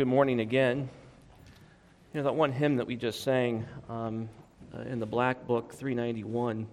good 0.00 0.08
morning 0.08 0.40
again. 0.40 0.88
You 2.14 2.20
know, 2.20 2.22
that 2.22 2.34
one 2.34 2.52
hymn 2.52 2.76
that 2.76 2.86
we 2.86 2.96
just 2.96 3.22
sang 3.22 3.66
um, 3.90 4.30
uh, 4.74 4.80
in 4.80 4.98
the 4.98 5.04
Black 5.04 5.46
Book 5.46 5.74
391 5.74 6.66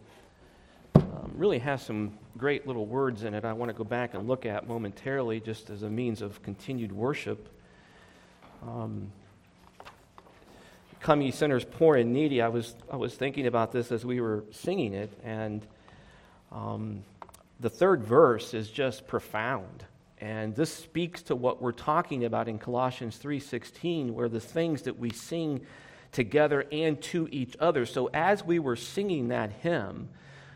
um, 0.96 1.32
really 1.36 1.60
has 1.60 1.82
some 1.82 2.18
great 2.38 2.66
little 2.66 2.86
words 2.86 3.24
in 3.24 3.34
it 3.34 3.44
I 3.44 3.52
want 3.52 3.68
to 3.68 3.74
go 3.74 3.84
back 3.84 4.14
and 4.14 4.30
look 4.30 4.46
at 4.46 4.66
momentarily 4.66 5.42
just 5.42 5.70
as 5.70 5.84
a 5.84 5.90
means 5.90 6.22
of 6.22 6.42
continued 6.42 6.94
worship. 6.94 7.50
Um, 8.66 9.12
Come, 11.02 11.22
ye 11.22 11.32
sinners, 11.32 11.66
poor 11.66 11.98
and 11.98 12.14
needy. 12.14 12.42
I 12.42 12.48
was, 12.48 12.76
I 12.90 12.96
was 12.96 13.14
thinking 13.14 13.46
about 13.46 13.74
this 13.74 13.92
as 13.92 14.06
we 14.06 14.22
were 14.22 14.46
singing 14.52 14.94
it, 14.94 15.12
and 15.26 15.68
um, 16.54 17.04
the 17.60 17.70
third 17.70 18.06
verse 18.06 18.54
is 18.54 18.70
just 18.70 19.06
profound. 19.06 19.84
And 20.20 20.56
this 20.56 20.74
speaks 20.74 21.22
to 21.24 21.36
what 21.36 21.62
we're 21.62 21.72
talking 21.72 22.26
about 22.26 22.48
in 22.48 22.58
Colossians 22.58 23.18
3:16 23.18 24.14
where 24.14 24.30
the 24.30 24.40
things 24.40 24.84
that 24.84 24.98
we 24.98 25.12
sing 25.12 25.62
together 26.12 26.66
and 26.72 27.00
to 27.04 27.28
each 27.32 27.56
other. 27.60 27.86
So 27.86 28.10
as 28.14 28.44
we 28.44 28.58
were 28.60 28.76
singing 28.76 29.28
that 29.28 29.52
hymn, 29.52 30.10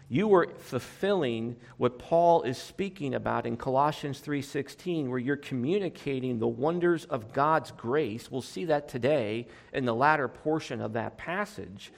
you 0.10 0.28
were 0.28 0.50
fulfilling 0.58 1.56
what 1.78 2.00
Paul 2.00 2.42
is 2.42 2.58
speaking 2.58 3.14
about 3.14 3.46
in 3.46 3.56
Colossians 3.56 4.20
3:16 4.20 5.10
where 5.10 5.20
you're 5.20 5.38
communicating 5.38 6.40
the 6.40 6.48
wonders 6.48 7.06
of 7.06 7.32
God's 7.32 7.72
grace. 7.72 8.32
We'll 8.32 8.42
see 8.42 8.66
that 8.66 8.90
today 8.90 9.48
in 9.72 9.86
the 9.86 9.96
latter 9.96 10.28
portion 10.28 10.82
of 10.82 10.94
that 10.94 11.18
passage. 11.18 11.94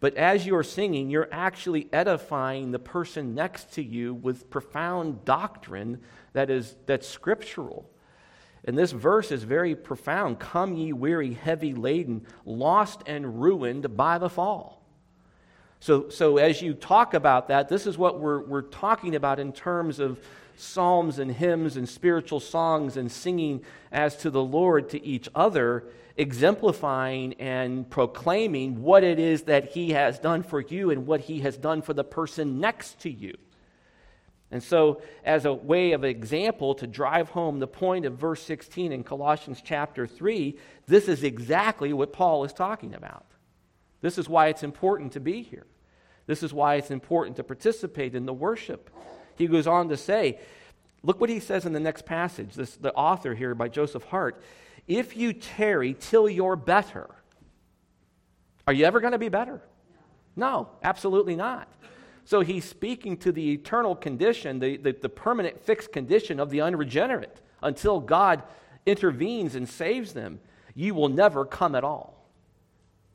But 0.00 0.14
as 0.16 0.46
you're 0.46 0.62
singing, 0.62 1.10
you're 1.10 1.28
actually 1.30 1.88
edifying 1.92 2.70
the 2.70 2.78
person 2.78 3.34
next 3.34 3.74
to 3.74 3.82
you 3.82 4.14
with 4.14 4.48
profound 4.48 5.24
doctrine 5.26 6.00
that 6.32 6.48
is 6.48 6.74
that's 6.86 7.06
scriptural. 7.06 7.88
And 8.64 8.76
this 8.76 8.92
verse 8.92 9.30
is 9.30 9.42
very 9.42 9.74
profound. 9.74 10.38
Come 10.38 10.74
ye 10.74 10.92
weary, 10.92 11.34
heavy 11.34 11.74
laden, 11.74 12.26
lost 12.44 13.02
and 13.06 13.40
ruined 13.40 13.96
by 13.96 14.18
the 14.18 14.28
fall. 14.28 14.82
So, 15.80 16.10
so 16.10 16.36
as 16.36 16.60
you 16.60 16.74
talk 16.74 17.14
about 17.14 17.48
that, 17.48 17.68
this 17.68 17.86
is 17.86 17.96
what 17.96 18.20
we're, 18.20 18.42
we're 18.44 18.62
talking 18.62 19.14
about 19.14 19.38
in 19.38 19.52
terms 19.52 19.98
of 19.98 20.22
psalms 20.56 21.18
and 21.18 21.32
hymns 21.32 21.78
and 21.78 21.88
spiritual 21.88 22.38
songs 22.38 22.98
and 22.98 23.10
singing 23.10 23.64
as 23.90 24.16
to 24.18 24.30
the 24.30 24.42
Lord 24.42 24.90
to 24.90 25.02
each 25.02 25.28
other 25.34 25.84
exemplifying 26.20 27.32
and 27.38 27.88
proclaiming 27.88 28.82
what 28.82 29.02
it 29.02 29.18
is 29.18 29.44
that 29.44 29.70
he 29.70 29.92
has 29.92 30.18
done 30.18 30.42
for 30.42 30.60
you 30.60 30.90
and 30.90 31.06
what 31.06 31.20
he 31.20 31.40
has 31.40 31.56
done 31.56 31.80
for 31.80 31.94
the 31.94 32.04
person 32.04 32.60
next 32.60 33.00
to 33.00 33.10
you. 33.10 33.34
And 34.50 34.62
so, 34.62 35.00
as 35.24 35.46
a 35.46 35.54
way 35.54 35.92
of 35.92 36.04
example 36.04 36.74
to 36.74 36.86
drive 36.86 37.30
home 37.30 37.58
the 37.58 37.66
point 37.66 38.04
of 38.04 38.18
verse 38.18 38.42
16 38.42 38.92
in 38.92 39.02
Colossians 39.02 39.62
chapter 39.64 40.06
3, 40.06 40.58
this 40.86 41.08
is 41.08 41.24
exactly 41.24 41.94
what 41.94 42.12
Paul 42.12 42.44
is 42.44 42.52
talking 42.52 42.94
about. 42.94 43.24
This 44.02 44.18
is 44.18 44.28
why 44.28 44.48
it's 44.48 44.62
important 44.62 45.12
to 45.12 45.20
be 45.20 45.42
here. 45.42 45.66
This 46.26 46.42
is 46.42 46.52
why 46.52 46.74
it's 46.74 46.90
important 46.90 47.36
to 47.36 47.44
participate 47.44 48.14
in 48.14 48.26
the 48.26 48.34
worship. 48.34 48.90
He 49.36 49.46
goes 49.46 49.66
on 49.66 49.88
to 49.88 49.96
say, 49.96 50.38
look 51.02 51.18
what 51.18 51.30
he 51.30 51.40
says 51.40 51.64
in 51.64 51.72
the 51.72 51.80
next 51.80 52.04
passage. 52.04 52.54
This, 52.54 52.76
the 52.76 52.92
author 52.92 53.34
here 53.34 53.54
by 53.54 53.68
Joseph 53.68 54.04
Hart 54.04 54.42
if 54.90 55.16
you 55.16 55.32
tarry 55.32 55.94
till 55.94 56.28
you're 56.28 56.56
better, 56.56 57.08
are 58.66 58.72
you 58.72 58.84
ever 58.84 58.98
going 58.98 59.12
to 59.12 59.18
be 59.18 59.28
better? 59.28 59.62
No, 60.34 60.68
absolutely 60.82 61.36
not. 61.36 61.68
So 62.24 62.40
he's 62.40 62.64
speaking 62.64 63.16
to 63.18 63.30
the 63.30 63.52
eternal 63.52 63.94
condition, 63.94 64.58
the, 64.58 64.76
the, 64.78 64.92
the, 64.92 65.08
permanent 65.08 65.60
fixed 65.60 65.92
condition 65.92 66.40
of 66.40 66.50
the 66.50 66.60
unregenerate. 66.62 67.40
Until 67.62 68.00
God 68.00 68.42
intervenes 68.84 69.54
and 69.54 69.68
saves 69.68 70.12
them, 70.12 70.40
you 70.74 70.94
will 70.94 71.08
never 71.08 71.44
come 71.44 71.76
at 71.76 71.84
all. 71.84 72.28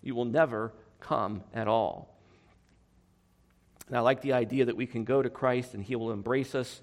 You 0.02 0.16
will 0.16 0.26
never 0.26 0.72
come 1.02 1.44
at 1.54 1.68
all. 1.68 2.16
And 3.88 3.98
I 3.98 4.00
like 4.00 4.22
the 4.22 4.32
idea 4.32 4.66
that 4.66 4.78
we 4.78 4.86
can 4.86 5.04
go 5.04 5.22
to 5.22 5.30
Christ 5.30 5.74
and 5.74 5.84
he 5.84 5.98
will 5.98 6.12
embrace 6.12 6.56
us, 6.56 6.82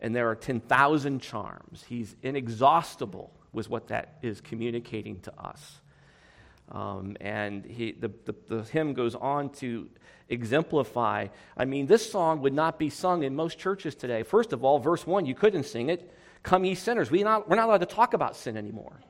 and 0.00 0.16
there 0.16 0.30
are 0.30 0.34
10,000 0.34 1.20
charms. 1.20 1.84
He's 1.86 2.16
inexhaustible 2.22 3.30
was 3.52 3.68
what 3.68 3.88
that 3.88 4.18
is 4.22 4.40
communicating 4.40 5.20
to 5.20 5.32
us. 5.40 5.80
Um, 6.70 7.16
and 7.20 7.64
he, 7.64 7.92
the, 7.92 8.10
the, 8.24 8.34
the, 8.48 8.62
hymn 8.62 8.94
goes 8.94 9.14
on 9.14 9.50
to 9.54 9.88
exemplify. 10.28 11.28
I 11.56 11.64
mean, 11.66 11.86
this 11.86 12.10
song 12.10 12.40
would 12.40 12.54
not 12.54 12.78
be 12.78 12.88
sung 12.88 13.24
in 13.24 13.36
most 13.36 13.58
churches 13.58 13.94
today. 13.94 14.22
First 14.22 14.52
of 14.52 14.64
all, 14.64 14.78
verse 14.78 15.06
1, 15.06 15.26
you 15.26 15.34
couldn't 15.34 15.64
sing 15.64 15.90
it. 15.90 16.10
Come, 16.42 16.64
ye 16.64 16.74
sinners. 16.74 17.10
We 17.10 17.22
not, 17.22 17.48
we're 17.48 17.56
not 17.56 17.68
allowed 17.68 17.78
to 17.78 17.86
talk 17.86 18.14
about 18.14 18.36
sin 18.36 18.56
anymore. 18.56 19.00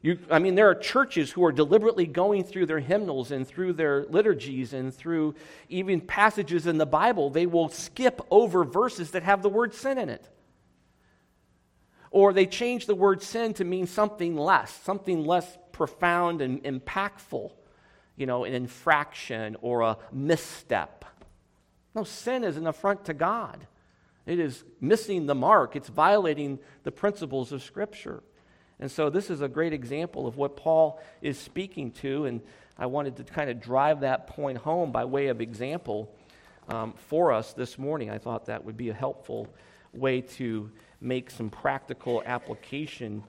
You, 0.00 0.18
I 0.30 0.38
mean, 0.38 0.54
there 0.54 0.70
are 0.70 0.76
churches 0.76 1.30
who 1.30 1.44
are 1.44 1.52
deliberately 1.52 2.06
going 2.06 2.44
through 2.44 2.66
their 2.66 2.78
hymnals 2.78 3.32
and 3.32 3.46
through 3.46 3.72
their 3.72 4.04
liturgies 4.06 4.72
and 4.72 4.94
through 4.94 5.34
even 5.68 6.00
passages 6.00 6.66
in 6.66 6.78
the 6.78 6.86
Bible. 6.86 7.30
They 7.30 7.46
will 7.46 7.68
skip 7.68 8.20
over 8.30 8.64
verses 8.64 9.10
that 9.10 9.24
have 9.24 9.42
the 9.42 9.48
word 9.48 9.74
sin 9.74 9.98
in 9.98 10.08
it. 10.08 10.28
Or 12.10 12.32
they 12.32 12.46
change 12.46 12.86
the 12.86 12.94
word 12.94 13.22
sin 13.22 13.54
to 13.54 13.64
mean 13.64 13.86
something 13.86 14.36
less, 14.36 14.72
something 14.82 15.24
less 15.24 15.58
profound 15.72 16.40
and 16.40 16.62
impactful, 16.64 17.52
you 18.16 18.26
know, 18.26 18.44
an 18.44 18.54
infraction 18.54 19.56
or 19.60 19.82
a 19.82 19.98
misstep. 20.12 21.04
No, 21.94 22.04
sin 22.04 22.44
is 22.44 22.56
an 22.56 22.66
affront 22.66 23.04
to 23.06 23.14
God. 23.14 23.66
It 24.26 24.38
is 24.38 24.64
missing 24.80 25.26
the 25.26 25.34
mark, 25.34 25.74
it's 25.74 25.88
violating 25.88 26.58
the 26.82 26.92
principles 26.92 27.52
of 27.52 27.62
Scripture. 27.62 28.22
And 28.80 28.90
so, 28.90 29.10
this 29.10 29.30
is 29.30 29.40
a 29.40 29.48
great 29.48 29.72
example 29.72 30.26
of 30.26 30.36
what 30.36 30.56
Paul 30.56 31.00
is 31.20 31.38
speaking 31.38 31.90
to, 31.92 32.26
and 32.26 32.40
I 32.78 32.86
wanted 32.86 33.16
to 33.16 33.24
kind 33.24 33.50
of 33.50 33.60
drive 33.60 34.00
that 34.00 34.28
point 34.28 34.58
home 34.58 34.92
by 34.92 35.04
way 35.04 35.28
of 35.28 35.40
example 35.40 36.14
um, 36.68 36.94
for 36.96 37.32
us 37.32 37.52
this 37.54 37.78
morning. 37.78 38.10
I 38.10 38.18
thought 38.18 38.46
that 38.46 38.64
would 38.64 38.76
be 38.76 38.90
a 38.90 38.94
helpful 38.94 39.48
way 39.92 40.20
to 40.20 40.70
make 41.00 41.30
some 41.30 41.50
practical 41.50 42.22
application 42.26 43.22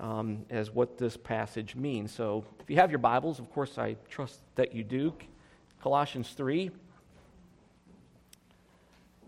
um, 0.00 0.44
as 0.50 0.70
what 0.70 0.98
this 0.98 1.16
passage 1.16 1.76
means. 1.76 2.12
So, 2.12 2.44
if 2.60 2.68
you 2.68 2.76
have 2.76 2.90
your 2.90 2.98
Bibles, 2.98 3.38
of 3.38 3.50
course, 3.52 3.78
I 3.78 3.96
trust 4.08 4.40
that 4.56 4.74
you 4.74 4.82
do. 4.82 5.12
Colossians 5.80 6.30
3. 6.30 6.70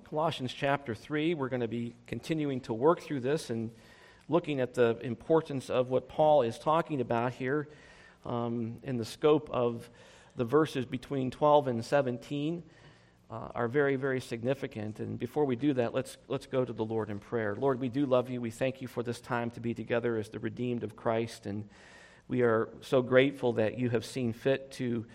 Colossians 0.09 0.53
chapter 0.53 0.95
3, 0.95 1.35
we're 1.35 1.49
going 1.49 1.61
to 1.61 1.69
be 1.69 1.95
continuing 2.07 2.61
to 2.61 2.73
work 2.73 3.01
through 3.01 3.21
this 3.21 3.51
and 3.51 3.71
looking 4.29 4.61
at 4.61 4.73
the 4.73 4.99
importance 5.03 5.69
of 5.69 5.89
what 5.89 6.09
Paul 6.09 6.43
is 6.43 6.59
talking 6.59 7.01
about 7.01 7.35
here 7.35 7.69
um, 8.25 8.79
in 8.85 8.97
the 8.97 9.05
scope 9.05 9.51
of 9.53 9.89
the 10.37 10.45
verses 10.45 10.85
between 10.85 11.31
12 11.31 11.69
and 11.69 11.85
17 11.85 12.63
uh, 13.31 13.49
are 13.55 13.69
very, 13.69 13.97
very 13.97 14.21
significant. 14.21 15.01
And 15.01 15.19
before 15.19 15.45
we 15.45 15.57
do 15.57 15.75
that, 15.75 15.93
let's, 15.93 16.17
let's 16.29 16.47
go 16.47 16.65
to 16.65 16.73
the 16.73 16.85
Lord 16.85 17.11
in 17.11 17.19
prayer. 17.19 17.57
Lord, 17.57 17.81
we 17.81 17.89
do 17.89 18.07
love 18.07 18.31
you. 18.31 18.41
We 18.41 18.51
thank 18.51 18.81
you 18.81 18.89
for 18.89 19.03
this 19.03 19.21
time 19.21 19.51
to 19.53 19.61
be 19.61 19.75
together 19.75 20.17
as 20.17 20.29
the 20.29 20.39
redeemed 20.39 20.85
of 20.85 20.95
Christ. 20.95 21.47
And 21.47 21.69
we 22.29 22.43
are 22.43 22.69
so 22.81 23.03
grateful 23.03 23.55
that 23.55 23.79
you 23.79 23.91
have 23.91 24.05
seen 24.05 24.33
fit 24.33 24.71
to 24.73 25.07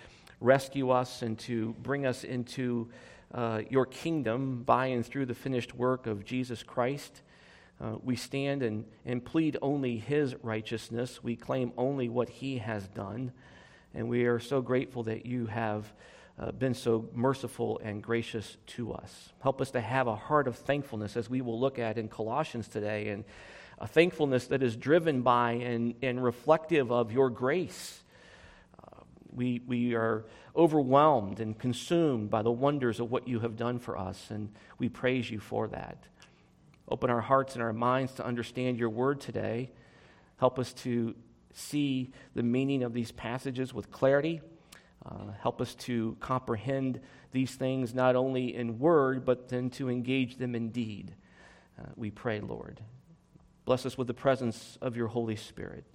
rescue 0.41 0.89
us 0.89 1.21
and 1.21 1.37
to 1.39 1.73
bring 1.81 2.05
us 2.05 2.23
into 2.23 2.89
uh, 3.33 3.61
your 3.69 3.85
kingdom 3.85 4.63
by 4.63 4.87
and 4.87 5.05
through 5.05 5.25
the 5.25 5.35
finished 5.35 5.73
work 5.73 6.05
of 6.05 6.25
Jesus 6.25 6.63
Christ. 6.63 7.21
Uh, 7.79 7.95
we 8.03 8.15
stand 8.15 8.61
and, 8.61 8.85
and 9.05 9.23
plead 9.23 9.57
only 9.61 9.97
his 9.97 10.35
righteousness. 10.43 11.23
We 11.23 11.35
claim 11.35 11.71
only 11.77 12.09
what 12.09 12.29
he 12.29 12.57
has 12.57 12.87
done. 12.89 13.31
And 13.93 14.09
we 14.09 14.25
are 14.25 14.39
so 14.39 14.61
grateful 14.61 15.03
that 15.03 15.25
you 15.25 15.45
have 15.45 15.91
uh, 16.41 16.51
been 16.51 16.73
so 16.73 17.07
merciful 17.13 17.79
and 17.83 18.01
gracious 18.01 18.57
to 18.65 18.93
us. 18.93 19.29
Help 19.41 19.61
us 19.61 19.71
to 19.71 19.81
have 19.81 20.07
a 20.07 20.15
heart 20.15 20.47
of 20.47 20.55
thankfulness 20.55 21.15
as 21.15 21.29
we 21.29 21.41
will 21.41 21.59
look 21.59 21.77
at 21.77 21.97
in 21.97 22.07
Colossians 22.07 22.67
today, 22.67 23.09
and 23.09 23.23
a 23.77 23.87
thankfulness 23.87 24.47
that 24.47 24.63
is 24.63 24.75
driven 24.75 25.21
by 25.21 25.53
and, 25.53 25.93
and 26.01 26.23
reflective 26.23 26.91
of 26.91 27.11
your 27.11 27.29
grace. 27.29 28.01
Uh, 28.81 29.01
we, 29.31 29.61
we 29.67 29.93
are 29.93 30.25
overwhelmed 30.55 31.39
and 31.39 31.57
consumed 31.57 32.31
by 32.31 32.41
the 32.41 32.51
wonders 32.51 32.99
of 32.99 33.11
what 33.11 33.27
you 33.27 33.39
have 33.39 33.55
done 33.55 33.77
for 33.77 33.95
us, 33.95 34.31
and 34.31 34.51
we 34.79 34.89
praise 34.89 35.29
you 35.29 35.39
for 35.39 35.67
that. 35.67 35.97
Open 36.89 37.11
our 37.11 37.21
hearts 37.21 37.53
and 37.53 37.61
our 37.61 37.71
minds 37.71 38.13
to 38.13 38.25
understand 38.25 38.77
your 38.79 38.89
word 38.89 39.21
today. 39.21 39.71
Help 40.37 40.57
us 40.57 40.73
to 40.73 41.15
see 41.53 42.11
the 42.33 42.43
meaning 42.43 42.81
of 42.81 42.93
these 42.93 43.11
passages 43.11 43.73
with 43.73 43.91
clarity 43.91 44.41
uh, 45.05 45.31
help 45.41 45.61
us 45.61 45.73
to 45.75 46.15
comprehend 46.19 46.99
these 47.31 47.55
things 47.55 47.93
not 47.93 48.15
only 48.15 48.55
in 48.55 48.79
word, 48.79 49.25
but 49.25 49.49
then 49.49 49.69
to 49.71 49.89
engage 49.89 50.37
them 50.37 50.53
in 50.55 50.69
deed. 50.69 51.13
Uh, 51.79 51.87
we 51.95 52.11
pray, 52.11 52.39
Lord. 52.39 52.79
Bless 53.65 53.85
us 53.85 53.97
with 53.97 54.07
the 54.07 54.13
presence 54.13 54.77
of 54.81 54.95
your 54.95 55.07
Holy 55.07 55.35
Spirit, 55.35 55.85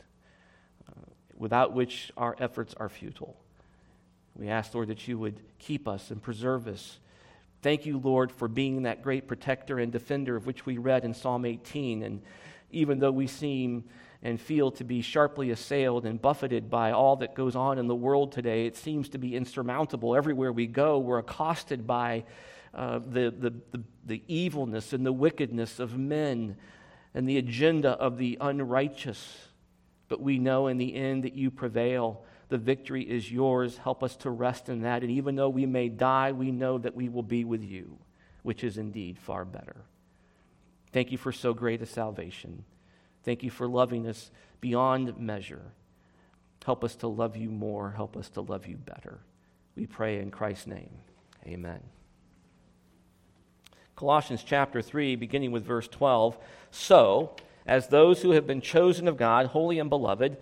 uh, 0.88 1.10
without 1.36 1.72
which 1.72 2.10
our 2.16 2.34
efforts 2.38 2.74
are 2.74 2.88
futile. 2.88 3.36
We 4.34 4.48
ask, 4.48 4.74
Lord, 4.74 4.88
that 4.88 5.06
you 5.08 5.18
would 5.18 5.40
keep 5.58 5.88
us 5.88 6.10
and 6.10 6.22
preserve 6.22 6.66
us. 6.68 6.98
Thank 7.62 7.86
you, 7.86 7.98
Lord, 7.98 8.30
for 8.30 8.48
being 8.48 8.82
that 8.82 9.02
great 9.02 9.26
protector 9.26 9.78
and 9.78 9.90
defender 9.90 10.36
of 10.36 10.46
which 10.46 10.66
we 10.66 10.78
read 10.78 11.04
in 11.04 11.14
Psalm 11.14 11.44
18. 11.44 12.02
And 12.02 12.22
even 12.70 12.98
though 12.98 13.12
we 13.12 13.26
seem 13.26 13.84
and 14.22 14.40
feel 14.40 14.70
to 14.72 14.84
be 14.84 15.02
sharply 15.02 15.50
assailed 15.50 16.06
and 16.06 16.20
buffeted 16.20 16.70
by 16.70 16.92
all 16.92 17.16
that 17.16 17.34
goes 17.34 17.54
on 17.54 17.78
in 17.78 17.86
the 17.86 17.94
world 17.94 18.32
today. 18.32 18.66
It 18.66 18.76
seems 18.76 19.08
to 19.10 19.18
be 19.18 19.36
insurmountable. 19.36 20.16
Everywhere 20.16 20.52
we 20.52 20.66
go, 20.66 20.98
we're 20.98 21.18
accosted 21.18 21.86
by 21.86 22.24
uh, 22.74 22.98
the, 22.98 23.34
the, 23.36 23.54
the, 23.72 23.82
the 24.04 24.22
evilness 24.26 24.92
and 24.92 25.04
the 25.04 25.12
wickedness 25.12 25.78
of 25.78 25.96
men 25.96 26.56
and 27.14 27.28
the 27.28 27.38
agenda 27.38 27.90
of 27.90 28.18
the 28.18 28.36
unrighteous. 28.40 29.48
But 30.08 30.20
we 30.20 30.38
know 30.38 30.66
in 30.66 30.78
the 30.78 30.94
end 30.94 31.24
that 31.24 31.34
you 31.34 31.50
prevail. 31.50 32.24
The 32.48 32.58
victory 32.58 33.02
is 33.02 33.30
yours. 33.30 33.76
Help 33.78 34.04
us 34.04 34.16
to 34.16 34.30
rest 34.30 34.68
in 34.68 34.82
that. 34.82 35.02
And 35.02 35.10
even 35.10 35.34
though 35.34 35.48
we 35.48 35.66
may 35.66 35.88
die, 35.88 36.32
we 36.32 36.52
know 36.52 36.78
that 36.78 36.94
we 36.94 37.08
will 37.08 37.22
be 37.22 37.44
with 37.44 37.64
you, 37.64 37.98
which 38.42 38.62
is 38.62 38.78
indeed 38.78 39.18
far 39.18 39.44
better. 39.44 39.76
Thank 40.92 41.10
you 41.10 41.18
for 41.18 41.32
so 41.32 41.52
great 41.52 41.82
a 41.82 41.86
salvation. 41.86 42.64
Thank 43.26 43.42
you 43.42 43.50
for 43.50 43.66
loving 43.66 44.06
us 44.06 44.30
beyond 44.60 45.18
measure. 45.18 45.72
Help 46.64 46.84
us 46.84 46.94
to 46.96 47.08
love 47.08 47.36
you 47.36 47.50
more. 47.50 47.90
Help 47.90 48.16
us 48.16 48.28
to 48.30 48.40
love 48.40 48.68
you 48.68 48.76
better. 48.76 49.18
We 49.74 49.86
pray 49.86 50.20
in 50.20 50.30
Christ's 50.30 50.68
name. 50.68 50.90
Amen. 51.44 51.80
Colossians 53.96 54.44
chapter 54.44 54.80
3, 54.80 55.16
beginning 55.16 55.50
with 55.50 55.64
verse 55.64 55.88
12. 55.88 56.38
So, 56.70 57.34
as 57.66 57.88
those 57.88 58.22
who 58.22 58.30
have 58.30 58.46
been 58.46 58.60
chosen 58.60 59.08
of 59.08 59.16
God, 59.16 59.46
holy 59.46 59.80
and 59.80 59.90
beloved, 59.90 60.36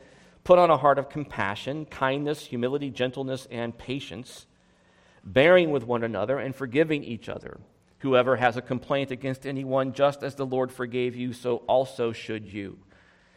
put 0.44 0.58
on 0.58 0.69
a 0.69 0.76
heart 0.76 0.98
of 0.98 1.08
compassion, 1.08 1.87
kindness, 1.87 2.44
humility, 2.44 2.90
gentleness, 2.90 3.48
and 3.50 3.78
patience, 3.78 4.44
bearing 5.25 5.70
with 5.70 5.87
one 5.87 6.04
another 6.04 6.38
and 6.38 6.54
forgiving 6.54 7.02
each 7.02 7.30
other. 7.30 7.60
Whoever 8.04 8.36
has 8.36 8.58
a 8.58 8.60
complaint 8.60 9.10
against 9.10 9.46
anyone, 9.46 9.94
just 9.94 10.22
as 10.22 10.34
the 10.34 10.44
Lord 10.44 10.70
forgave 10.70 11.16
you, 11.16 11.32
so 11.32 11.56
also 11.66 12.12
should 12.12 12.52
you. 12.52 12.76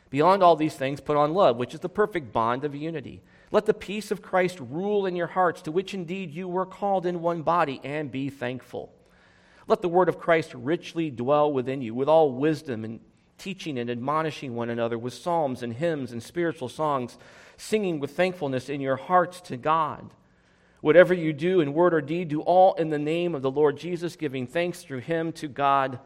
Beyond 0.09 0.43
all 0.43 0.57
these 0.57 0.75
things, 0.75 0.99
put 0.99 1.15
on 1.15 1.33
love, 1.33 1.55
which 1.55 1.73
is 1.73 1.79
the 1.79 1.87
perfect 1.87 2.33
bond 2.33 2.65
of 2.65 2.75
unity. 2.75 3.21
Let 3.49 3.65
the 3.65 3.73
peace 3.73 4.11
of 4.11 4.21
Christ 4.21 4.59
rule 4.59 5.05
in 5.05 5.15
your 5.15 5.27
hearts, 5.27 5.61
to 5.61 5.71
which 5.71 5.93
indeed 5.93 6.33
you 6.33 6.49
were 6.49 6.65
called 6.65 7.05
in 7.05 7.21
one 7.21 7.43
body, 7.43 7.79
and 7.81 8.11
be 8.11 8.29
thankful. 8.29 8.91
Let 9.67 9.81
the 9.81 9.87
word 9.87 10.09
of 10.09 10.19
Christ 10.19 10.53
richly 10.53 11.11
dwell 11.11 11.49
within 11.49 11.81
you, 11.81 11.95
with 11.95 12.09
all 12.09 12.33
wisdom 12.33 12.83
and 12.83 12.99
teaching 13.37 13.79
and 13.79 13.89
admonishing 13.89 14.53
one 14.53 14.69
another 14.69 14.97
with 14.97 15.13
psalms 15.13 15.63
and 15.63 15.71
hymns 15.71 16.11
and 16.11 16.21
spiritual 16.21 16.67
songs, 16.67 17.17
singing 17.55 18.01
with 18.01 18.17
thankfulness 18.17 18.67
in 18.67 18.81
your 18.81 18.97
hearts 18.97 19.39
to 19.39 19.55
God. 19.55 20.11
Whatever 20.81 21.13
you 21.13 21.33
do 21.33 21.61
in 21.61 21.73
word 21.73 21.93
or 21.93 22.01
deed, 22.01 22.27
do 22.27 22.41
all 22.41 22.73
in 22.75 22.89
the 22.89 22.99
name 22.99 23.33
of 23.33 23.41
the 23.41 23.51
Lord 23.51 23.77
Jesus, 23.77 24.15
giving 24.15 24.45
thanks 24.45 24.83
through 24.83 24.99
him 24.99 25.31
to 25.33 25.47
God 25.47 25.99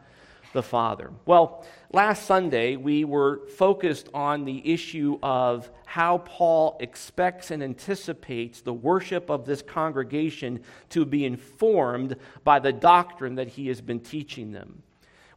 the 0.53 0.63
Father. 0.63 1.11
Well, 1.25 1.65
last 1.91 2.25
Sunday 2.25 2.75
we 2.75 3.03
were 3.03 3.47
focused 3.57 4.09
on 4.13 4.45
the 4.45 4.73
issue 4.73 5.17
of 5.21 5.69
how 5.85 6.19
Paul 6.19 6.77
expects 6.79 7.51
and 7.51 7.61
anticipates 7.61 8.61
the 8.61 8.73
worship 8.73 9.29
of 9.29 9.45
this 9.45 9.61
congregation 9.61 10.61
to 10.89 11.05
be 11.05 11.25
informed 11.25 12.15
by 12.43 12.59
the 12.59 12.73
doctrine 12.73 13.35
that 13.35 13.49
he 13.49 13.67
has 13.67 13.81
been 13.81 13.99
teaching 13.99 14.51
them. 14.51 14.83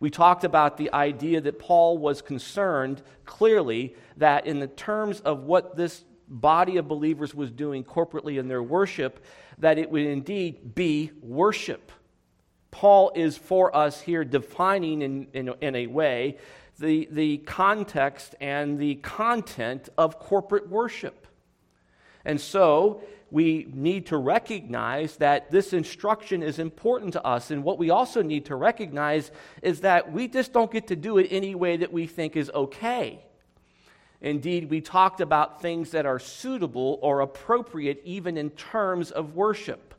We 0.00 0.10
talked 0.10 0.44
about 0.44 0.76
the 0.76 0.92
idea 0.92 1.40
that 1.40 1.58
Paul 1.58 1.98
was 1.98 2.20
concerned 2.20 3.02
clearly 3.25 3.94
that 4.16 4.46
in 4.46 4.60
the 4.60 4.66
terms 4.66 5.20
of 5.20 5.44
what 5.44 5.76
this 5.76 6.04
body 6.28 6.76
of 6.76 6.88
believers 6.88 7.34
was 7.34 7.50
doing 7.50 7.84
corporately 7.84 8.38
in 8.38 8.48
their 8.48 8.62
worship, 8.62 9.24
that 9.58 9.78
it 9.78 9.90
would 9.90 10.02
indeed 10.02 10.74
be 10.74 11.10
worship. 11.20 11.92
Paul 12.70 13.12
is 13.14 13.36
for 13.36 13.74
us 13.74 14.00
here 14.00 14.24
defining 14.24 15.02
in, 15.02 15.28
in, 15.32 15.54
in, 15.60 15.76
a 15.76 15.86
way 15.86 16.38
the, 16.78 17.08
the 17.12 17.38
context 17.38 18.34
and 18.40 18.78
the 18.78 18.96
content 18.96 19.88
of 19.96 20.18
corporate 20.18 20.68
worship. 20.68 21.28
And 22.24 22.40
so 22.40 23.02
we 23.30 23.66
need 23.72 24.06
to 24.06 24.16
recognize 24.16 25.16
that 25.16 25.50
this 25.50 25.72
instruction 25.72 26.42
is 26.42 26.58
important 26.58 27.12
to 27.12 27.24
us. 27.24 27.50
And 27.50 27.62
what 27.62 27.78
we 27.78 27.90
also 27.90 28.22
need 28.22 28.46
to 28.46 28.56
recognize 28.56 29.30
is 29.62 29.80
that 29.80 30.12
we 30.12 30.28
just 30.28 30.52
don't 30.52 30.70
get 30.70 30.86
to 30.88 30.96
do 30.96 31.18
it 31.18 31.28
any 31.30 31.54
way 31.54 31.76
that 31.76 31.92
we 31.92 32.06
think 32.06 32.36
is 32.36 32.50
okay. 32.54 33.23
Indeed, 34.20 34.70
we 34.70 34.81
talked 34.81 35.20
about 35.20 35.61
things 35.61 35.90
that 35.90 36.06
are 36.06 36.19
suitable 36.19 36.99
or 37.02 37.20
appropriate 37.20 38.00
even 38.05 38.37
in 38.37 38.50
terms 38.50 39.11
of 39.11 39.34
worship. 39.34 39.94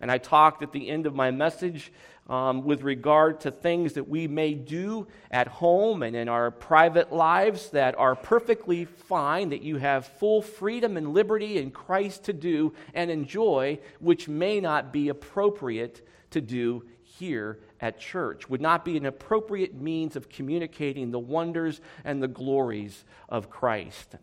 And 0.00 0.10
I 0.10 0.18
talked 0.18 0.62
at 0.62 0.72
the 0.72 0.88
end 0.88 1.06
of 1.06 1.14
my 1.14 1.30
message 1.30 1.92
um, 2.28 2.64
with 2.64 2.82
regard 2.82 3.40
to 3.40 3.50
things 3.50 3.92
that 3.94 4.08
we 4.08 4.26
may 4.26 4.54
do 4.54 5.06
at 5.30 5.46
home 5.46 6.02
and 6.02 6.16
in 6.16 6.28
our 6.28 6.50
private 6.50 7.12
lives 7.12 7.70
that 7.70 7.96
are 7.98 8.16
perfectly 8.16 8.84
fine, 8.84 9.50
that 9.50 9.62
you 9.62 9.76
have 9.76 10.06
full 10.06 10.42
freedom 10.42 10.96
and 10.96 11.14
liberty 11.14 11.58
in 11.58 11.70
Christ 11.70 12.24
to 12.24 12.32
do 12.32 12.74
and 12.94 13.10
enjoy, 13.10 13.78
which 14.00 14.28
may 14.28 14.60
not 14.60 14.92
be 14.92 15.08
appropriate 15.08 16.06
to 16.30 16.40
do 16.40 16.84
here 17.02 17.58
at 17.80 18.00
church 18.00 18.48
would 18.48 18.60
not 18.60 18.84
be 18.84 18.96
an 18.96 19.06
appropriate 19.06 19.74
means 19.74 20.16
of 20.16 20.28
communicating 20.28 21.10
the 21.10 21.18
wonders 21.18 21.80
and 22.04 22.22
the 22.22 22.28
glories 22.28 23.04
of 23.28 23.50
Christ. 23.50 24.16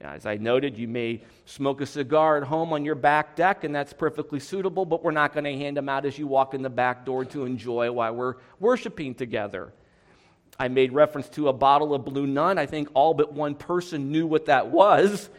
As 0.00 0.26
I 0.26 0.36
noted, 0.36 0.76
you 0.76 0.88
may 0.88 1.22
smoke 1.46 1.80
a 1.80 1.86
cigar 1.86 2.36
at 2.36 2.42
home 2.42 2.72
on 2.74 2.84
your 2.84 2.94
back 2.94 3.34
deck, 3.34 3.64
and 3.64 3.74
that's 3.74 3.94
perfectly 3.94 4.40
suitable, 4.40 4.84
but 4.84 5.02
we're 5.02 5.10
not 5.10 5.32
going 5.32 5.44
to 5.44 5.56
hand 5.56 5.76
them 5.76 5.88
out 5.88 6.04
as 6.04 6.18
you 6.18 6.26
walk 6.26 6.52
in 6.52 6.60
the 6.60 6.68
back 6.70 7.06
door 7.06 7.24
to 7.26 7.46
enjoy 7.46 7.90
while 7.90 8.14
we're 8.14 8.34
worshiping 8.60 9.14
together. 9.14 9.72
I 10.58 10.68
made 10.68 10.92
reference 10.92 11.28
to 11.30 11.48
a 11.48 11.52
bottle 11.52 11.94
of 11.94 12.04
Blue 12.04 12.26
Nun. 12.26 12.58
I 12.58 12.66
think 12.66 12.88
all 12.92 13.14
but 13.14 13.32
one 13.32 13.54
person 13.54 14.10
knew 14.12 14.26
what 14.26 14.46
that 14.46 14.68
was 14.68 15.30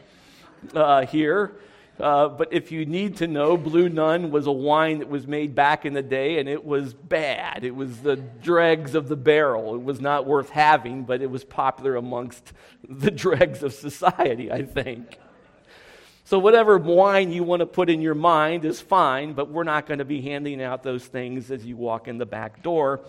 uh, 0.73 1.05
here. 1.05 1.57
Uh, 1.99 2.27
but 2.27 2.53
if 2.53 2.71
you 2.71 2.85
need 2.85 3.17
to 3.17 3.27
know, 3.27 3.57
Blue 3.57 3.89
Nun 3.89 4.29
was 4.29 4.45
a 4.45 4.51
wine 4.51 4.99
that 4.99 5.09
was 5.09 5.25
made 5.25 5.55
back 5.55 5.83
in 5.83 5.93
the 5.93 6.03
day, 6.03 6.37
and 6.37 6.47
it 6.47 6.63
was 6.63 6.93
bad. 6.93 7.63
It 7.63 7.75
was 7.75 7.99
the 8.01 8.15
dregs 8.15 8.93
of 8.93 9.07
the 9.07 9.15
barrel. 9.15 9.73
It 9.73 9.81
was 9.81 9.99
not 9.99 10.27
worth 10.27 10.51
having, 10.51 11.05
but 11.05 11.23
it 11.23 11.31
was 11.31 11.43
popular 11.43 11.95
amongst 11.95 12.53
the 12.87 13.09
dregs 13.25 13.63
of 13.63 13.73
society, 13.73 14.51
I 14.51 14.63
think. 14.63 15.17
So, 16.23 16.37
whatever 16.37 16.77
wine 16.77 17.31
you 17.31 17.43
want 17.43 17.61
to 17.61 17.65
put 17.65 17.89
in 17.89 18.01
your 18.01 18.13
mind 18.13 18.63
is 18.63 18.79
fine, 18.79 19.33
but 19.33 19.49
we're 19.49 19.63
not 19.63 19.87
going 19.87 19.99
to 19.99 20.05
be 20.05 20.21
handing 20.21 20.61
out 20.61 20.83
those 20.83 21.05
things 21.05 21.49
as 21.49 21.65
you 21.65 21.77
walk 21.77 22.07
in 22.07 22.17
the 22.19 22.25
back 22.25 22.61
door. 22.61 23.01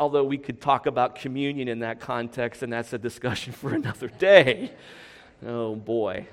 Although 0.00 0.24
we 0.24 0.38
could 0.38 0.60
talk 0.60 0.86
about 0.86 1.16
communion 1.16 1.66
in 1.66 1.80
that 1.80 2.00
context, 2.00 2.62
and 2.62 2.72
that's 2.72 2.92
a 2.92 2.98
discussion 2.98 3.52
for 3.54 3.74
another 3.74 4.08
day. 4.08 4.72
Oh 5.44 5.74
boy. 5.74 6.26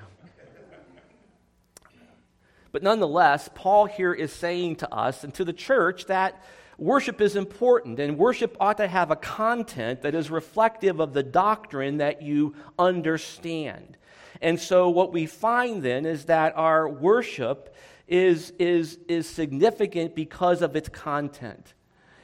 But 2.75 2.83
nonetheless, 2.83 3.49
Paul 3.55 3.85
here 3.85 4.13
is 4.13 4.33
saying 4.33 4.75
to 4.77 4.93
us 4.93 5.23
and 5.23 5.33
to 5.35 5.45
the 5.45 5.53
church 5.53 6.07
that 6.07 6.43
worship 6.77 7.21
is 7.21 7.37
important, 7.37 8.01
and 8.01 8.17
worship 8.17 8.57
ought 8.59 8.75
to 8.79 8.87
have 8.89 9.11
a 9.11 9.15
content 9.15 10.01
that 10.01 10.13
is 10.13 10.29
reflective 10.29 10.99
of 10.99 11.13
the 11.13 11.23
doctrine 11.23 11.99
that 11.99 12.21
you 12.21 12.53
understand. 12.77 13.95
And 14.41 14.59
so, 14.59 14.89
what 14.89 15.13
we 15.13 15.25
find 15.25 15.83
then 15.83 16.05
is 16.05 16.25
that 16.25 16.57
our 16.57 16.89
worship 16.89 17.73
is, 18.09 18.51
is, 18.59 18.99
is 19.07 19.29
significant 19.29 20.13
because 20.13 20.61
of 20.61 20.75
its 20.75 20.89
content. 20.89 21.75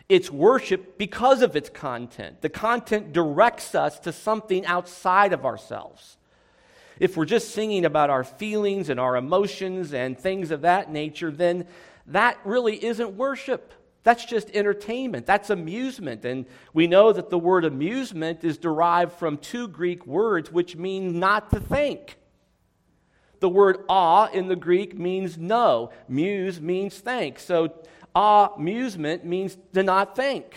It's 0.10 0.29
worship 0.29 0.98
because 0.98 1.41
of 1.41 1.55
its 1.55 1.70
content. 1.70 2.41
The 2.41 2.50
content 2.50 3.13
directs 3.13 3.74
us 3.74 4.01
to 4.01 4.12
something 4.12 4.65
outside 4.65 5.31
of 5.31 5.46
ourselves 5.46 6.17
if 7.01 7.17
we're 7.17 7.25
just 7.25 7.50
singing 7.55 7.84
about 7.84 8.12
our 8.12 8.24
feelings 8.24 8.89
and 8.89 9.00
our 9.00 9.15
emotions 9.15 9.91
and 9.91 10.15
things 10.15 10.51
of 10.51 10.62
that 10.62 10.91
nature, 10.91 11.31
then 11.31 11.65
that 12.05 12.38
really 12.46 12.86
isn't 12.86 13.17
worship. 13.17 13.74
That's 14.03 14.24
just 14.24 14.51
entertainment. 14.51 15.25
That's 15.25 15.50
amusement. 15.50 16.25
And 16.25 16.46
we 16.75 16.86
know 16.86 17.12
that 17.12 17.31
the 17.31 17.39
word 17.39 17.65
amusement 17.65 18.43
is 18.43 18.60
derived 18.60 19.13
from 19.13 19.38
two 19.38 19.67
Greek 19.67 20.05
words 20.05 20.51
which 20.51 20.75
mean 20.75 21.20
not 21.20 21.50
to 21.50 21.60
think. 21.60 22.17
The 23.39 23.50
word 23.50 23.79
awe 23.89 24.27
in 24.27 24.48
the 24.48 24.55
Greek 24.55 24.96
means 24.96 25.39
no, 25.39 25.89
muse 26.08 26.62
means 26.62 27.00
think. 27.00 27.39
So, 27.39 27.74
ah, 28.13 28.53
amusement 28.55 29.25
means 29.25 29.58
to 29.74 29.81
not 29.81 30.15
think. 30.15 30.53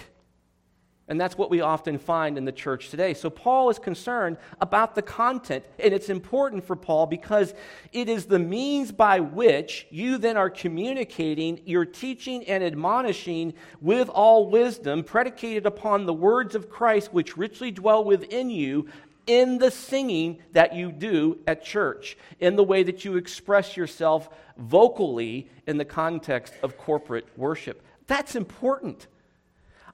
And 1.07 1.21
that's 1.21 1.37
what 1.37 1.51
we 1.51 1.61
often 1.61 1.99
find 1.99 2.39
in 2.39 2.47
the 2.47 2.53
church 2.53 2.89
today. 2.89 3.13
So 3.13 3.29
Paul 3.29 3.69
is 3.69 3.79
concerned 3.79 4.39
about 4.63 4.95
the 4.95 5.03
content, 5.03 5.65
and 5.79 5.93
it's 5.93 6.09
important 6.09 6.65
for 6.65 6.77
Paul 6.77 7.07
because 7.07 7.53
it 7.93 8.09
is 8.09 8.25
the 8.25 8.39
means 8.39 8.91
by 8.91 9.21
which 9.21 9.87
you 9.91 10.17
then 10.17 10.39
are 10.39 10.49
communicating 10.49 11.61
your 11.67 11.85
teaching 11.85 12.45
and 12.45 12.65
admonishing 12.65 13.53
with 13.83 14.09
all 14.09 14.49
wisdom, 14.49 15.05
predicated 15.05 15.67
upon 15.67 16.07
the 16.07 16.15
words 16.15 16.55
of 16.55 16.71
Christ, 16.71 17.13
which 17.13 17.37
richly 17.37 17.71
dwell 17.71 18.03
within 18.03 18.49
you 18.49 18.89
in 19.27 19.59
the 19.59 19.71
singing 19.71 20.39
that 20.53 20.75
you 20.75 20.91
do 20.91 21.39
at 21.47 21.63
church, 21.63 22.17
in 22.41 22.57
the 22.57 22.65
way 22.65 22.83
that 22.83 23.05
you 23.05 23.17
express 23.17 23.77
yourself 23.77 24.31
vocally 24.57 25.51
in 25.67 25.77
the 25.77 25.85
context 25.85 26.55
of 26.63 26.79
corporate 26.79 27.27
worship. 27.37 27.83
That's 28.07 28.37
important. 28.37 29.07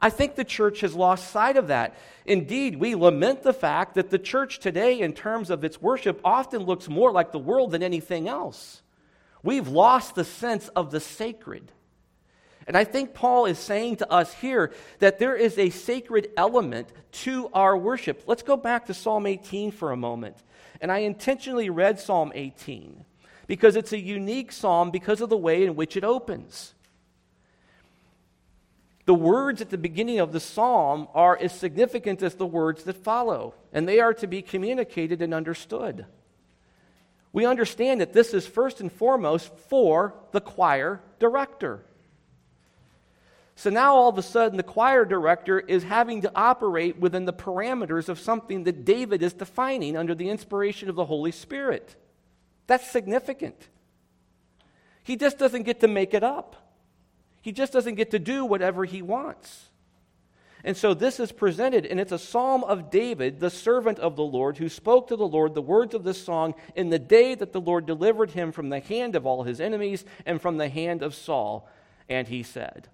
I 0.02 0.10
think 0.10 0.34
the 0.34 0.44
church 0.44 0.80
has 0.80 0.94
lost 0.94 1.30
sight 1.30 1.56
of 1.56 1.68
that. 1.68 1.94
Indeed, 2.24 2.76
we 2.76 2.94
lament 2.94 3.42
the 3.42 3.52
fact 3.52 3.94
that 3.94 4.10
the 4.10 4.18
church 4.18 4.58
today, 4.58 5.00
in 5.00 5.12
terms 5.12 5.50
of 5.50 5.64
its 5.64 5.80
worship, 5.80 6.20
often 6.24 6.62
looks 6.62 6.88
more 6.88 7.12
like 7.12 7.32
the 7.32 7.38
world 7.38 7.72
than 7.72 7.82
anything 7.82 8.28
else. 8.28 8.82
We've 9.42 9.68
lost 9.68 10.14
the 10.14 10.24
sense 10.24 10.68
of 10.68 10.90
the 10.90 11.00
sacred. 11.00 11.72
And 12.66 12.76
I 12.76 12.84
think 12.84 13.14
Paul 13.14 13.46
is 13.46 13.58
saying 13.58 13.96
to 13.96 14.10
us 14.10 14.32
here 14.34 14.72
that 15.00 15.18
there 15.18 15.34
is 15.34 15.58
a 15.58 15.70
sacred 15.70 16.28
element 16.36 16.88
to 17.12 17.48
our 17.52 17.76
worship. 17.76 18.22
Let's 18.26 18.42
go 18.42 18.56
back 18.56 18.86
to 18.86 18.94
Psalm 18.94 19.26
18 19.26 19.72
for 19.72 19.92
a 19.92 19.96
moment. 19.96 20.36
And 20.80 20.92
I 20.92 20.98
intentionally 20.98 21.68
read 21.68 21.98
Psalm 21.98 22.32
18 22.34 23.04
because 23.46 23.76
it's 23.76 23.92
a 23.92 23.98
unique 23.98 24.52
psalm 24.52 24.90
because 24.90 25.20
of 25.20 25.28
the 25.28 25.36
way 25.36 25.64
in 25.64 25.74
which 25.74 25.96
it 25.96 26.04
opens. 26.04 26.74
The 29.10 29.14
words 29.14 29.60
at 29.60 29.70
the 29.70 29.76
beginning 29.76 30.20
of 30.20 30.30
the 30.30 30.38
psalm 30.38 31.08
are 31.14 31.36
as 31.36 31.52
significant 31.52 32.22
as 32.22 32.36
the 32.36 32.46
words 32.46 32.84
that 32.84 33.02
follow, 33.02 33.54
and 33.72 33.88
they 33.88 33.98
are 33.98 34.14
to 34.14 34.28
be 34.28 34.40
communicated 34.40 35.20
and 35.20 35.34
understood. 35.34 36.06
We 37.32 37.44
understand 37.44 38.00
that 38.00 38.12
this 38.12 38.32
is 38.32 38.46
first 38.46 38.80
and 38.80 38.92
foremost 38.92 39.50
for 39.68 40.14
the 40.30 40.40
choir 40.40 41.00
director. 41.18 41.84
So 43.56 43.68
now 43.68 43.96
all 43.96 44.10
of 44.10 44.16
a 44.16 44.22
sudden, 44.22 44.56
the 44.56 44.62
choir 44.62 45.04
director 45.04 45.58
is 45.58 45.82
having 45.82 46.22
to 46.22 46.30
operate 46.32 47.00
within 47.00 47.24
the 47.24 47.32
parameters 47.32 48.08
of 48.08 48.20
something 48.20 48.62
that 48.62 48.84
David 48.84 49.24
is 49.24 49.32
defining 49.32 49.96
under 49.96 50.14
the 50.14 50.30
inspiration 50.30 50.88
of 50.88 50.94
the 50.94 51.06
Holy 51.06 51.32
Spirit. 51.32 51.96
That's 52.68 52.88
significant. 52.88 53.66
He 55.02 55.16
just 55.16 55.36
doesn't 55.36 55.64
get 55.64 55.80
to 55.80 55.88
make 55.88 56.14
it 56.14 56.22
up. 56.22 56.69
He 57.40 57.52
just 57.52 57.72
doesn't 57.72 57.94
get 57.94 58.10
to 58.10 58.18
do 58.18 58.44
whatever 58.44 58.84
he 58.84 59.02
wants. 59.02 59.70
And 60.62 60.76
so 60.76 60.92
this 60.92 61.18
is 61.18 61.32
presented, 61.32 61.86
and 61.86 61.98
it's 61.98 62.12
a 62.12 62.18
psalm 62.18 62.64
of 62.64 62.90
David, 62.90 63.40
the 63.40 63.48
servant 63.48 63.98
of 63.98 64.16
the 64.16 64.22
Lord, 64.22 64.58
who 64.58 64.68
spoke 64.68 65.08
to 65.08 65.16
the 65.16 65.26
Lord 65.26 65.54
the 65.54 65.62
words 65.62 65.94
of 65.94 66.04
this 66.04 66.22
song 66.22 66.54
in 66.74 66.90
the 66.90 66.98
day 66.98 67.34
that 67.34 67.52
the 67.52 67.60
Lord 67.60 67.86
delivered 67.86 68.32
him 68.32 68.52
from 68.52 68.68
the 68.68 68.80
hand 68.80 69.16
of 69.16 69.24
all 69.24 69.44
his 69.44 69.60
enemies 69.60 70.04
and 70.26 70.40
from 70.40 70.58
the 70.58 70.68
hand 70.68 71.02
of 71.02 71.14
Saul. 71.14 71.66
And 72.10 72.28
he 72.28 72.42
said, 72.42 72.88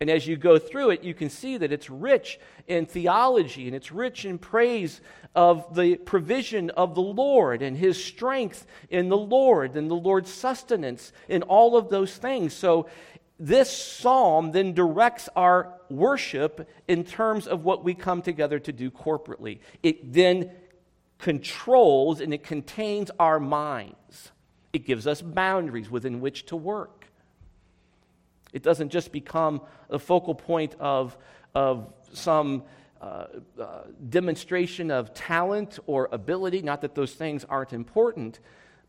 and 0.00 0.08
as 0.08 0.26
you 0.26 0.38
go 0.38 0.58
through 0.58 0.90
it, 0.90 1.04
you 1.04 1.12
can 1.12 1.28
see 1.28 1.58
that 1.58 1.72
it's 1.72 1.90
rich 1.90 2.40
in 2.66 2.86
theology 2.86 3.66
and 3.66 3.76
it's 3.76 3.92
rich 3.92 4.24
in 4.24 4.38
praise 4.38 5.02
of 5.34 5.74
the 5.74 5.96
provision 5.96 6.70
of 6.70 6.94
the 6.94 7.02
Lord 7.02 7.60
and 7.60 7.76
his 7.76 8.02
strength 8.02 8.66
in 8.88 9.10
the 9.10 9.18
Lord 9.18 9.76
and 9.76 9.90
the 9.90 9.94
Lord's 9.94 10.32
sustenance 10.32 11.12
in 11.28 11.42
all 11.42 11.76
of 11.76 11.90
those 11.90 12.16
things. 12.16 12.54
So 12.54 12.88
this 13.40 13.74
psalm 13.74 14.52
then 14.52 14.74
directs 14.74 15.30
our 15.34 15.72
worship 15.88 16.68
in 16.86 17.04
terms 17.04 17.46
of 17.46 17.64
what 17.64 17.82
we 17.82 17.94
come 17.94 18.20
together 18.20 18.58
to 18.58 18.72
do 18.72 18.90
corporately. 18.90 19.60
It 19.82 20.12
then 20.12 20.50
controls 21.18 22.20
and 22.20 22.34
it 22.34 22.42
contains 22.42 23.10
our 23.18 23.40
minds, 23.40 24.32
it 24.72 24.84
gives 24.84 25.06
us 25.06 25.22
boundaries 25.22 25.90
within 25.90 26.20
which 26.20 26.46
to 26.46 26.56
work. 26.56 27.06
It 28.52 28.62
doesn't 28.62 28.90
just 28.90 29.10
become 29.10 29.62
a 29.88 29.98
focal 29.98 30.34
point 30.34 30.74
of, 30.78 31.16
of 31.54 31.92
some 32.12 32.64
uh, 33.00 33.26
uh, 33.58 33.82
demonstration 34.10 34.90
of 34.90 35.14
talent 35.14 35.78
or 35.86 36.08
ability, 36.12 36.60
not 36.60 36.82
that 36.82 36.94
those 36.94 37.14
things 37.14 37.44
aren't 37.44 37.72
important, 37.72 38.40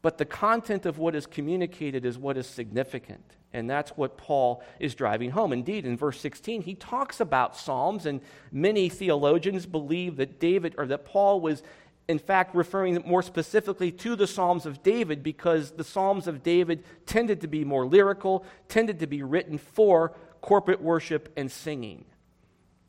but 0.01 0.17
the 0.17 0.25
content 0.25 0.85
of 0.85 0.97
what 0.97 1.15
is 1.15 1.25
communicated 1.25 2.05
is 2.05 2.17
what 2.17 2.37
is 2.37 2.47
significant. 2.47 3.35
And 3.53 3.69
that's 3.69 3.91
what 3.91 4.17
Paul 4.17 4.63
is 4.79 4.95
driving 4.95 5.31
home. 5.31 5.53
Indeed, 5.53 5.85
in 5.85 5.97
verse 5.97 6.19
16, 6.19 6.61
he 6.63 6.73
talks 6.73 7.19
about 7.19 7.57
Psalms, 7.57 8.05
and 8.05 8.21
many 8.51 8.89
theologians 8.89 9.65
believe 9.65 10.15
that 10.17 10.39
David 10.39 10.75
or 10.77 10.85
that 10.87 11.05
Paul 11.05 11.41
was, 11.41 11.61
in 12.07 12.17
fact, 12.17 12.55
referring 12.55 13.03
more 13.05 13.21
specifically 13.21 13.91
to 13.91 14.15
the 14.15 14.25
Psalms 14.25 14.65
of 14.65 14.81
David 14.81 15.21
because 15.21 15.71
the 15.71 15.83
Psalms 15.83 16.27
of 16.27 16.41
David 16.41 16.83
tended 17.05 17.41
to 17.41 17.47
be 17.47 17.65
more 17.65 17.85
lyrical, 17.85 18.45
tended 18.69 18.99
to 18.99 19.07
be 19.07 19.21
written 19.21 19.57
for 19.57 20.15
corporate 20.39 20.81
worship 20.81 21.31
and 21.35 21.51
singing. 21.51 22.05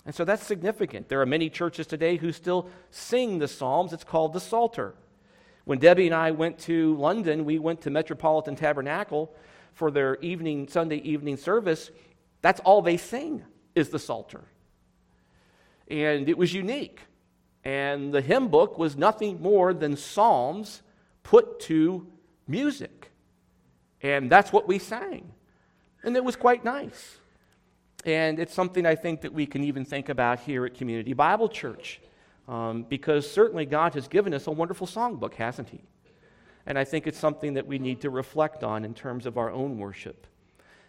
And 0.06 0.14
so 0.14 0.24
that's 0.24 0.44
significant. 0.44 1.08
There 1.08 1.20
are 1.20 1.26
many 1.26 1.50
churches 1.50 1.86
today 1.86 2.16
who 2.16 2.32
still 2.32 2.68
sing 2.90 3.38
the 3.38 3.48
Psalms. 3.48 3.92
It's 3.92 4.04
called 4.04 4.32
the 4.32 4.40
Psalter. 4.40 4.94
When 5.64 5.78
Debbie 5.78 6.06
and 6.06 6.14
I 6.14 6.32
went 6.32 6.58
to 6.60 6.96
London, 6.96 7.44
we 7.44 7.58
went 7.58 7.82
to 7.82 7.90
Metropolitan 7.90 8.56
Tabernacle 8.56 9.32
for 9.74 9.90
their 9.90 10.16
evening, 10.16 10.68
Sunday 10.68 10.96
evening 10.96 11.36
service, 11.36 11.90
that's 12.40 12.60
all 12.60 12.82
they 12.82 12.96
sing 12.96 13.42
is 13.74 13.88
the 13.88 13.98
Psalter. 13.98 14.44
And 15.88 16.28
it 16.28 16.36
was 16.36 16.52
unique. 16.52 17.00
And 17.64 18.12
the 18.12 18.20
hymn 18.20 18.48
book 18.48 18.76
was 18.78 18.96
nothing 18.96 19.40
more 19.40 19.72
than 19.72 19.96
psalms 19.96 20.82
put 21.22 21.60
to 21.60 22.06
music. 22.48 23.10
And 24.02 24.28
that's 24.28 24.52
what 24.52 24.66
we 24.66 24.80
sang. 24.80 25.32
And 26.02 26.16
it 26.16 26.24
was 26.24 26.34
quite 26.34 26.64
nice. 26.64 27.18
And 28.04 28.40
it's 28.40 28.52
something 28.52 28.84
I 28.84 28.96
think 28.96 29.20
that 29.20 29.32
we 29.32 29.46
can 29.46 29.62
even 29.62 29.84
think 29.84 30.08
about 30.08 30.40
here 30.40 30.66
at 30.66 30.74
Community 30.74 31.12
Bible 31.12 31.48
Church. 31.48 32.00
Um, 32.48 32.82
because 32.88 33.30
certainly 33.30 33.66
God 33.66 33.94
has 33.94 34.08
given 34.08 34.34
us 34.34 34.46
a 34.46 34.50
wonderful 34.50 34.86
songbook, 34.86 35.34
hasn't 35.34 35.68
He? 35.68 35.80
And 36.66 36.78
I 36.78 36.84
think 36.84 37.06
it's 37.06 37.18
something 37.18 37.54
that 37.54 37.66
we 37.66 37.78
need 37.78 38.00
to 38.02 38.10
reflect 38.10 38.64
on 38.64 38.84
in 38.84 38.94
terms 38.94 39.26
of 39.26 39.38
our 39.38 39.50
own 39.50 39.78
worship 39.78 40.26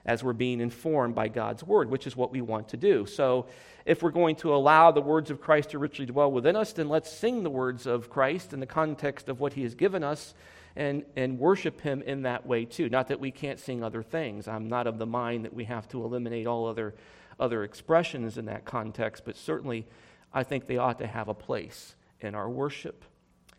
as 0.05 0.23
we're 0.23 0.33
being 0.33 0.59
informed 0.59 1.15
by 1.15 1.27
God's 1.29 1.63
word, 1.63 1.89
which 1.89 2.05
is 2.07 2.15
what 2.15 2.31
we 2.31 2.41
want 2.41 2.67
to 2.69 2.77
do. 2.77 3.05
So, 3.05 3.45
if 3.85 4.01
we're 4.01 4.11
going 4.11 4.35
to 4.37 4.53
allow 4.53 4.91
the 4.91 5.01
words 5.01 5.29
of 5.29 5.41
Christ 5.41 5.71
to 5.71 5.79
richly 5.79 6.05
dwell 6.05 6.31
within 6.31 6.55
us, 6.55 6.73
then 6.73 6.87
let's 6.89 7.11
sing 7.11 7.43
the 7.43 7.49
words 7.49 7.85
of 7.85 8.09
Christ 8.09 8.53
in 8.53 8.59
the 8.59 8.65
context 8.65 9.27
of 9.27 9.39
what 9.41 9.53
he 9.53 9.63
has 9.63 9.75
given 9.75 10.03
us 10.03 10.33
and, 10.75 11.03
and 11.15 11.37
worship 11.37 11.81
him 11.81 12.01
in 12.01 12.23
that 12.23 12.45
way 12.45 12.63
too. 12.65 12.87
Not 12.89 13.09
that 13.09 13.19
we 13.19 13.29
can't 13.31 13.59
sing 13.59 13.83
other 13.83 14.01
things. 14.01 14.47
I'm 14.47 14.69
not 14.69 14.87
of 14.87 14.99
the 14.99 15.05
mind 15.05 15.43
that 15.43 15.53
we 15.53 15.65
have 15.65 15.87
to 15.89 16.03
eliminate 16.03 16.47
all 16.47 16.65
other, 16.65 16.95
other 17.39 17.63
expressions 17.63 18.37
in 18.37 18.45
that 18.45 18.63
context, 18.63 19.23
but 19.25 19.35
certainly 19.35 19.85
I 20.33 20.43
think 20.43 20.67
they 20.67 20.77
ought 20.77 20.99
to 20.99 21.07
have 21.07 21.27
a 21.27 21.33
place 21.33 21.95
in 22.19 22.35
our 22.35 22.49
worship. 22.49 23.05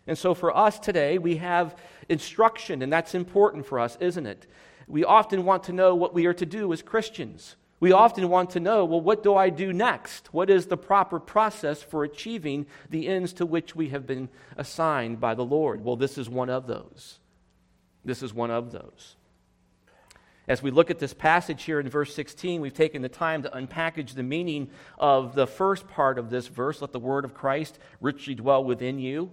And 0.06 0.18
so 0.18 0.34
for 0.34 0.54
us 0.54 0.78
today, 0.78 1.18
we 1.18 1.36
have 1.36 1.76
instruction, 2.08 2.82
and 2.82 2.92
that's 2.92 3.14
important 3.14 3.66
for 3.66 3.78
us, 3.78 3.96
isn't 4.00 4.26
it? 4.26 4.46
We 4.86 5.04
often 5.04 5.44
want 5.44 5.64
to 5.64 5.72
know 5.72 5.94
what 5.94 6.12
we 6.12 6.26
are 6.26 6.34
to 6.34 6.46
do 6.46 6.72
as 6.72 6.82
Christians. 6.82 7.56
We 7.80 7.92
often 7.92 8.28
want 8.28 8.50
to 8.50 8.60
know, 8.60 8.84
well, 8.84 9.00
what 9.00 9.22
do 9.22 9.34
I 9.34 9.50
do 9.50 9.72
next? 9.72 10.32
What 10.32 10.50
is 10.50 10.66
the 10.66 10.76
proper 10.76 11.18
process 11.18 11.82
for 11.82 12.04
achieving 12.04 12.66
the 12.90 13.08
ends 13.08 13.32
to 13.34 13.46
which 13.46 13.74
we 13.74 13.90
have 13.90 14.06
been 14.06 14.28
assigned 14.56 15.20
by 15.20 15.34
the 15.34 15.44
Lord? 15.44 15.84
Well, 15.84 15.96
this 15.96 16.18
is 16.18 16.28
one 16.28 16.50
of 16.50 16.66
those. 16.66 17.18
This 18.04 18.22
is 18.22 18.32
one 18.32 18.50
of 18.50 18.72
those. 18.72 19.16
As 20.46 20.62
we 20.62 20.70
look 20.70 20.90
at 20.90 20.98
this 20.98 21.14
passage 21.14 21.62
here 21.62 21.80
in 21.80 21.88
verse 21.88 22.14
16, 22.14 22.60
we've 22.60 22.74
taken 22.74 23.00
the 23.00 23.08
time 23.08 23.42
to 23.42 23.50
unpackage 23.50 24.14
the 24.14 24.22
meaning 24.22 24.68
of 24.98 25.34
the 25.34 25.46
first 25.46 25.88
part 25.88 26.18
of 26.18 26.28
this 26.28 26.48
verse 26.48 26.82
let 26.82 26.92
the 26.92 26.98
word 26.98 27.24
of 27.24 27.32
Christ 27.32 27.78
richly 28.00 28.34
dwell 28.34 28.62
within 28.62 28.98
you. 28.98 29.30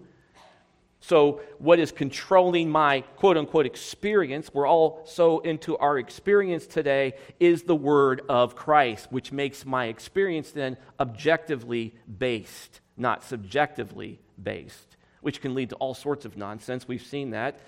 So, 1.03 1.41
what 1.57 1.79
is 1.79 1.91
controlling 1.91 2.69
my 2.69 3.01
quote 3.17 3.35
unquote 3.35 3.65
experience, 3.65 4.53
we're 4.53 4.67
all 4.67 5.01
so 5.05 5.39
into 5.39 5.75
our 5.77 5.97
experience 5.97 6.67
today, 6.67 7.15
is 7.39 7.63
the 7.63 7.75
word 7.75 8.21
of 8.29 8.55
Christ, 8.55 9.07
which 9.11 9.31
makes 9.31 9.65
my 9.65 9.85
experience 9.85 10.51
then 10.51 10.77
objectively 10.99 11.95
based, 12.19 12.79
not 12.95 13.23
subjectively 13.23 14.19
based, 14.41 14.95
which 15.21 15.41
can 15.41 15.55
lead 15.55 15.71
to 15.71 15.75
all 15.77 15.95
sorts 15.95 16.23
of 16.23 16.37
nonsense. 16.37 16.87
We've 16.87 17.01
seen 17.01 17.31
that. 17.31 17.59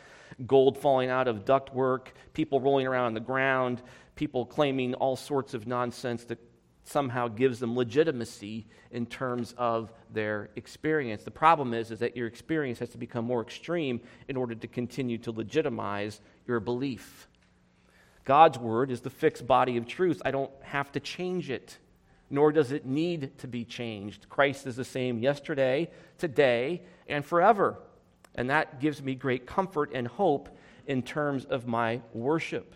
Gold 0.45 0.77
falling 0.77 1.09
out 1.09 1.27
of 1.27 1.45
ductwork, 1.45 2.07
people 2.33 2.59
rolling 2.59 2.87
around 2.87 3.05
on 3.05 3.13
the 3.13 3.19
ground, 3.19 3.81
people 4.15 4.45
claiming 4.45 4.93
all 4.95 5.15
sorts 5.15 5.53
of 5.53 5.67
nonsense 5.67 6.23
that 6.25 6.39
somehow 6.83 7.27
gives 7.27 7.59
them 7.59 7.75
legitimacy 7.75 8.67
in 8.91 9.05
terms 9.05 9.53
of 9.57 9.91
their 10.11 10.49
experience. 10.55 11.23
The 11.23 11.31
problem 11.31 11.73
is, 11.73 11.91
is 11.91 11.99
that 11.99 12.17
your 12.17 12.27
experience 12.27 12.79
has 12.79 12.89
to 12.89 12.97
become 12.97 13.25
more 13.25 13.41
extreme 13.41 14.01
in 14.27 14.35
order 14.35 14.53
to 14.55 14.67
continue 14.67 15.17
to 15.19 15.31
legitimize 15.31 16.19
your 16.45 16.59
belief. 16.59 17.27
God's 18.25 18.57
word 18.57 18.91
is 18.91 19.01
the 19.01 19.09
fixed 19.09 19.47
body 19.47 19.77
of 19.77 19.87
truth. 19.87 20.21
I 20.23 20.31
don't 20.31 20.51
have 20.61 20.91
to 20.93 20.99
change 20.99 21.49
it, 21.49 21.77
nor 22.29 22.51
does 22.51 22.71
it 22.71 22.85
need 22.85 23.37
to 23.39 23.47
be 23.47 23.65
changed. 23.65 24.29
Christ 24.29 24.67
is 24.67 24.75
the 24.75 24.85
same 24.85 25.19
yesterday, 25.19 25.89
today, 26.17 26.83
and 27.07 27.25
forever. 27.25 27.77
And 28.35 28.49
that 28.49 28.79
gives 28.79 29.01
me 29.01 29.15
great 29.15 29.45
comfort 29.45 29.91
and 29.93 30.07
hope 30.07 30.49
in 30.87 31.01
terms 31.01 31.45
of 31.45 31.67
my 31.67 32.01
worship. 32.13 32.75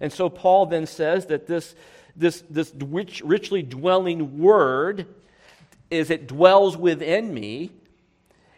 And 0.00 0.12
so 0.12 0.28
Paul 0.28 0.66
then 0.66 0.86
says 0.86 1.26
that 1.26 1.46
this 1.46 1.74
this, 2.16 2.44
this 2.48 2.72
rich, 2.74 3.22
richly 3.24 3.62
dwelling 3.62 4.38
word, 4.38 5.06
as 5.90 6.10
it 6.10 6.26
dwells 6.26 6.76
within 6.76 7.32
me, 7.32 7.70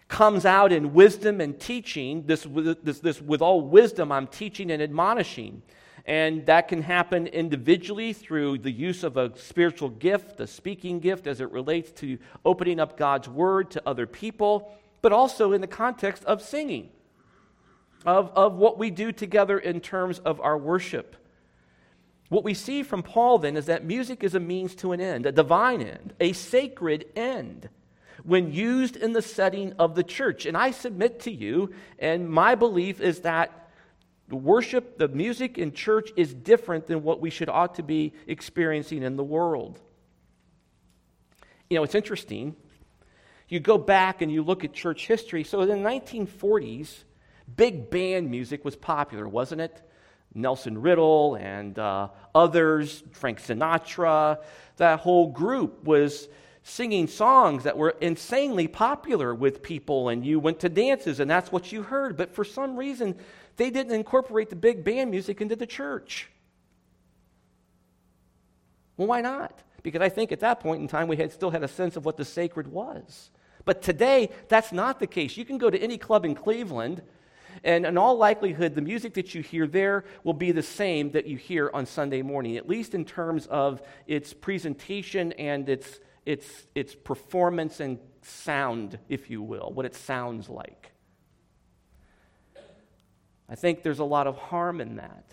comes 0.09 0.45
out 0.45 0.73
in 0.73 0.93
wisdom 0.93 1.41
and 1.41 1.59
teaching. 1.59 2.25
This, 2.27 2.47
this, 2.83 3.01
this, 3.01 3.21
with 3.21 3.43
all 3.43 3.61
wisdom, 3.63 4.13
I'm 4.13 4.27
teaching 4.27 4.71
and 4.71 4.83
admonishing. 4.83 5.63
And 6.05 6.47
that 6.47 6.69
can 6.69 6.83
happen 6.83 7.27
individually 7.27 8.13
through 8.13 8.59
the 8.59 8.71
use 8.71 9.03
of 9.03 9.17
a 9.17 9.37
spiritual 9.37 9.89
gift, 9.89 10.39
a 10.39 10.47
speaking 10.47 11.01
gift, 11.01 11.27
as 11.27 11.41
it 11.41 11.51
relates 11.51 11.91
to 11.93 12.19
opening 12.45 12.79
up 12.79 12.97
God's 12.97 13.29
word 13.29 13.73
to 13.73 13.83
other 13.85 14.07
people, 14.07 14.73
but 15.07 15.13
also 15.13 15.53
in 15.53 15.61
the 15.61 15.69
context 15.69 16.25
of 16.25 16.43
singing, 16.43 16.89
of, 18.05 18.29
of 18.35 18.57
what 18.57 18.77
we 18.77 18.91
do 18.91 19.13
together 19.13 19.57
in 19.57 19.81
terms 19.81 20.19
of 20.19 20.41
our 20.41 20.59
worship. 20.59 21.15
What 22.29 22.43
we 22.43 22.55
see 22.55 22.83
from 22.83 23.05
Paul 23.05 23.39
then 23.39 23.57
is 23.57 23.67
that 23.67 23.85
music 23.85 24.25
is 24.25 24.35
a 24.35 24.41
means 24.41 24.75
to 24.75 24.91
an 24.91 25.01
end, 25.01 25.25
a 25.25 25.31
divine 25.31 25.81
end, 25.81 26.13
a 26.19 26.33
sacred 26.33 27.05
end 27.15 27.69
when 28.25 28.53
used 28.53 28.97
in 28.97 29.13
the 29.13 29.23
setting 29.23 29.75
of 29.75 29.95
the 29.95 30.03
church. 30.03 30.45
And 30.45 30.57
I 30.57 30.73
submit 30.73 31.21
to 31.21 31.31
you, 31.31 31.73
and 32.01 32.29
my 32.29 32.57
belief 32.57 33.01
is 33.01 33.21
that 33.21 33.71
the 34.27 34.35
worship, 34.35 34.99
the 34.99 35.07
music 35.07 35.57
in 35.57 35.71
church 35.71 36.11
is 36.17 36.35
different 36.35 36.89
than 36.89 37.05
what 37.05 37.21
we 37.21 37.31
should 37.31 37.49
ought 37.49 37.77
to 37.77 37.85
be 37.85 38.13
experiencing 38.27 39.05
in 39.05 39.15
the 39.15 39.23
world. 39.23 39.79
You 41.71 41.77
know, 41.77 41.85
it's 41.85 41.95
interesting. 41.95 42.57
You 43.49 43.61
go 43.61 43.79
back 43.79 44.23
and 44.23 44.31
you 44.31 44.43
look 44.43 44.65
at 44.65 44.73
church 44.73 45.07
history. 45.07 45.45
So 45.45 45.61
in 45.63 45.69
the 45.69 45.75
1940s, 45.75 47.05
big 47.55 47.91
band 47.91 48.31
music 48.31 48.65
was 48.65 48.77
popular, 48.77 49.29
wasn't 49.29 49.61
it? 49.61 49.83
Nelson 50.35 50.81
Riddle 50.81 51.37
and 51.37 51.79
uh, 51.79 52.09
others, 52.35 53.03
Frank 53.13 53.41
Sinatra, 53.41 54.39
that 54.77 55.01
whole 55.01 55.29
group 55.29 55.85
was 55.85 56.29
singing 56.63 57.07
songs 57.07 57.63
that 57.63 57.79
were 57.79 57.97
insanely 58.01 58.67
popular 58.67 59.35
with 59.35 59.63
people, 59.63 60.09
and 60.09 60.27
you 60.27 60.41
went 60.41 60.61
to 60.61 60.69
dances, 60.69 61.21
and 61.21 61.31
that's 61.31 61.53
what 61.53 61.71
you 61.73 61.83
heard. 61.83 62.17
But 62.17 62.35
for 62.35 62.45
some 62.45 62.77
reason, 62.77 63.17
they 63.57 63.71
didn't 63.71 63.95
incorporate 63.95 64.51
the 64.51 64.57
big 64.57 64.85
band 64.85 65.11
music 65.11 65.41
into 65.41 65.57
the 65.57 65.67
church. 65.67 66.29
Well, 68.97 69.09
why 69.09 69.21
not? 69.21 69.63
Because 69.83 70.03
I 70.03 70.09
think 70.09 70.33
at 70.33 70.41
that 70.41 70.61
point 70.61 70.83
in 70.83 70.89
time, 70.89 71.07
we 71.07 71.17
had 71.17 71.33
still 71.33 71.51
had 71.51 71.63
a 71.63 71.69
sense 71.69 71.97
of 71.97 72.05
what 72.05 72.17
the 72.17 72.25
sacred 72.25 72.67
was. 72.67 73.31
But 73.67 73.83
today, 73.83 74.31
that's 74.49 74.73
not 74.73 74.99
the 74.99 75.07
case. 75.07 75.37
You 75.37 75.45
can 75.45 75.59
go 75.59 75.69
to 75.69 75.79
any 75.79 75.99
club 75.99 76.25
in 76.25 76.35
Cleveland, 76.35 77.03
and 77.63 77.85
in 77.85 77.99
all 77.99 78.17
likelihood, 78.17 78.75
the 78.75 78.81
music 78.81 79.13
that 79.15 79.35
you 79.35 79.43
hear 79.43 79.67
there 79.67 80.05
will 80.25 80.33
be 80.33 80.53
the 80.53 80.63
same 80.63 81.11
that 81.11 81.27
you 81.27 81.37
hear 81.37 81.71
on 81.75 81.85
Sunday 81.85 82.23
morning, 82.23 82.57
at 82.57 82.67
least 82.67 82.95
in 82.95 83.05
terms 83.05 83.47
of 83.49 83.83
its 84.07 84.33
presentation 84.33 85.33
and 85.33 85.69
its 85.69 86.01
its, 86.27 86.67
its 86.75 86.95
performance 86.95 87.81
and 87.81 87.99
sound, 88.21 88.99
if 89.09 89.31
you 89.31 89.41
will, 89.41 89.71
what 89.73 89.87
it 89.87 89.95
sounds 89.95 90.49
like. 90.49 90.93
I 93.49 93.55
think 93.55 93.85
there's 93.85 94.01
a 94.01 94.05
lot 94.05 94.27
of 94.27 94.37
harm 94.37 94.81
in 94.81 94.97
that. 94.97 95.31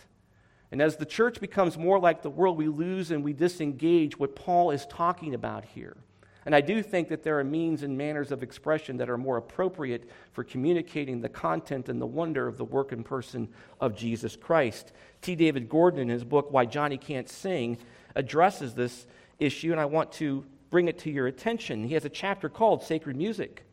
And 0.71 0.81
as 0.81 0.97
the 0.97 1.05
church 1.05 1.41
becomes 1.41 1.77
more 1.77 1.99
like 1.99 2.21
the 2.21 2.29
world, 2.29 2.57
we 2.57 2.67
lose 2.67 3.09
and 3.09 3.23
we 3.23 3.33
disengage 3.33 4.17
what 4.17 4.35
Paul 4.35 4.69
is 4.69 4.85
talking 4.85 5.33
about 5.33 5.65
here. 5.65 5.97
And 6.45 6.53
I 6.53 6.61
do 6.61 6.83
think 6.83 7.07
that 7.09 7.23
there 7.23 7.39
are 7.39 7.43
means 7.43 7.83
and 7.83 7.97
manners 7.97 8.31
of 8.31 8.43
expression 8.43 8.97
that 8.97 9.09
are 9.09 9.17
more 9.17 9.37
appropriate 9.37 10.09
for 10.33 10.43
communicating 10.43 11.21
the 11.21 11.29
content 11.29 11.87
and 11.87 12.01
the 12.01 12.05
wonder 12.05 12.47
of 12.47 12.57
the 12.57 12.65
work 12.65 12.91
and 12.91 13.05
person 13.05 13.47
of 13.79 13.95
Jesus 13.95 14.35
Christ. 14.35 14.91
T. 15.21 15.35
David 15.35 15.69
Gordon, 15.69 16.01
in 16.01 16.09
his 16.09 16.23
book, 16.23 16.51
Why 16.51 16.65
Johnny 16.65 16.97
Can't 16.97 17.29
Sing, 17.29 17.77
addresses 18.15 18.73
this 18.73 19.07
issue, 19.39 19.71
and 19.71 19.79
I 19.79 19.85
want 19.85 20.11
to 20.13 20.45
bring 20.69 20.87
it 20.87 20.99
to 20.99 21.11
your 21.11 21.27
attention. 21.27 21.83
He 21.83 21.93
has 21.93 22.03
a 22.03 22.09
chapter 22.09 22.49
called 22.49 22.83
Sacred 22.83 23.15
Music. 23.15 23.63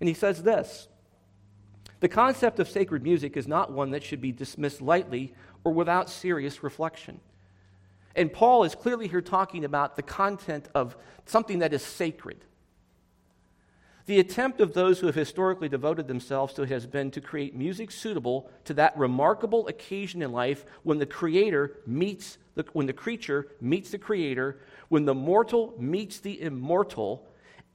And 0.00 0.08
he 0.08 0.14
says 0.14 0.42
this 0.42 0.88
The 2.00 2.08
concept 2.08 2.58
of 2.58 2.68
sacred 2.68 3.02
music 3.02 3.36
is 3.36 3.46
not 3.46 3.72
one 3.72 3.90
that 3.90 4.02
should 4.02 4.20
be 4.20 4.32
dismissed 4.32 4.80
lightly 4.80 5.34
or 5.64 5.72
without 5.72 6.08
serious 6.08 6.62
reflection. 6.62 7.20
And 8.16 8.32
Paul 8.32 8.64
is 8.64 8.74
clearly 8.74 9.06
here 9.06 9.20
talking 9.20 9.64
about 9.64 9.94
the 9.94 10.02
content 10.02 10.68
of 10.74 10.96
something 11.26 11.58
that 11.60 11.74
is 11.74 11.82
sacred. 11.82 12.38
The 14.06 14.20
attempt 14.20 14.60
of 14.60 14.72
those 14.72 15.00
who 15.00 15.06
have 15.06 15.16
historically 15.16 15.68
devoted 15.68 16.08
themselves 16.08 16.54
to 16.54 16.62
it 16.62 16.70
has 16.70 16.86
been 16.86 17.10
to 17.10 17.20
create 17.20 17.54
music 17.54 17.90
suitable 17.90 18.48
to 18.64 18.74
that 18.74 18.96
remarkable 18.96 19.68
occasion 19.68 20.22
in 20.22 20.32
life 20.32 20.64
when 20.82 20.98
the 20.98 21.06
creator 21.06 21.78
meets 21.86 22.38
the, 22.54 22.64
when 22.72 22.86
the 22.86 22.92
creature 22.92 23.48
meets 23.60 23.90
the 23.90 23.98
creator, 23.98 24.60
when 24.88 25.04
the 25.04 25.14
mortal 25.14 25.74
meets 25.76 26.20
the 26.20 26.40
immortal, 26.40 27.26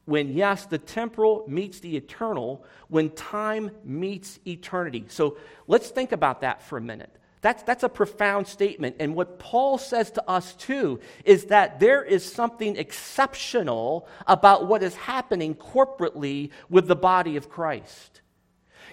when, 0.05 0.33
yes, 0.33 0.65
the 0.65 0.77
temporal 0.79 1.43
meets 1.47 1.81
the 1.81 1.97
eternal, 1.97 2.65
when 2.87 3.09
time 3.11 3.69
meets 3.83 4.39
eternity. 4.47 5.05
So 5.09 5.37
let's 5.67 5.89
think 5.89 6.13
about 6.13 6.41
that 6.41 6.63
for 6.63 6.77
a 6.77 6.81
minute. 6.81 7.15
That's, 7.41 7.63
that's 7.63 7.83
a 7.83 7.89
profound 7.89 8.47
statement. 8.47 8.97
And 8.99 9.15
what 9.15 9.39
Paul 9.39 9.79
says 9.79 10.11
to 10.11 10.29
us, 10.29 10.53
too, 10.53 10.99
is 11.25 11.45
that 11.45 11.79
there 11.79 12.03
is 12.03 12.31
something 12.31 12.77
exceptional 12.77 14.07
about 14.27 14.67
what 14.67 14.83
is 14.83 14.95
happening 14.95 15.55
corporately 15.55 16.51
with 16.69 16.87
the 16.87 16.95
body 16.95 17.37
of 17.37 17.49
Christ. 17.49 18.21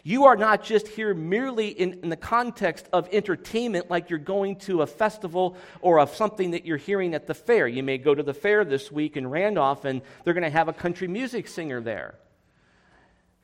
You 0.02 0.24
are 0.24 0.36
not 0.36 0.62
just 0.62 0.88
here 0.88 1.12
merely 1.12 1.68
in, 1.68 2.00
in, 2.02 2.08
the 2.08 2.16
context 2.16 2.88
of 2.92 3.08
entertainment, 3.12 3.90
like 3.90 4.08
you're 4.08 4.18
going 4.18 4.56
to 4.60 4.80
a 4.80 4.86
festival 4.86 5.56
or 5.82 6.00
of 6.00 6.14
something 6.14 6.52
that 6.52 6.64
you're 6.64 6.78
hearing 6.78 7.14
at 7.14 7.26
the 7.26 7.34
fair. 7.34 7.68
You 7.68 7.82
may 7.82 7.98
go 7.98 8.14
to 8.14 8.22
the 8.22 8.32
fair 8.32 8.64
this 8.64 8.90
week 8.90 9.18
in 9.18 9.26
Randolph 9.26 9.84
and 9.84 10.00
they're 10.24 10.34
going 10.34 10.44
to 10.44 10.50
have 10.50 10.68
a 10.68 10.72
country 10.72 11.08
music 11.08 11.48
singer 11.48 11.82
there. 11.82 12.14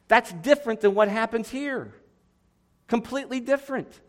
That's 0.09 0.33
different 0.33 0.81
than 0.81 0.95
what 0.95 1.09
happens 1.09 1.51
here. 1.51 1.93
Completely 2.89 3.41
different. 3.41 4.01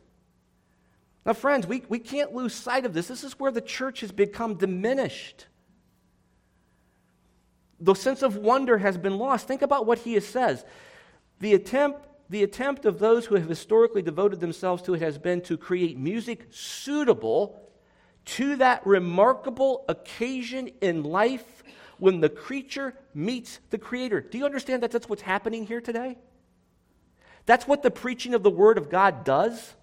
Now, 1.25 1.33
friends, 1.33 1.65
we, 1.65 1.83
we 1.89 1.99
can't 1.99 2.33
lose 2.33 2.53
sight 2.53 2.85
of 2.85 2.93
this. 2.93 3.07
This 3.07 3.23
is 3.23 3.39
where 3.39 3.51
the 3.51 3.61
church 3.61 4.01
has 4.01 4.11
become 4.11 4.55
diminished. 4.55 5.47
The 7.79 7.95
sense 7.95 8.21
of 8.21 8.37
wonder 8.37 8.77
has 8.77 8.97
been 8.97 9.17
lost. 9.17 9.47
Think 9.47 9.61
about 9.61 9.85
what 9.85 9.99
he 9.99 10.19
says. 10.19 10.63
The 11.39 11.53
attempt 11.53 12.07
the 12.29 12.43
attempt 12.43 12.85
of 12.85 12.99
those 12.99 13.25
who 13.27 13.35
have 13.35 13.47
historically 13.47 14.01
devoted 14.01 14.39
themselves 14.39 14.81
to 14.83 14.95
it 14.95 15.01
has 15.01 15.17
been 15.17 15.41
to 15.41 15.57
create 15.57 15.97
music 15.97 16.47
suitable 16.49 17.61
to 18.25 18.55
that 18.55 18.85
remarkable 18.85 19.85
occasion 19.87 20.69
in 20.81 21.03
life 21.03 21.63
when 21.99 22.19
the 22.19 22.29
creature 22.29 22.95
meets 23.13 23.59
the 23.69 23.77
creator. 23.77 24.21
Do 24.21 24.37
you 24.37 24.45
understand 24.45 24.81
that 24.83 24.91
that's 24.91 25.07
what's 25.07 25.21
happening 25.21 25.67
here 25.67 25.81
today? 25.81 26.17
That's 27.45 27.67
what 27.67 27.83
the 27.83 27.91
preaching 27.91 28.33
of 28.33 28.41
the 28.41 28.49
Word 28.49 28.79
of 28.79 28.89
God 28.89 29.23
does. 29.23 29.75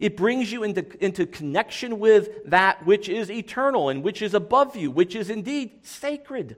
It 0.00 0.16
brings 0.16 0.50
you 0.50 0.64
into, 0.64 0.84
into 1.04 1.26
connection 1.26 1.98
with 1.98 2.50
that 2.50 2.84
which 2.84 3.08
is 3.08 3.30
eternal 3.30 3.88
and 3.88 4.02
which 4.02 4.22
is 4.22 4.34
above 4.34 4.76
you, 4.76 4.90
which 4.90 5.14
is 5.14 5.30
indeed 5.30 5.86
sacred. 5.86 6.56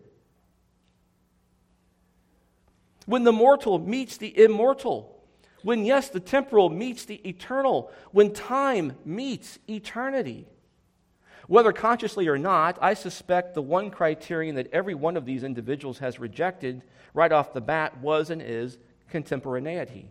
When 3.05 3.25
the 3.25 3.33
mortal 3.33 3.79
meets 3.79 4.17
the 4.17 4.37
immortal, 4.43 5.17
when, 5.63 5.85
yes, 5.85 6.09
the 6.09 6.21
temporal 6.21 6.71
meets 6.71 7.05
the 7.05 7.17
eternal, 7.29 7.91
when 8.13 8.33
time 8.33 8.95
meets 9.05 9.59
eternity. 9.69 10.47
Whether 11.47 11.73
consciously 11.73 12.29
or 12.29 12.39
not, 12.39 12.79
I 12.81 12.95
suspect 12.95 13.55
the 13.55 13.63
one 13.63 13.91
criterion 13.91 14.57
that 14.57 14.73
every 14.73 14.95
one 14.95 15.17
of 15.17 15.25
these 15.25 15.45
individuals 15.45 15.99
has 15.99 16.19
rejected 16.19 16.83
right 17.15 17.31
off 17.31 17.53
the 17.53 17.61
bat 17.61 17.99
was 17.99 18.31
and 18.31 18.43
is 18.43 18.79
contemporaneity. 19.09 20.09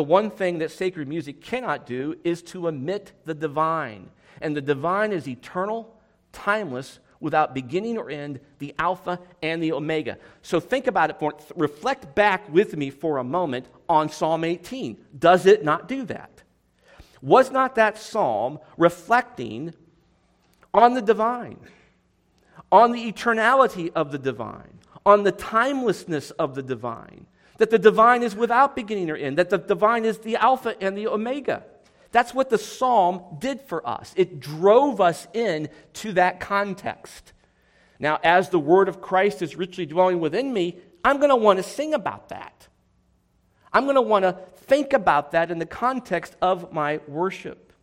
The 0.00 0.04
one 0.04 0.30
thing 0.30 0.60
that 0.60 0.70
sacred 0.70 1.08
music 1.08 1.42
cannot 1.42 1.84
do 1.84 2.16
is 2.24 2.40
to 2.44 2.68
omit 2.68 3.12
the 3.26 3.34
divine. 3.34 4.08
And 4.40 4.56
the 4.56 4.62
divine 4.62 5.12
is 5.12 5.28
eternal, 5.28 5.94
timeless, 6.32 7.00
without 7.20 7.52
beginning 7.52 7.98
or 7.98 8.08
end, 8.08 8.40
the 8.60 8.74
Alpha 8.78 9.20
and 9.42 9.62
the 9.62 9.72
Omega. 9.72 10.16
So 10.40 10.58
think 10.58 10.86
about 10.86 11.10
it, 11.10 11.18
for, 11.18 11.34
reflect 11.54 12.14
back 12.14 12.50
with 12.50 12.78
me 12.78 12.88
for 12.88 13.18
a 13.18 13.24
moment 13.24 13.66
on 13.90 14.08
Psalm 14.08 14.42
18. 14.42 14.96
Does 15.18 15.44
it 15.44 15.66
not 15.66 15.86
do 15.86 16.06
that? 16.06 16.44
Was 17.20 17.50
not 17.50 17.74
that 17.74 17.98
psalm 17.98 18.58
reflecting 18.78 19.74
on 20.72 20.94
the 20.94 21.02
divine, 21.02 21.58
on 22.72 22.92
the 22.92 23.12
eternality 23.12 23.92
of 23.94 24.12
the 24.12 24.18
divine, 24.18 24.78
on 25.04 25.24
the 25.24 25.32
timelessness 25.32 26.30
of 26.30 26.54
the 26.54 26.62
divine? 26.62 27.26
That 27.60 27.68
the 27.68 27.78
divine 27.78 28.22
is 28.22 28.34
without 28.34 28.74
beginning 28.74 29.10
or 29.10 29.16
end, 29.16 29.36
that 29.36 29.50
the 29.50 29.58
divine 29.58 30.06
is 30.06 30.16
the 30.16 30.36
Alpha 30.36 30.74
and 30.80 30.96
the 30.96 31.08
Omega. 31.08 31.62
That's 32.10 32.32
what 32.32 32.48
the 32.48 32.56
psalm 32.56 33.22
did 33.38 33.60
for 33.60 33.86
us. 33.86 34.14
It 34.16 34.40
drove 34.40 34.98
us 34.98 35.28
in 35.34 35.68
to 35.92 36.12
that 36.12 36.40
context. 36.40 37.34
Now, 37.98 38.18
as 38.24 38.48
the 38.48 38.58
word 38.58 38.88
of 38.88 39.02
Christ 39.02 39.42
is 39.42 39.56
richly 39.56 39.84
dwelling 39.84 40.20
within 40.20 40.54
me, 40.54 40.78
I'm 41.04 41.18
going 41.18 41.28
to 41.28 41.36
want 41.36 41.58
to 41.58 41.62
sing 41.62 41.92
about 41.92 42.30
that. 42.30 42.66
I'm 43.74 43.84
going 43.84 43.96
to 43.96 44.00
want 44.00 44.22
to 44.22 44.38
think 44.62 44.94
about 44.94 45.32
that 45.32 45.50
in 45.50 45.58
the 45.58 45.66
context 45.66 46.36
of 46.40 46.72
my 46.72 47.00
worship. 47.06 47.74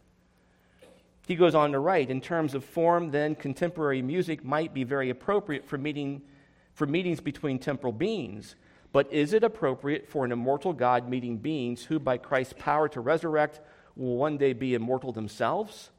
He 1.28 1.36
goes 1.36 1.54
on 1.54 1.72
to 1.74 1.80
write, 1.80 2.10
in 2.10 2.20
terms 2.20 2.56
of 2.56 2.66
form, 2.66 3.12
then 3.12 3.36
contemporary 3.36 4.02
music 4.02 4.44
might 4.44 4.74
be 4.74 4.84
very 4.84 5.12
appropriate 5.12 5.66
for, 5.66 5.78
meeting, 5.78 6.24
for 6.74 6.88
meetings 6.88 7.22
between 7.22 7.60
temporal 7.60 7.94
beings. 7.94 8.56
But 8.98 9.14
is 9.14 9.34
it 9.34 9.44
appropriate 9.44 10.10
for 10.10 10.26
an 10.26 10.32
immortal 10.32 10.74
God 10.74 11.08
meeting 11.08 11.38
beings 11.38 11.84
who, 11.84 12.00
by 12.00 12.18
Christ's 12.18 12.56
power 12.58 12.90
to 12.90 13.00
resurrect, 13.00 13.62
will 13.96 14.18
one 14.18 14.40
day 14.40 14.54
be 14.54 14.74
immortal 14.74 15.12
themselves? 15.12 15.92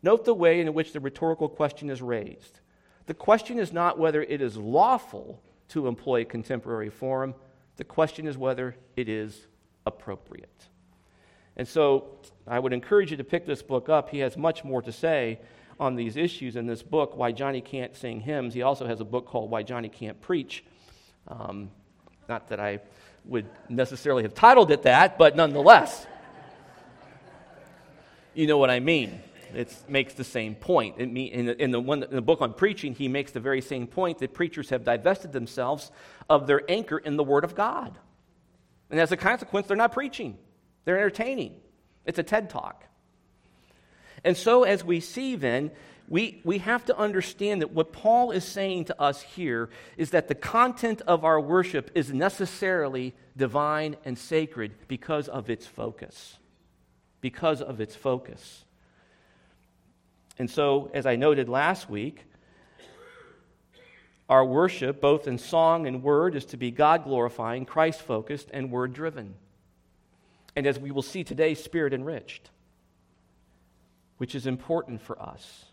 Note 0.00 0.24
the 0.24 0.32
way 0.32 0.60
in 0.60 0.72
which 0.74 0.92
the 0.92 1.00
rhetorical 1.00 1.48
question 1.48 1.90
is 1.90 2.00
raised. 2.00 2.60
The 3.06 3.14
question 3.14 3.58
is 3.58 3.72
not 3.72 3.98
whether 3.98 4.22
it 4.22 4.40
is 4.40 4.56
lawful 4.56 5.42
to 5.70 5.88
employ 5.88 6.24
contemporary 6.24 6.88
form, 6.88 7.34
the 7.74 7.82
question 7.82 8.28
is 8.28 8.38
whether 8.38 8.76
it 8.94 9.08
is 9.08 9.48
appropriate. 9.84 10.68
And 11.56 11.66
so 11.66 12.20
I 12.46 12.60
would 12.60 12.72
encourage 12.72 13.10
you 13.10 13.16
to 13.16 13.24
pick 13.24 13.44
this 13.44 13.60
book 13.60 13.88
up. 13.88 14.10
He 14.10 14.20
has 14.20 14.36
much 14.36 14.62
more 14.62 14.82
to 14.82 14.92
say 14.92 15.40
on 15.80 15.96
these 15.96 16.16
issues 16.16 16.54
in 16.54 16.68
this 16.68 16.84
book, 16.84 17.16
Why 17.16 17.32
Johnny 17.32 17.60
Can't 17.60 17.96
Sing 17.96 18.20
Hymns. 18.20 18.54
He 18.54 18.62
also 18.62 18.86
has 18.86 19.00
a 19.00 19.04
book 19.04 19.26
called 19.26 19.50
Why 19.50 19.64
Johnny 19.64 19.88
Can't 19.88 20.20
Preach. 20.20 20.62
Um, 21.26 21.72
not 22.28 22.48
that 22.48 22.60
I 22.60 22.80
would 23.24 23.46
necessarily 23.68 24.22
have 24.22 24.34
titled 24.34 24.70
it 24.70 24.82
that, 24.82 25.18
but 25.18 25.36
nonetheless, 25.36 26.06
you 28.34 28.46
know 28.46 28.58
what 28.58 28.70
I 28.70 28.80
mean. 28.80 29.20
It 29.54 29.74
makes 29.88 30.12
the 30.12 30.24
same 30.24 30.54
point. 30.54 30.98
in, 30.98 31.14
the, 31.14 31.62
in, 31.62 31.70
the 31.70 31.80
one, 31.80 32.02
in 32.02 32.14
the 32.14 32.22
book 32.22 32.42
on 32.42 32.52
preaching, 32.52 32.94
he 32.94 33.08
makes 33.08 33.32
the 33.32 33.40
very 33.40 33.62
same 33.62 33.86
point 33.86 34.18
that 34.18 34.34
preachers 34.34 34.68
have 34.70 34.84
divested 34.84 35.32
themselves 35.32 35.90
of 36.28 36.46
their 36.46 36.62
anchor 36.68 36.98
in 36.98 37.16
the 37.16 37.24
Word 37.24 37.44
of 37.44 37.54
God. 37.54 37.96
And 38.90 39.00
as 39.00 39.10
a 39.10 39.16
consequence, 39.16 39.66
they're 39.66 39.76
not 39.76 39.92
preaching, 39.92 40.36
they're 40.84 40.98
entertaining. 40.98 41.54
It's 42.04 42.18
a 42.18 42.22
TED 42.22 42.50
talk. 42.50 42.84
And 44.24 44.36
so, 44.36 44.64
as 44.64 44.84
we 44.84 45.00
see 45.00 45.36
then, 45.36 45.70
we, 46.08 46.40
we 46.44 46.58
have 46.58 46.84
to 46.86 46.96
understand 46.96 47.60
that 47.60 47.72
what 47.72 47.92
Paul 47.92 48.30
is 48.30 48.44
saying 48.44 48.86
to 48.86 49.00
us 49.00 49.20
here 49.20 49.68
is 49.96 50.10
that 50.10 50.28
the 50.28 50.34
content 50.34 51.02
of 51.02 51.24
our 51.24 51.38
worship 51.38 51.90
is 51.94 52.12
necessarily 52.12 53.14
divine 53.36 53.96
and 54.04 54.16
sacred 54.16 54.72
because 54.88 55.28
of 55.28 55.50
its 55.50 55.66
focus. 55.66 56.38
Because 57.20 57.60
of 57.60 57.80
its 57.80 57.94
focus. 57.94 58.64
And 60.38 60.50
so, 60.50 60.90
as 60.94 61.04
I 61.04 61.16
noted 61.16 61.48
last 61.48 61.90
week, 61.90 62.24
our 64.28 64.44
worship, 64.44 65.00
both 65.00 65.26
in 65.26 65.36
song 65.36 65.86
and 65.86 66.02
word, 66.02 66.36
is 66.36 66.44
to 66.46 66.56
be 66.56 66.70
God 66.70 67.04
glorifying, 67.04 67.64
Christ 67.64 68.00
focused, 68.02 68.48
and 68.52 68.70
word 68.70 68.92
driven. 68.92 69.34
And 70.54 70.66
as 70.66 70.78
we 70.78 70.90
will 70.90 71.02
see 71.02 71.24
today, 71.24 71.54
spirit 71.54 71.92
enriched, 71.92 72.50
which 74.18 74.34
is 74.34 74.46
important 74.46 75.02
for 75.02 75.20
us. 75.20 75.64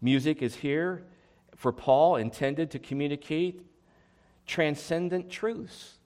Music 0.00 0.42
is 0.42 0.56
here 0.56 1.04
for 1.56 1.72
Paul, 1.72 2.16
intended 2.16 2.70
to 2.70 2.78
communicate 2.78 3.66
transcendent 4.46 5.28
truths 5.28 5.98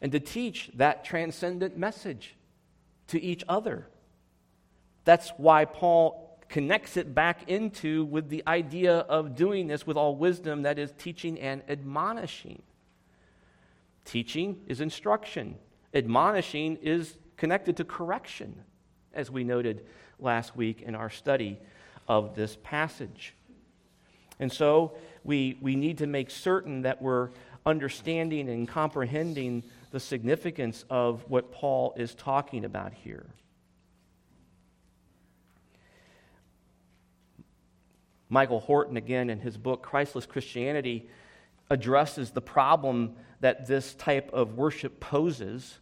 and 0.00 0.10
to 0.12 0.20
teach 0.20 0.70
that 0.74 1.04
transcendent 1.04 1.76
message 1.76 2.36
to 3.08 3.22
each 3.22 3.44
other. 3.48 3.86
That's 5.04 5.30
why 5.36 5.66
Paul 5.66 6.40
connects 6.48 6.96
it 6.96 7.14
back 7.14 7.48
into 7.48 8.04
with 8.06 8.28
the 8.28 8.42
idea 8.46 8.98
of 8.98 9.34
doing 9.36 9.66
this 9.66 9.86
with 9.86 9.96
all 9.96 10.16
wisdom, 10.16 10.62
that 10.62 10.78
is, 10.78 10.92
teaching 10.96 11.38
and 11.38 11.62
admonishing. 11.68 12.62
Teaching 14.04 14.60
is 14.66 14.80
instruction, 14.80 15.56
admonishing 15.92 16.76
is 16.76 17.16
connected 17.36 17.76
to 17.76 17.84
correction, 17.84 18.62
as 19.12 19.30
we 19.30 19.44
noted 19.44 19.84
last 20.18 20.56
week 20.56 20.82
in 20.82 20.94
our 20.94 21.10
study 21.10 21.58
of 22.08 22.34
this 22.34 22.56
passage. 22.62 23.34
And 24.38 24.52
so 24.52 24.96
we, 25.24 25.58
we 25.60 25.76
need 25.76 25.98
to 25.98 26.06
make 26.06 26.30
certain 26.30 26.82
that 26.82 27.00
we're 27.00 27.30
understanding 27.64 28.48
and 28.48 28.68
comprehending 28.68 29.64
the 29.90 30.00
significance 30.00 30.84
of 30.90 31.24
what 31.28 31.52
Paul 31.52 31.94
is 31.96 32.14
talking 32.14 32.64
about 32.64 32.92
here. 32.92 33.26
Michael 38.28 38.60
Horton, 38.60 38.96
again, 38.96 39.30
in 39.30 39.40
his 39.40 39.56
book 39.56 39.82
Christless 39.82 40.26
Christianity, 40.26 41.08
addresses 41.70 42.30
the 42.30 42.40
problem 42.40 43.14
that 43.40 43.66
this 43.66 43.94
type 43.94 44.30
of 44.32 44.54
worship 44.54 45.00
poses. 45.00 45.78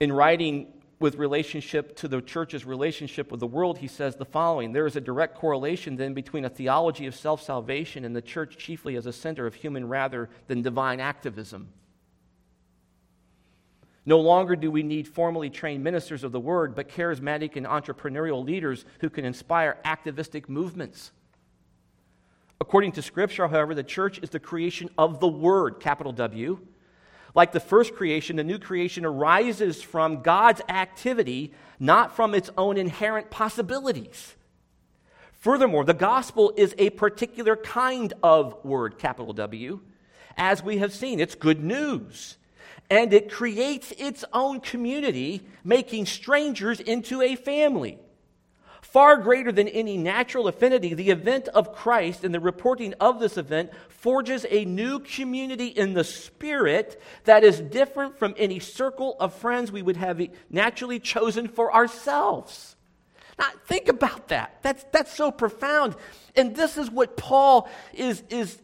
In 0.00 0.12
writing 0.12 0.72
with 1.00 1.16
relationship 1.16 1.96
to 1.96 2.08
the 2.08 2.20
church's 2.20 2.64
relationship 2.64 3.30
with 3.30 3.40
the 3.40 3.46
world, 3.46 3.78
he 3.78 3.86
says 3.86 4.16
the 4.16 4.24
following 4.24 4.72
There 4.72 4.86
is 4.86 4.96
a 4.96 5.00
direct 5.00 5.36
correlation 5.36 5.96
then 5.96 6.14
between 6.14 6.44
a 6.44 6.48
theology 6.48 7.06
of 7.06 7.14
self 7.14 7.42
salvation 7.42 8.04
and 8.04 8.14
the 8.14 8.22
church 8.22 8.56
chiefly 8.56 8.96
as 8.96 9.06
a 9.06 9.12
center 9.12 9.46
of 9.46 9.54
human 9.54 9.88
rather 9.88 10.28
than 10.48 10.62
divine 10.62 11.00
activism. 11.00 11.68
No 14.04 14.20
longer 14.20 14.56
do 14.56 14.70
we 14.70 14.82
need 14.82 15.06
formally 15.06 15.50
trained 15.50 15.84
ministers 15.84 16.24
of 16.24 16.32
the 16.32 16.40
word, 16.40 16.74
but 16.74 16.88
charismatic 16.88 17.56
and 17.56 17.66
entrepreneurial 17.66 18.42
leaders 18.42 18.86
who 19.00 19.10
can 19.10 19.26
inspire 19.26 19.76
activistic 19.84 20.48
movements. 20.48 21.12
According 22.60 22.92
to 22.92 23.02
Scripture, 23.02 23.46
however, 23.46 23.74
the 23.74 23.84
church 23.84 24.18
is 24.20 24.30
the 24.30 24.40
creation 24.40 24.88
of 24.98 25.20
the 25.20 25.28
Word, 25.28 25.78
capital 25.78 26.12
W. 26.12 26.58
Like 27.34 27.52
the 27.52 27.60
first 27.60 27.94
creation, 27.94 28.36
the 28.36 28.44
new 28.44 28.58
creation 28.58 29.04
arises 29.04 29.82
from 29.82 30.22
God's 30.22 30.60
activity, 30.68 31.52
not 31.78 32.16
from 32.16 32.34
its 32.34 32.50
own 32.56 32.76
inherent 32.76 33.30
possibilities. 33.30 34.34
Furthermore, 35.32 35.84
the 35.84 35.94
gospel 35.94 36.52
is 36.56 36.74
a 36.78 36.90
particular 36.90 37.56
kind 37.56 38.12
of 38.22 38.64
word, 38.64 38.98
capital 38.98 39.32
W. 39.34 39.80
As 40.36 40.62
we 40.62 40.78
have 40.78 40.92
seen, 40.92 41.20
it's 41.20 41.34
good 41.34 41.62
news 41.62 42.38
and 42.90 43.12
it 43.12 43.30
creates 43.30 43.92
its 43.98 44.24
own 44.32 44.60
community, 44.60 45.42
making 45.62 46.06
strangers 46.06 46.80
into 46.80 47.20
a 47.20 47.34
family. 47.36 47.98
Far 48.90 49.18
greater 49.18 49.52
than 49.52 49.68
any 49.68 49.98
natural 49.98 50.48
affinity, 50.48 50.94
the 50.94 51.10
event 51.10 51.48
of 51.48 51.74
Christ 51.74 52.24
and 52.24 52.34
the 52.34 52.40
reporting 52.40 52.94
of 52.94 53.20
this 53.20 53.36
event 53.36 53.70
forges 53.90 54.46
a 54.48 54.64
new 54.64 55.00
community 55.00 55.66
in 55.66 55.92
the 55.92 56.04
spirit 56.04 56.98
that 57.24 57.44
is 57.44 57.60
different 57.60 58.18
from 58.18 58.34
any 58.38 58.58
circle 58.58 59.14
of 59.20 59.34
friends 59.34 59.70
we 59.70 59.82
would 59.82 59.98
have 59.98 60.22
naturally 60.48 60.98
chosen 60.98 61.48
for 61.48 61.70
ourselves. 61.74 62.76
Now, 63.38 63.48
think 63.66 63.88
about 63.88 64.28
that. 64.28 64.58
That's, 64.62 64.84
that's 64.90 65.14
so 65.14 65.30
profound. 65.30 65.94
And 66.34 66.56
this 66.56 66.78
is 66.78 66.90
what 66.90 67.18
Paul 67.18 67.68
is, 67.92 68.22
is, 68.30 68.58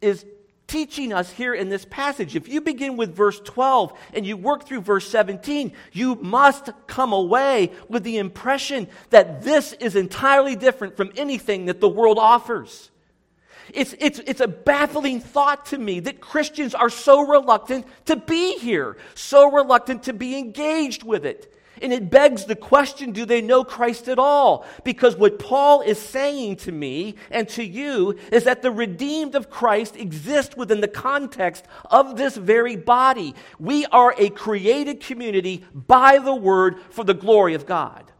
is 0.00 0.24
teaching 0.66 1.12
us 1.12 1.30
here 1.30 1.54
in 1.54 1.68
this 1.68 1.84
passage. 1.84 2.34
If 2.34 2.48
you 2.48 2.60
begin 2.60 2.96
with 2.96 3.14
verse 3.14 3.40
12 3.40 3.98
and 4.14 4.26
you 4.26 4.36
work 4.36 4.66
through 4.66 4.80
verse 4.80 5.08
17, 5.08 5.72
you 5.92 6.16
must 6.16 6.70
come 6.86 7.12
away 7.12 7.72
with 7.88 8.02
the 8.02 8.18
impression 8.18 8.88
that 9.10 9.42
this 9.42 9.72
is 9.74 9.96
entirely 9.96 10.56
different 10.56 10.96
from 10.96 11.12
anything 11.16 11.66
that 11.66 11.80
the 11.80 11.88
world 11.88 12.18
offers. 12.18 12.90
It's, 13.72 13.94
it's, 13.98 14.20
it's 14.20 14.40
a 14.40 14.48
baffling 14.48 15.20
thought 15.20 15.66
to 15.66 15.78
me 15.78 16.00
that 16.00 16.20
Christians 16.20 16.74
are 16.74 16.90
so 16.90 17.26
reluctant 17.26 17.86
to 18.06 18.16
be 18.16 18.58
here, 18.58 18.96
so 19.14 19.50
reluctant 19.50 20.04
to 20.04 20.12
be 20.12 20.38
engaged 20.38 21.02
with 21.02 21.26
it. 21.26 21.52
And 21.82 21.92
it 21.92 22.10
begs 22.10 22.44
the 22.44 22.56
question 22.56 23.12
do 23.12 23.26
they 23.26 23.42
know 23.42 23.64
Christ 23.64 24.08
at 24.08 24.18
all? 24.18 24.64
Because 24.84 25.16
what 25.16 25.38
Paul 25.38 25.82
is 25.82 25.98
saying 25.98 26.56
to 26.56 26.72
me 26.72 27.16
and 27.30 27.48
to 27.50 27.64
you 27.64 28.18
is 28.32 28.44
that 28.44 28.62
the 28.62 28.70
redeemed 28.70 29.34
of 29.34 29.50
Christ 29.50 29.96
exist 29.96 30.56
within 30.56 30.80
the 30.80 30.88
context 30.88 31.66
of 31.90 32.16
this 32.16 32.36
very 32.36 32.76
body. 32.76 33.34
We 33.58 33.84
are 33.86 34.14
a 34.16 34.30
created 34.30 35.00
community 35.00 35.64
by 35.74 36.18
the 36.18 36.34
word 36.34 36.80
for 36.90 37.04
the 37.04 37.14
glory 37.14 37.54
of 37.54 37.66
God. 37.66 38.10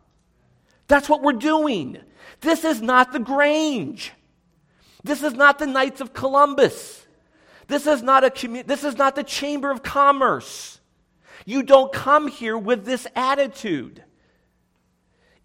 That's 0.89 1.09
what 1.09 1.23
we're 1.23 1.33
doing. 1.33 1.99
This 2.41 2.65
is 2.65 2.83
not 2.83 3.13
the 3.13 3.19
Grange. 3.19 4.13
This 5.03 5.23
is 5.23 5.35
not 5.35 5.59
the 5.59 5.67
Knights 5.67 6.01
of 6.01 6.13
Columbus. 6.13 7.07
This 7.69 7.87
is 7.87 8.03
not, 8.03 8.25
a 8.25 8.31
commu- 8.31 8.67
this 8.67 8.85
is 8.85 8.97
not 8.97 9.17
the 9.17 9.25
Chamber 9.25 9.71
of 9.71 9.83
Commerce. 9.83 10.76
You 11.47 11.63
don't 11.63 11.93
come 11.93 12.29
here 12.29 12.59
with 12.59 12.85
this 12.85 13.07
attitude. 13.15 14.03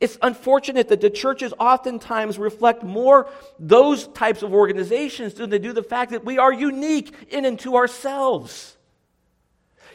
It's 0.01 0.17
unfortunate 0.23 0.89
that 0.89 0.99
the 0.99 1.11
churches 1.11 1.53
oftentimes 1.59 2.39
reflect 2.39 2.81
more 2.81 3.29
those 3.59 4.07
types 4.07 4.41
of 4.41 4.51
organizations 4.51 5.35
than 5.35 5.51
they 5.51 5.59
do 5.59 5.73
the 5.73 5.83
fact 5.83 6.11
that 6.11 6.25
we 6.25 6.39
are 6.39 6.51
unique 6.51 7.13
in 7.29 7.45
and 7.45 7.57
to 7.59 7.75
ourselves. 7.75 8.75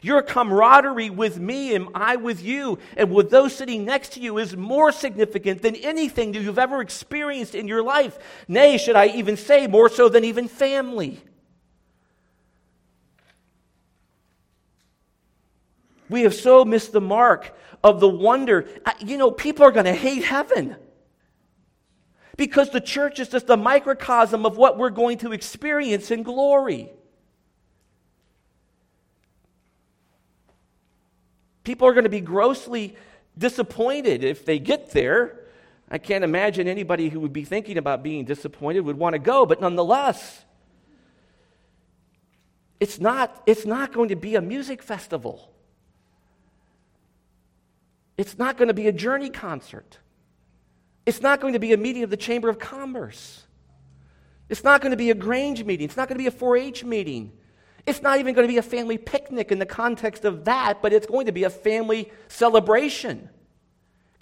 Your 0.02 0.22
camaraderie 0.22 1.10
with 1.10 1.40
me 1.40 1.74
and 1.74 1.88
I 1.92 2.14
with 2.14 2.40
you 2.40 2.78
and 2.96 3.10
with 3.10 3.30
those 3.30 3.56
sitting 3.56 3.84
next 3.84 4.12
to 4.12 4.20
you 4.20 4.38
is 4.38 4.56
more 4.56 4.92
significant 4.92 5.62
than 5.62 5.74
anything 5.74 6.30
that 6.32 6.40
you've 6.40 6.58
ever 6.58 6.80
experienced 6.80 7.56
in 7.56 7.66
your 7.66 7.82
life. 7.82 8.16
Nay, 8.46 8.78
should 8.78 8.94
I 8.94 9.08
even 9.08 9.36
say, 9.36 9.66
more 9.66 9.88
so 9.88 10.08
than 10.08 10.22
even 10.24 10.46
family. 10.46 11.20
We 16.08 16.22
have 16.22 16.34
so 16.34 16.64
missed 16.64 16.92
the 16.92 17.00
mark 17.00 17.56
of 17.82 18.00
the 18.00 18.08
wonder. 18.08 18.68
You 19.00 19.18
know, 19.18 19.30
people 19.30 19.64
are 19.64 19.70
going 19.70 19.86
to 19.86 19.94
hate 19.94 20.24
heaven 20.24 20.76
because 22.36 22.70
the 22.70 22.80
church 22.80 23.18
is 23.18 23.28
just 23.28 23.48
a 23.48 23.56
microcosm 23.56 24.44
of 24.44 24.56
what 24.56 24.78
we're 24.78 24.90
going 24.90 25.18
to 25.18 25.32
experience 25.32 26.10
in 26.10 26.22
glory. 26.22 26.90
People 31.64 31.88
are 31.88 31.92
going 31.92 32.04
to 32.04 32.10
be 32.10 32.20
grossly 32.20 32.96
disappointed 33.36 34.22
if 34.22 34.44
they 34.44 34.58
get 34.58 34.92
there. 34.92 35.40
I 35.90 35.98
can't 35.98 36.24
imagine 36.24 36.68
anybody 36.68 37.08
who 37.08 37.20
would 37.20 37.32
be 37.32 37.44
thinking 37.44 37.78
about 37.78 38.02
being 38.02 38.24
disappointed 38.24 38.80
would 38.80 38.98
want 38.98 39.14
to 39.14 39.18
go, 39.18 39.46
but 39.46 39.60
nonetheless, 39.60 40.44
it's 42.78 43.00
not, 43.00 43.42
it's 43.46 43.64
not 43.64 43.92
going 43.92 44.10
to 44.10 44.16
be 44.16 44.34
a 44.34 44.40
music 44.40 44.82
festival. 44.82 45.50
It's 48.16 48.38
not 48.38 48.56
going 48.56 48.68
to 48.68 48.74
be 48.74 48.88
a 48.88 48.92
journey 48.92 49.30
concert. 49.30 49.98
It's 51.04 51.20
not 51.20 51.40
going 51.40 51.52
to 51.52 51.58
be 51.58 51.72
a 51.72 51.76
meeting 51.76 52.02
of 52.02 52.10
the 52.10 52.16
Chamber 52.16 52.48
of 52.48 52.58
Commerce. 52.58 53.44
It's 54.48 54.64
not 54.64 54.80
going 54.80 54.90
to 54.90 54.96
be 54.96 55.10
a 55.10 55.14
Grange 55.14 55.64
meeting. 55.64 55.84
It's 55.84 55.96
not 55.96 56.08
going 56.08 56.18
to 56.18 56.22
be 56.22 56.28
a 56.28 56.32
4 56.32 56.56
H 56.56 56.84
meeting. 56.84 57.32
It's 57.86 58.02
not 58.02 58.18
even 58.18 58.34
going 58.34 58.46
to 58.46 58.52
be 58.52 58.58
a 58.58 58.62
family 58.62 58.98
picnic 58.98 59.52
in 59.52 59.60
the 59.60 59.66
context 59.66 60.24
of 60.24 60.44
that, 60.46 60.82
but 60.82 60.92
it's 60.92 61.06
going 61.06 61.26
to 61.26 61.32
be 61.32 61.44
a 61.44 61.50
family 61.50 62.10
celebration. 62.26 63.28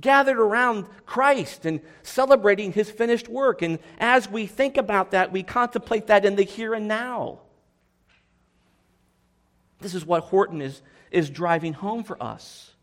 Gathered 0.01 0.39
around 0.39 0.87
Christ 1.07 1.65
and 1.65 1.81
celebrating 2.03 2.73
his 2.73 2.91
finished 2.91 3.29
work. 3.29 3.63
And 3.63 3.79
as 3.99 4.29
we 4.29 4.47
think 4.47 4.77
about 4.77 5.13
that, 5.13 5.33
we 5.33 5.43
contemplate 5.43 6.09
that 6.09 6.27
in 6.27 6.37
the 6.37 6.43
here 6.43 6.75
and 6.75 6.89
now. 6.89 7.41
This 9.81 9.95
is 9.95 10.05
what 10.05 10.25
Horton 10.25 10.61
is, 10.61 10.83
is 11.11 11.31
driving 11.31 11.73
home 11.73 12.05
for 12.05 12.23
us. 12.23 12.74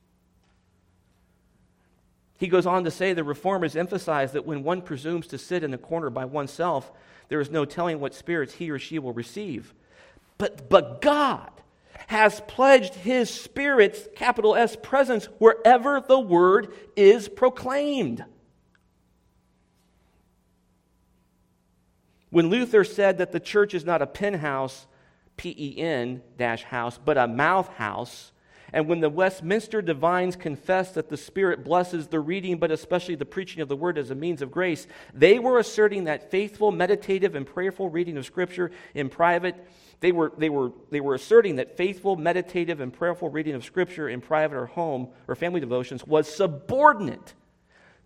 He 2.42 2.48
goes 2.48 2.66
on 2.66 2.86
to 2.86 2.92
say 2.92 3.14
the 3.14 3.24
reformers 3.24 3.76
emphasize 3.76 4.32
that 4.32 4.48
when 4.48 4.64
one 4.64 4.82
presumes 4.82 5.28
to 5.28 5.38
sit 5.38 5.64
in 5.64 5.76
a 5.76 5.78
corner 5.78 6.10
by 6.10 6.26
oneself, 6.26 6.92
there 7.30 7.40
is 7.40 7.52
no 7.52 7.66
telling 7.66 8.00
what 8.00 8.16
spirits 8.16 8.56
he 8.56 8.72
or 8.72 8.80
she 8.80 8.98
will 8.98 9.14
receive. 9.14 9.76
But, 10.40 10.68
but 10.68 11.04
God 11.04 11.52
has 12.08 12.42
pledged 12.48 12.96
his 12.96 13.30
spirit's, 13.30 14.08
capital 14.16 14.56
S, 14.56 14.76
presence 14.76 15.26
wherever 15.38 16.02
the 16.02 16.18
word 16.18 16.74
is 16.96 17.30
proclaimed. 17.30 18.26
When 22.32 22.50
Luther 22.50 22.84
said 22.84 23.20
that 23.20 23.32
the 23.32 23.40
church 23.40 23.76
is 23.76 23.86
not 23.86 24.02
a 24.02 24.08
pen 24.08 24.34
house, 24.34 24.88
P 25.38 25.56
E 25.56 25.78
N 25.78 26.24
dash 26.40 26.64
house, 26.64 26.98
but 26.98 27.20
a 27.20 27.28
mouth 27.28 27.68
house, 27.68 28.32
and 28.74 28.88
when 28.88 29.02
the 29.02 29.10
Westminster 29.10 29.82
divines 29.82 30.36
confessed 30.36 30.96
that 30.96 31.10
the 31.10 31.18
Spirit 31.18 31.64
blesses 31.64 32.08
the 32.08 32.20
reading, 32.20 32.58
but 32.58 32.72
especially 32.72 33.16
the 33.16 33.26
preaching 33.26 33.62
of 33.62 33.68
the 33.68 33.76
word 33.76 33.98
as 33.98 34.12
a 34.12 34.16
means 34.16 34.42
of 34.42 34.52
grace, 34.52 34.88
they 35.14 35.40
were 35.40 35.60
asserting 35.60 36.06
that 36.06 36.32
faithful, 36.32 36.72
meditative, 36.72 37.36
and 37.36 37.46
prayerful 37.46 37.90
reading 37.90 38.18
of 38.18 38.26
Scripture 38.26 38.72
in 38.94 39.10
private. 39.10 39.56
They 40.00 40.12
were, 40.12 40.32
they, 40.38 40.50
were, 40.50 40.72
they 40.90 41.02
were 41.02 41.16
asserting 41.16 41.58
that 41.58 41.76
faithful, 41.76 42.16
meditative, 42.16 42.80
and 42.80 42.94
prayerful 42.94 43.30
reading 43.30 43.56
of 43.56 43.66
Scripture 43.66 44.08
in 44.10 44.22
private 44.22 44.56
or 44.56 44.68
home 44.68 45.10
or 45.28 45.36
family 45.36 45.60
devotions 45.60 46.06
was 46.06 46.34
subordinate 46.34 47.34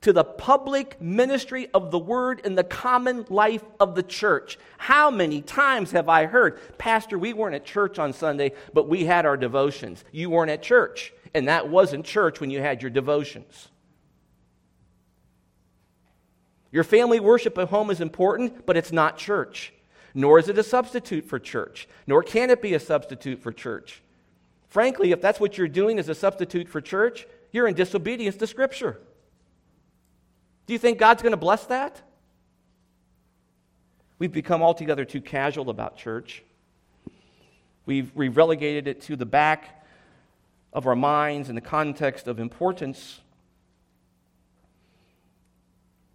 to 0.05 0.13
the 0.13 0.23
public 0.23 1.01
ministry 1.01 1.67
of 1.73 1.89
the 1.89 1.97
word 1.97 2.39
in 2.41 2.53
the 2.53 2.63
common 2.63 3.25
life 3.27 3.63
of 3.79 3.95
the 3.95 4.03
church. 4.03 4.59
How 4.77 5.09
many 5.09 5.41
times 5.41 5.89
have 5.93 6.07
I 6.09 6.27
heard, 6.27 6.59
Pastor, 6.77 7.17
we 7.17 7.33
weren't 7.33 7.55
at 7.55 7.65
church 7.65 7.97
on 7.97 8.13
Sunday, 8.13 8.51
but 8.71 8.87
we 8.87 9.05
had 9.05 9.25
our 9.25 9.35
devotions. 9.35 10.05
You 10.11 10.29
weren't 10.29 10.51
at 10.51 10.61
church, 10.61 11.11
and 11.33 11.47
that 11.47 11.69
wasn't 11.69 12.05
church 12.05 12.39
when 12.39 12.51
you 12.51 12.61
had 12.61 12.83
your 12.83 12.91
devotions. 12.91 13.69
Your 16.71 16.83
family 16.83 17.19
worship 17.19 17.57
at 17.57 17.69
home 17.69 17.89
is 17.89 17.99
important, 17.99 18.63
but 18.67 18.77
it's 18.77 18.91
not 18.91 19.17
church. 19.17 19.73
Nor 20.13 20.37
is 20.37 20.49
it 20.49 20.59
a 20.59 20.63
substitute 20.63 21.25
for 21.25 21.39
church, 21.39 21.87
nor 22.05 22.21
can 22.21 22.51
it 22.51 22.61
be 22.61 22.75
a 22.75 22.79
substitute 22.79 23.41
for 23.41 23.51
church. 23.51 24.03
Frankly, 24.67 25.11
if 25.13 25.19
that's 25.19 25.39
what 25.39 25.57
you're 25.57 25.67
doing 25.67 25.97
as 25.97 26.09
a 26.09 26.13
substitute 26.13 26.69
for 26.69 26.79
church, 26.79 27.25
you're 27.51 27.67
in 27.67 27.73
disobedience 27.73 28.35
to 28.35 28.45
Scripture. 28.45 28.99
Do 30.65 30.73
you 30.73 30.79
think 30.79 30.97
God's 30.97 31.21
going 31.21 31.31
to 31.31 31.37
bless 31.37 31.65
that? 31.65 32.01
We've 34.17 34.31
become 34.31 34.63
altogether 34.63 35.05
too 35.05 35.21
casual 35.21 35.69
about 35.69 35.97
church. 35.97 36.43
We've, 37.85 38.11
we've 38.15 38.35
relegated 38.35 38.87
it 38.87 39.01
to 39.01 39.15
the 39.15 39.25
back 39.25 39.85
of 40.73 40.87
our 40.87 40.95
minds 40.95 41.49
in 41.49 41.55
the 41.55 41.61
context 41.61 42.27
of 42.27 42.39
importance. 42.39 43.19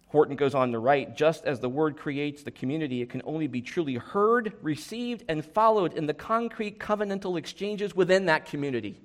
Horton 0.07 0.35
goes 0.35 0.53
on 0.53 0.73
to 0.73 0.79
write 0.79 1.15
just 1.15 1.45
as 1.45 1.59
the 1.61 1.69
word 1.69 1.95
creates 1.95 2.43
the 2.43 2.51
community, 2.51 3.01
it 3.01 3.09
can 3.09 3.21
only 3.23 3.47
be 3.47 3.61
truly 3.61 3.95
heard, 3.95 4.53
received, 4.61 5.23
and 5.29 5.45
followed 5.45 5.93
in 5.93 6.05
the 6.05 6.13
concrete 6.13 6.79
covenantal 6.79 7.37
exchanges 7.37 7.95
within 7.95 8.25
that 8.25 8.45
community. 8.45 8.99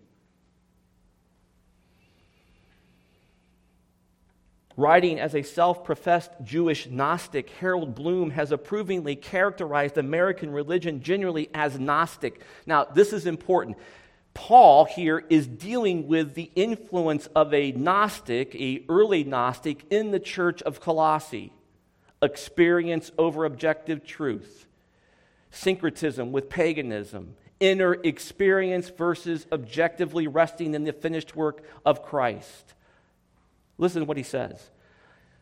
Writing 4.76 5.18
as 5.18 5.34
a 5.34 5.42
self 5.42 5.84
professed 5.84 6.32
Jewish 6.44 6.86
Gnostic, 6.86 7.48
Harold 7.60 7.94
Bloom 7.94 8.30
has 8.30 8.52
approvingly 8.52 9.16
characterized 9.16 9.96
American 9.96 10.50
religion 10.50 11.02
generally 11.02 11.48
as 11.54 11.78
Gnostic. 11.78 12.42
Now, 12.66 12.84
this 12.84 13.14
is 13.14 13.24
important. 13.24 13.78
Paul 14.34 14.84
here 14.84 15.24
is 15.30 15.46
dealing 15.46 16.08
with 16.08 16.34
the 16.34 16.50
influence 16.54 17.26
of 17.34 17.54
a 17.54 17.72
Gnostic, 17.72 18.54
a 18.54 18.84
early 18.90 19.24
Gnostic, 19.24 19.86
in 19.88 20.10
the 20.10 20.20
church 20.20 20.60
of 20.60 20.78
Colossae. 20.78 21.54
Experience 22.20 23.10
over 23.16 23.46
objective 23.46 24.04
truth, 24.04 24.66
syncretism 25.50 26.32
with 26.32 26.50
paganism, 26.50 27.36
inner 27.60 27.94
experience 27.94 28.90
versus 28.90 29.46
objectively 29.50 30.26
resting 30.26 30.74
in 30.74 30.84
the 30.84 30.92
finished 30.92 31.34
work 31.34 31.62
of 31.86 32.02
Christ. 32.02 32.74
Listen 33.78 34.00
to 34.00 34.06
what 34.06 34.16
he 34.16 34.22
says. 34.22 34.70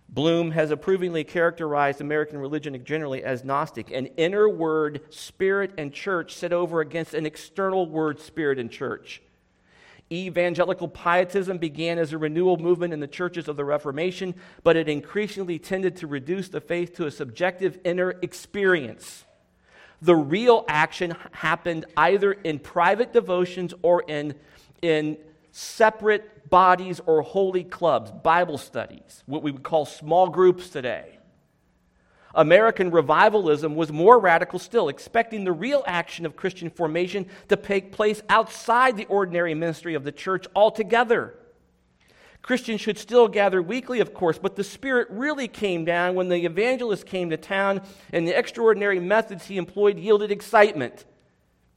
Bloom 0.09 0.51
has 0.53 0.71
approvingly 0.71 1.25
characterized 1.25 2.01
American 2.01 2.39
religion 2.39 2.85
generally 2.85 3.25
as 3.25 3.45
Gnostic, 3.45 3.91
an 3.91 4.07
inner 4.17 4.49
word, 4.49 5.01
spirit, 5.11 5.73
and 5.79 5.93
church 5.93 6.35
set 6.35 6.53
over 6.53 6.81
against 6.81 7.15
an 7.15 7.27
external 7.27 7.89
word, 7.89 8.21
spirit, 8.21 8.59
and 8.59 8.71
church. 8.71 9.23
Evangelical 10.13 10.87
pietism 10.87 11.57
began 11.57 11.99
as 11.99 12.13
a 12.13 12.19
renewal 12.19 12.59
movement 12.59 12.93
in 12.93 13.01
the 13.01 13.07
churches 13.07 13.49
of 13.49 13.57
the 13.57 13.65
Reformation, 13.65 14.35
but 14.63 14.77
it 14.77 14.89
increasingly 14.89 15.59
tended 15.59 15.97
to 15.97 16.07
reduce 16.07 16.49
the 16.49 16.61
faith 16.61 16.95
to 16.97 17.07
a 17.07 17.11
subjective 17.11 17.79
inner 17.85 18.11
experience. 18.23 19.25
The 20.03 20.15
real 20.15 20.67
action 20.69 21.17
happened 21.33 21.87
either 21.97 22.33
in 22.33 22.59
private 22.59 23.15
devotions 23.15 23.73
or 23.83 24.03
in, 24.03 24.35
in 24.83 25.17
separate 25.51 26.34
bodies 26.55 27.01
or 27.07 27.21
holy 27.21 27.65
clubs, 27.65 28.13
Bible 28.13 28.59
studies, 28.59 29.25
what 29.27 29.43
we 29.43 29.51
would 29.51 29.65
call 29.65 29.85
small 29.85 30.29
groups 30.29 30.69
today. 30.69 31.19
American 32.33 32.93
revivalism 32.93 33.75
was 33.75 33.91
more 33.91 34.21
radical 34.21 34.61
still, 34.61 34.89
expecting 34.89 35.43
the 35.43 35.51
real 35.51 35.83
action 35.85 36.25
of 36.25 36.37
Christian 36.37 36.71
formation 36.71 37.27
to 37.49 37.57
take 37.57 37.91
place 37.91 38.23
outside 38.29 38.97
the 38.97 39.07
ordinary 39.07 39.53
ministry 39.53 39.95
of 39.95 40.05
the 40.05 40.13
church 40.13 40.47
altogether. 40.55 41.35
Christians 42.41 42.81
should 42.81 42.99
still 42.99 43.27
gather 43.27 43.61
weekly, 43.61 43.99
of 43.99 44.15
course, 44.15 44.39
but 44.39 44.55
the 44.55 44.63
Spirit 44.63 45.09
really 45.11 45.49
came 45.49 45.85
down 45.85 46.15
when 46.15 46.29
the 46.29 46.45
evangelist 46.45 47.05
came 47.05 47.31
to 47.31 47.37
town 47.37 47.83
and 48.13 48.29
the 48.29 48.39
extraordinary 48.39 49.01
methods 49.01 49.47
he 49.47 49.57
employed 49.57 49.99
yielded 49.99 50.31
excitement. 50.31 51.05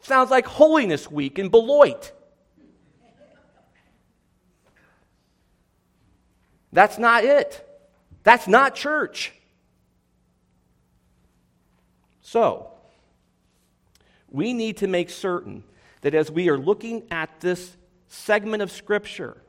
Sounds 0.02 0.30
like 0.30 0.46
Holiness 0.46 1.10
Week 1.10 1.40
in 1.40 1.50
Beloit. 1.50 2.14
That's 6.78 7.00
not 7.00 7.24
it. 7.24 7.68
That's 8.22 8.48
not 8.48 8.76
church. 8.76 9.34
So, 12.22 12.68
we 14.30 14.54
need 14.54 14.78
to 14.78 14.88
make 14.88 15.10
certain 15.10 15.64
that 16.02 16.14
as 16.14 16.30
we 16.30 16.50
are 16.50 16.58
looking 16.60 17.08
at 17.10 17.32
this 17.40 17.76
segment 18.10 18.62
of 18.62 18.72
Scripture, 18.72 19.42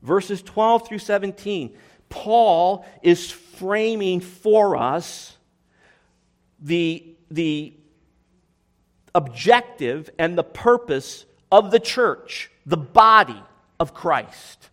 verses 0.00 0.40
12 0.40 0.86
through 0.86 0.98
17, 1.00 1.76
Paul 2.08 2.86
is 3.02 3.32
framing 3.32 4.20
for 4.20 4.76
us 4.76 5.36
the, 6.60 7.04
the 7.28 7.72
objective 9.16 10.10
and 10.16 10.38
the 10.38 10.44
purpose 10.44 11.26
of 11.50 11.72
the 11.72 11.80
church, 11.80 12.52
the 12.66 12.76
body 12.76 13.42
of 13.80 13.94
Christ 13.94 14.68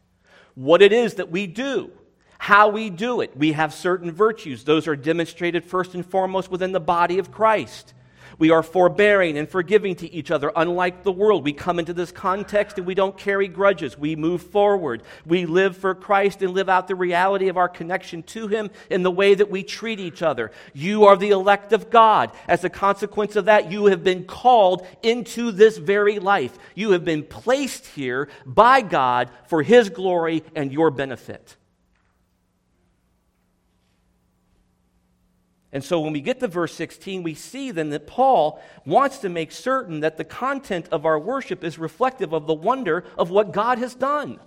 what 0.56 0.82
it 0.82 0.92
is 0.92 1.16
that 1.16 1.30
we 1.30 1.48
do, 1.48 1.92
how 2.38 2.70
we 2.70 2.90
do 2.90 3.22
it. 3.22 3.36
We 3.38 3.52
have 3.52 3.74
certain 3.74 4.12
virtues, 4.12 4.64
those 4.64 4.88
are 4.88 4.96
demonstrated 4.96 5.64
first 5.64 5.94
and 5.94 6.06
foremost 6.06 6.50
within 6.50 6.72
the 6.72 6.80
body 6.80 7.20
of 7.20 7.32
Christ. 7.32 7.94
We 8.38 8.52
are 8.52 8.64
forbearing 8.64 9.38
and 9.38 9.50
forgiving 9.50 9.96
to 9.96 10.12
each 10.14 10.32
other, 10.32 10.52
unlike 10.56 11.04
the 11.04 11.12
world. 11.12 11.44
We 11.44 11.54
come 11.54 11.80
into 11.80 11.94
this 11.94 12.12
context 12.12 12.78
and 12.78 12.86
we 12.86 12.96
don't 12.96 13.18
carry 13.18 13.48
grudges. 13.48 13.98
We 13.98 14.16
move 14.16 14.42
forward. 14.42 15.04
We 15.26 15.46
live 15.46 15.78
for 15.78 15.96
Christ 15.96 16.42
and 16.42 16.54
live 16.54 16.70
out 16.70 16.88
the 16.88 16.96
reality 16.96 17.48
of 17.48 17.58
our 17.58 17.70
connection 17.70 18.24
to 18.24 18.48
Him 18.48 18.72
in 18.90 19.04
the 19.04 19.12
way 19.12 19.34
that 19.36 19.50
we 19.50 19.64
treat 19.64 20.00
each 20.00 20.22
other. 20.22 20.52
You 20.74 21.06
are 21.06 21.16
the 21.16 21.30
elect 21.30 21.74
of 21.74 21.90
God. 21.90 22.32
As 22.48 22.64
a 22.64 22.70
consequence 22.70 23.36
of 23.36 23.46
that, 23.46 23.72
you 23.72 23.86
have 23.88 24.04
been 24.04 24.26
called 24.26 24.86
into 25.02 25.52
this 25.52 25.78
very 25.78 26.20
life. 26.20 26.58
You 26.76 26.92
have 26.92 27.06
been 27.06 27.24
placed 27.24 27.86
here 27.88 28.30
by 28.46 28.82
God 28.82 29.30
for 29.48 29.64
His 29.64 29.90
glory 29.90 30.44
and 30.56 30.72
your 30.72 30.92
benefit. 30.92 31.56
And 35.76 35.84
so 35.84 36.00
when 36.00 36.14
we 36.14 36.22
get 36.22 36.40
to 36.40 36.48
verse 36.48 36.74
16, 36.74 37.22
we 37.22 37.34
see 37.34 37.70
then 37.70 37.90
that 37.90 38.08
Paul 38.08 38.62
wants 38.86 39.18
to 39.18 39.28
make 39.28 39.52
certain 39.52 40.00
that 40.00 40.16
the 40.16 40.24
content 40.24 40.88
of 40.90 41.06
our 41.06 41.20
worship 41.20 41.66
is 41.66 41.78
reflective 41.78 42.32
of 42.32 42.48
the 42.48 42.54
wonder 42.54 43.04
of 43.18 43.30
what 43.30 43.52
God 43.52 43.78
has 43.80 43.94
done. 43.94 44.40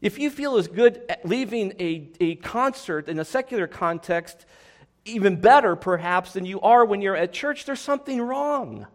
If 0.00 0.18
you 0.18 0.30
feel 0.30 0.56
as 0.56 0.66
good 0.66 1.00
at 1.08 1.24
leaving 1.24 1.74
a, 1.78 2.10
a 2.18 2.34
concert 2.34 3.08
in 3.08 3.20
a 3.20 3.24
secular 3.24 3.68
context, 3.68 4.44
even 5.04 5.40
better 5.40 5.76
perhaps 5.76 6.32
than 6.32 6.44
you 6.44 6.60
are 6.60 6.84
when 6.84 7.00
you're 7.00 7.14
at 7.14 7.32
church, 7.32 7.66
there's 7.66 7.78
something 7.78 8.20
wrong. 8.20 8.88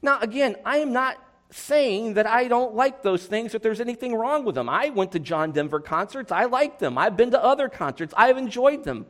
Now, 0.00 0.20
again, 0.20 0.54
I 0.64 0.76
am 0.76 0.92
not 0.92 1.18
saying 1.52 2.14
that 2.14 2.26
I 2.26 2.48
don't 2.48 2.74
like 2.74 3.02
those 3.02 3.26
things, 3.26 3.52
that 3.52 3.62
there's 3.62 3.80
anything 3.80 4.14
wrong 4.14 4.44
with 4.44 4.54
them. 4.54 4.68
I 4.68 4.88
went 4.88 5.12
to 5.12 5.18
John 5.18 5.52
Denver 5.52 5.80
concerts. 5.80 6.32
I 6.32 6.46
like 6.46 6.78
them. 6.78 6.96
I've 6.96 7.16
been 7.16 7.30
to 7.32 7.42
other 7.42 7.68
concerts. 7.68 8.14
I've 8.16 8.38
enjoyed 8.38 8.84
them. 8.84 9.06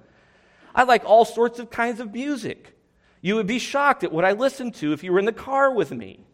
I 0.75 0.83
like 0.85 1.05
all 1.05 1.25
sorts 1.25 1.59
of 1.59 1.71
kinds 1.71 2.01
of 2.01 2.13
music. 2.13 2.77
You 3.21 3.37
would 3.37 3.47
be 3.47 3.59
shocked 3.59 4.03
at 4.03 4.13
what 4.13 4.25
I 4.25 4.33
listened 4.33 4.75
to 4.77 4.93
if 4.93 5.05
you 5.05 5.13
were 5.13 5.19
in 5.19 5.25
the 5.25 5.33
car 5.33 5.73
with 5.73 5.93
me. 5.93 6.25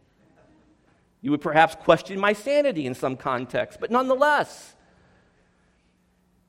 You 1.20 1.30
would 1.32 1.40
perhaps 1.40 1.74
question 1.74 2.18
my 2.18 2.32
sanity 2.32 2.86
in 2.86 2.94
some 2.94 3.16
context, 3.16 3.78
but 3.80 3.90
nonetheless, 3.90 4.74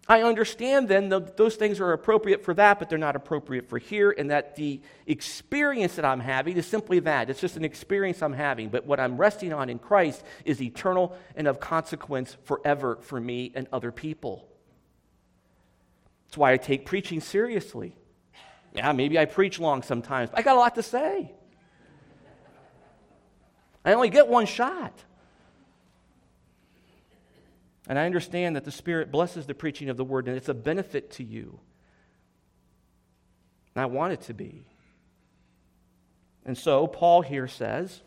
I 0.10 0.24
understand 0.24 0.90
then 0.90 1.10
that 1.10 1.38
those 1.38 1.56
things 1.56 1.80
are 1.80 1.94
appropriate 1.94 2.44
for 2.44 2.56
that, 2.56 2.80
but 2.80 2.90
they're 2.90 2.98
not 2.98 3.16
appropriate 3.16 3.70
for 3.70 3.78
here, 3.78 4.10
and 4.10 4.32
that 4.32 4.56
the 4.56 4.82
experience 5.06 5.96
that 5.98 6.04
I'm 6.04 6.20
having 6.20 6.58
is 6.58 6.66
simply 6.66 6.98
that. 7.02 7.30
It's 7.30 7.40
just 7.40 7.56
an 7.58 7.64
experience 7.64 8.24
I'm 8.24 8.34
having, 8.34 8.70
but 8.70 8.88
what 8.88 9.00
I'm 9.00 9.18
resting 9.18 9.54
on 9.54 9.70
in 9.70 9.78
Christ 9.78 10.24
is 10.46 10.64
eternal 10.64 11.16
and 11.36 11.48
of 11.48 11.60
consequence 11.60 12.36
forever 12.46 12.98
for 13.02 13.20
me 13.22 13.52
and 13.54 13.68
other 13.72 13.92
people. 13.92 14.50
That's 16.26 16.38
why 16.38 16.54
I 16.54 16.58
take 16.58 16.88
preaching 16.88 17.22
seriously. 17.22 17.96
Yeah, 18.74 18.92
maybe 18.94 19.20
I 19.20 19.26
preach 19.26 19.60
long 19.60 19.84
sometimes, 19.84 20.32
I 20.34 20.42
got 20.42 20.56
a 20.56 20.60
lot 20.60 20.74
to 20.76 20.84
say. 20.84 21.34
I 23.86 23.94
only 23.94 24.10
get 24.10 24.28
one 24.28 24.48
shot. 24.48 25.04
And 27.90 27.98
I 27.98 28.06
understand 28.06 28.56
that 28.56 28.66
the 28.66 28.72
Spirit 28.72 29.12
blesses 29.12 29.48
the 29.48 29.56
preaching 29.56 29.90
of 29.90 29.98
the 29.98 30.06
word, 30.06 30.28
and 30.28 30.38
it's 30.38 30.48
a 30.48 30.54
benefit 30.54 31.10
to 31.14 31.24
you. 31.24 31.60
And 33.76 33.82
I 33.82 33.88
want 33.88 34.14
it 34.14 34.22
to 34.22 34.34
be. 34.36 34.64
And 36.46 36.56
so, 36.56 36.86
Paul 36.86 37.24
here 37.24 37.48
says, 37.48 38.02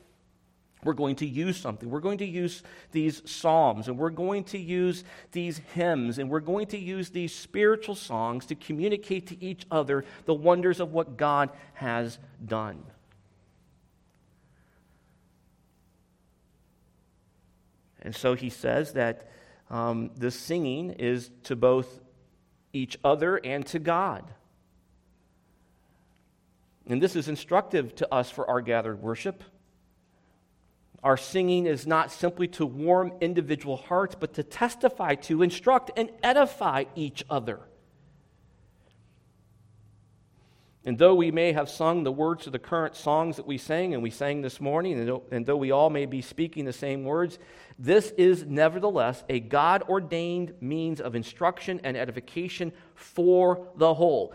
we're 0.84 0.92
going 0.94 1.16
to 1.16 1.26
use 1.26 1.56
something. 1.56 1.90
We're 1.90 2.00
going 2.00 2.18
to 2.18 2.26
use 2.26 2.62
these 2.92 3.28
psalms, 3.28 3.88
and 3.88 3.98
we're 3.98 4.10
going 4.10 4.44
to 4.44 4.58
use 4.58 5.02
these 5.32 5.58
hymns, 5.74 6.18
and 6.18 6.30
we're 6.30 6.40
going 6.40 6.68
to 6.68 6.78
use 6.78 7.10
these 7.10 7.34
spiritual 7.34 7.96
songs 7.96 8.46
to 8.46 8.54
communicate 8.54 9.28
to 9.28 9.44
each 9.44 9.66
other 9.68 10.04
the 10.26 10.34
wonders 10.34 10.78
of 10.78 10.92
what 10.92 11.16
God 11.16 11.50
has 11.74 12.20
done. 12.44 12.84
And 18.00 18.14
so 18.14 18.34
he 18.34 18.48
says 18.48 18.92
that 18.92 19.28
um, 19.72 20.10
the 20.16 20.30
singing 20.30 20.90
is 20.90 21.30
to 21.44 21.56
both 21.56 22.00
each 22.72 22.98
other 23.02 23.38
and 23.38 23.66
to 23.66 23.78
God. 23.78 24.30
And 26.86 27.02
this 27.02 27.16
is 27.16 27.28
instructive 27.28 27.94
to 27.96 28.14
us 28.14 28.30
for 28.30 28.48
our 28.48 28.60
gathered 28.60 29.00
worship. 29.00 29.42
Our 31.02 31.16
singing 31.16 31.66
is 31.66 31.86
not 31.86 32.12
simply 32.12 32.48
to 32.48 32.66
warm 32.66 33.14
individual 33.20 33.76
hearts, 33.76 34.14
but 34.14 34.34
to 34.34 34.42
testify 34.42 35.14
to, 35.16 35.42
instruct, 35.42 35.90
and 35.96 36.10
edify 36.22 36.84
each 36.94 37.24
other. 37.28 37.60
And 40.84 40.98
though 40.98 41.14
we 41.14 41.30
may 41.30 41.52
have 41.52 41.68
sung 41.68 42.02
the 42.02 42.10
words 42.10 42.46
of 42.46 42.52
the 42.52 42.58
current 42.58 42.96
songs 42.96 43.36
that 43.36 43.46
we 43.46 43.56
sang 43.56 43.94
and 43.94 44.02
we 44.02 44.10
sang 44.10 44.42
this 44.42 44.60
morning, 44.60 45.22
and 45.30 45.46
though 45.46 45.56
we 45.56 45.70
all 45.70 45.90
may 45.90 46.06
be 46.06 46.22
speaking 46.22 46.64
the 46.64 46.72
same 46.72 47.04
words, 47.04 47.38
this 47.78 48.10
is 48.18 48.44
nevertheless 48.44 49.22
a 49.28 49.38
God 49.38 49.84
ordained 49.88 50.54
means 50.60 51.00
of 51.00 51.14
instruction 51.14 51.80
and 51.84 51.96
edification 51.96 52.72
for 52.96 53.68
the 53.76 53.94
whole. 53.94 54.34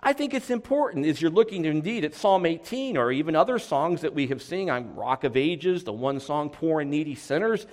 I 0.00 0.14
think 0.14 0.32
it's 0.32 0.50
important 0.50 1.04
as 1.04 1.20
you're 1.20 1.30
looking 1.30 1.66
indeed 1.66 2.06
at 2.06 2.14
Psalm 2.14 2.46
18 2.46 2.96
or 2.96 3.12
even 3.12 3.36
other 3.36 3.58
songs 3.58 4.00
that 4.00 4.14
we 4.14 4.28
have 4.28 4.40
seen 4.40 4.70
on 4.70 4.96
Rock 4.96 5.24
of 5.24 5.36
Ages, 5.36 5.84
the 5.84 5.92
one 5.92 6.20
song, 6.20 6.48
Poor 6.48 6.80
and 6.80 6.90
Needy 6.90 7.14
Sinners. 7.14 7.66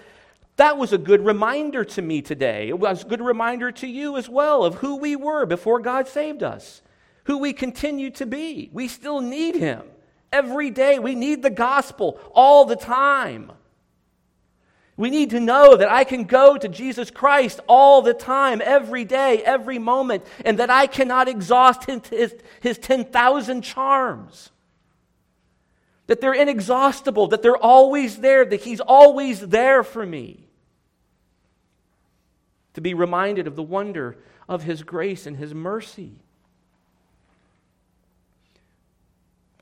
That 0.58 0.78
was 0.78 0.92
a 0.92 0.98
good 0.98 1.26
reminder 1.26 1.86
to 1.86 2.02
me 2.02 2.22
today. 2.22 2.68
It 2.68 2.78
was 2.78 3.04
a 3.04 3.08
good 3.08 3.22
reminder 3.22 3.72
to 3.72 3.88
you 3.88 4.18
as 4.18 4.28
well 4.28 4.66
of 4.66 4.76
who 4.76 4.98
we 4.98 5.16
were 5.16 5.46
before 5.46 5.80
God 5.80 6.10
saved 6.10 6.44
us 6.44 6.82
who 7.30 7.38
we 7.38 7.54
continue 7.54 8.10
to 8.10 8.26
be. 8.26 8.72
We 8.74 8.88
still 8.88 9.22
need 9.22 9.54
Him. 9.54 9.84
Every 10.34 10.72
day, 10.72 10.98
we 10.98 11.14
need 11.14 11.44
the 11.44 11.52
gospel 11.52 12.20
all 12.34 12.66
the 12.66 12.76
time. 12.76 13.52
We 14.98 15.12
need 15.12 15.30
to 15.30 15.40
know 15.40 15.78
that 15.78 15.92
I 15.92 16.06
can 16.06 16.24
go 16.24 16.58
to 16.58 16.68
Jesus 16.68 17.12
Christ 17.12 17.60
all 17.68 18.02
the 18.02 18.16
time, 18.16 18.64
every 18.66 19.06
day, 19.06 19.44
every 19.44 19.78
moment, 19.78 20.26
and 20.44 20.58
that 20.58 20.72
I 20.72 20.88
cannot 20.88 21.28
exhaust 21.28 21.86
his, 21.86 22.02
his, 22.08 22.36
his 22.62 22.78
10,000 22.80 23.62
charms. 23.62 24.50
That 26.08 26.22
they're 26.22 26.34
inexhaustible, 26.34 27.28
that 27.28 27.44
they're 27.44 27.56
always 27.56 28.18
there, 28.18 28.44
that 28.44 28.62
He's 28.62 28.80
always 28.80 29.40
there 29.40 29.84
for 29.84 30.04
me. 30.04 30.48
To 32.74 32.82
be 32.82 32.96
reminded 32.96 33.46
of 33.46 33.56
the 33.56 33.62
wonder 33.62 34.18
of 34.48 34.64
His 34.64 34.82
grace 34.82 35.28
and 35.28 35.38
His 35.38 35.54
mercy. 35.54 36.24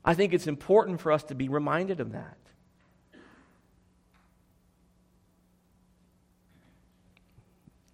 I 0.08 0.14
think 0.14 0.32
it's 0.32 0.46
important 0.46 1.02
for 1.02 1.12
us 1.12 1.22
to 1.24 1.34
be 1.34 1.50
reminded 1.50 2.00
of 2.00 2.12
that. 2.12 2.38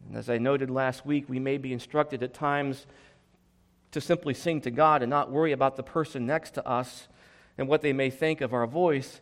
And 0.07 0.16
as 0.16 0.31
I 0.31 0.38
noted 0.38 0.70
last 0.70 1.05
week, 1.05 1.24
we 1.29 1.40
may 1.40 1.59
be 1.59 1.72
instructed 1.72 2.22
at 2.22 2.33
times 2.33 2.87
to 3.90 4.00
simply 4.00 4.33
sing 4.33 4.61
to 4.61 4.70
God 4.70 5.03
and 5.03 5.11
not 5.11 5.33
worry 5.33 5.50
about 5.50 5.74
the 5.74 5.83
person 5.83 6.24
next 6.24 6.53
to 6.53 6.64
us 6.64 7.09
and 7.59 7.66
what 7.66 7.83
they 7.83 7.92
may 7.92 8.11
think 8.11 8.40
of 8.40 8.55
our 8.55 8.68
voice. 8.68 9.20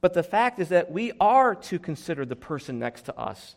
But 0.00 0.14
the 0.14 0.24
fact 0.24 0.58
is 0.58 0.70
that 0.70 0.90
we 0.90 1.12
are 1.20 1.54
to 1.54 1.78
consider 1.78 2.26
the 2.26 2.34
person 2.34 2.80
next 2.80 3.02
to 3.02 3.16
us 3.16 3.54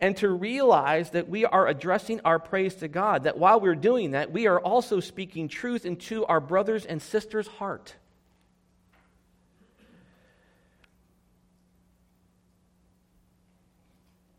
and 0.00 0.16
to 0.16 0.30
realize 0.30 1.10
that 1.10 1.28
we 1.28 1.44
are 1.44 1.68
addressing 1.68 2.20
our 2.24 2.38
praise 2.38 2.74
to 2.76 2.88
God, 2.88 3.24
that 3.24 3.36
while 3.38 3.60
we're 3.60 3.74
doing 3.74 4.12
that, 4.12 4.32
we 4.32 4.46
are 4.46 4.58
also 4.58 4.98
speaking 4.98 5.46
truth 5.46 5.84
into 5.84 6.24
our 6.26 6.40
brothers 6.40 6.86
and 6.86 7.02
sisters' 7.02 7.46
heart. 7.46 7.94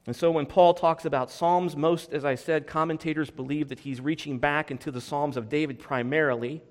And 0.08 0.15
so 0.15 0.32
when 0.32 0.47
Paul 0.47 0.74
talks 0.74 1.06
about 1.06 1.30
Psalms, 1.30 1.78
most, 1.78 2.12
as 2.12 2.26
I 2.26 2.34
said, 2.34 2.65
commentators 2.65 3.30
believe 3.30 3.69
that 3.69 3.82
he's 3.82 4.02
reaching 4.02 4.39
back 4.39 4.71
into 4.71 4.89
the 4.89 5.00
Psalms 5.00 5.38
of 5.38 5.47
David 5.47 5.78
primarily, 5.78 6.63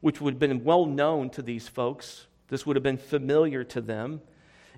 which 0.00 0.20
would 0.20 0.34
have 0.34 0.40
been 0.40 0.64
well 0.64 0.84
known 0.84 1.30
to 1.30 1.42
these 1.42 1.68
folks. 1.68 2.26
This 2.48 2.66
would 2.66 2.74
have 2.74 2.82
been 2.82 2.98
familiar 2.98 3.62
to 3.64 3.80
them 3.80 4.20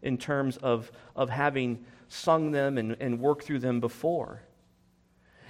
in 0.03 0.19
terms 0.19 0.59
of, 0.59 0.92
of 1.16 1.31
having 1.31 1.87
sung 2.09 2.51
them 2.51 2.79
and, 2.79 2.97
and 3.01 3.21
worked 3.21 3.45
through 3.45 3.61
them 3.61 3.81
before. 3.81 4.42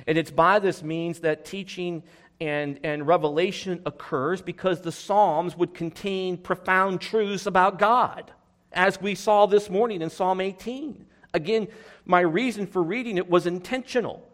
And 0.07 0.19
it's 0.19 0.31
by 0.31 0.59
this 0.59 0.83
means 0.83 1.21
that 1.21 1.45
teaching 1.45 2.03
and, 2.41 2.79
and 2.83 3.07
revelation 3.07 3.83
occurs 3.87 4.43
because 4.43 4.81
the 4.81 4.93
Psalms 4.93 5.57
would 5.57 5.75
contain 5.75 6.37
profound 6.37 7.01
truths 7.01 7.47
about 7.47 7.79
God, 7.79 8.31
as 8.73 9.01
we 9.01 9.15
saw 9.15 9.47
this 9.47 9.71
morning 9.71 10.03
in 10.03 10.11
Psalm 10.11 10.41
18. 10.41 11.07
Again, 11.33 11.69
my 12.05 12.21
reason 12.21 12.67
for 12.67 12.83
reading 12.83 13.17
it 13.17 13.29
was 13.29 13.47
intentional 13.47 14.29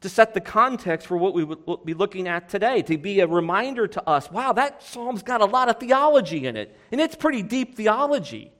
to 0.00 0.08
set 0.08 0.32
the 0.32 0.40
context 0.40 1.06
for 1.06 1.16
what 1.16 1.34
we 1.34 1.42
would 1.42 1.84
be 1.84 1.94
looking 1.94 2.28
at 2.28 2.48
today, 2.48 2.82
to 2.82 2.96
be 2.96 3.20
a 3.20 3.26
reminder 3.26 3.86
to 3.88 4.08
us 4.08 4.30
wow, 4.30 4.52
that 4.52 4.82
psalm's 4.82 5.22
got 5.22 5.40
a 5.40 5.44
lot 5.44 5.68
of 5.68 5.80
theology 5.80 6.46
in 6.46 6.56
it, 6.56 6.76
and 6.92 7.00
it's 7.00 7.16
pretty 7.16 7.42
deep 7.42 7.76
theology. 7.76 8.52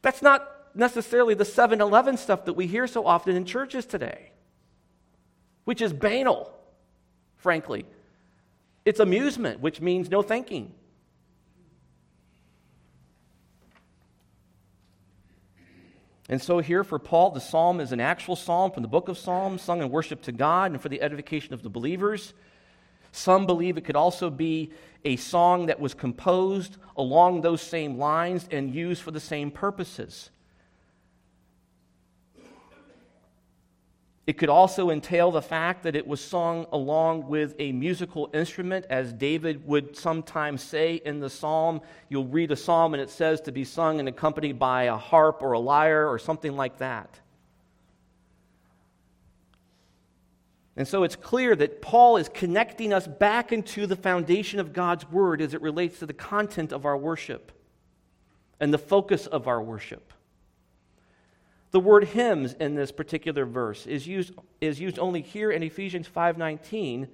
That's 0.00 0.22
not 0.22 0.48
necessarily 0.74 1.34
the 1.34 1.44
7 1.44 1.80
Eleven 1.80 2.16
stuff 2.16 2.44
that 2.46 2.54
we 2.54 2.66
hear 2.66 2.86
so 2.86 3.06
often 3.06 3.36
in 3.36 3.44
churches 3.44 3.86
today. 3.86 4.30
which 5.64 5.80
is 5.80 5.92
banal, 5.92 6.52
frankly. 7.36 7.86
It's 8.84 9.00
amusement, 9.00 9.60
which 9.60 9.80
means 9.80 10.10
no 10.10 10.22
thinking. 10.22 10.72
And 16.28 16.40
so, 16.40 16.58
here 16.60 16.82
for 16.82 16.98
Paul, 16.98 17.30
the 17.30 17.40
psalm 17.40 17.80
is 17.80 17.92
an 17.92 18.00
actual 18.00 18.36
psalm 18.36 18.70
from 18.70 18.82
the 18.82 18.88
book 18.88 19.08
of 19.08 19.18
Psalms, 19.18 19.62
sung 19.62 19.82
in 19.82 19.90
worship 19.90 20.22
to 20.22 20.32
God 20.32 20.72
and 20.72 20.80
for 20.80 20.88
the 20.88 21.02
edification 21.02 21.52
of 21.54 21.62
the 21.62 21.70
believers. 21.70 22.32
Some 23.12 23.44
believe 23.46 23.76
it 23.76 23.84
could 23.84 23.96
also 23.96 24.30
be 24.30 24.72
a 25.04 25.16
song 25.16 25.66
that 25.66 25.78
was 25.78 25.94
composed 25.94 26.78
along 26.96 27.42
those 27.42 27.60
same 27.60 27.98
lines 27.98 28.48
and 28.50 28.74
used 28.74 29.02
for 29.02 29.10
the 29.10 29.20
same 29.20 29.50
purposes. 29.50 30.30
It 34.24 34.38
could 34.38 34.48
also 34.48 34.90
entail 34.90 35.32
the 35.32 35.42
fact 35.42 35.82
that 35.82 35.96
it 35.96 36.06
was 36.06 36.20
sung 36.20 36.66
along 36.70 37.26
with 37.26 37.56
a 37.58 37.72
musical 37.72 38.30
instrument, 38.32 38.86
as 38.88 39.12
David 39.12 39.66
would 39.66 39.96
sometimes 39.96 40.62
say 40.62 41.00
in 41.04 41.18
the 41.18 41.28
psalm. 41.28 41.80
You'll 42.08 42.28
read 42.28 42.52
a 42.52 42.56
psalm 42.56 42.94
and 42.94 43.02
it 43.02 43.10
says 43.10 43.40
to 43.42 43.52
be 43.52 43.64
sung 43.64 43.98
and 43.98 44.08
accompanied 44.08 44.60
by 44.60 44.84
a 44.84 44.96
harp 44.96 45.42
or 45.42 45.52
a 45.52 45.58
lyre 45.58 46.08
or 46.08 46.20
something 46.20 46.54
like 46.54 46.78
that. 46.78 47.18
And 50.76 50.86
so 50.86 51.02
it's 51.02 51.16
clear 51.16 51.54
that 51.56 51.82
Paul 51.82 52.16
is 52.16 52.28
connecting 52.28 52.92
us 52.92 53.06
back 53.06 53.52
into 53.52 53.86
the 53.86 53.96
foundation 53.96 54.60
of 54.60 54.72
God's 54.72 55.08
word 55.10 55.42
as 55.42 55.52
it 55.52 55.60
relates 55.60 55.98
to 55.98 56.06
the 56.06 56.14
content 56.14 56.72
of 56.72 56.86
our 56.86 56.96
worship 56.96 57.52
and 58.60 58.72
the 58.72 58.78
focus 58.78 59.26
of 59.26 59.48
our 59.48 59.60
worship. 59.60 60.12
The 61.72 61.80
word 61.80 62.04
hymns 62.04 62.54
in 62.60 62.74
this 62.74 62.92
particular 62.92 63.46
verse 63.46 63.86
is 63.86 64.06
used, 64.06 64.34
is 64.60 64.78
used 64.78 64.98
only 64.98 65.22
here 65.22 65.50
in 65.50 65.62
Ephesians 65.62 66.06
5.19. 66.06 67.08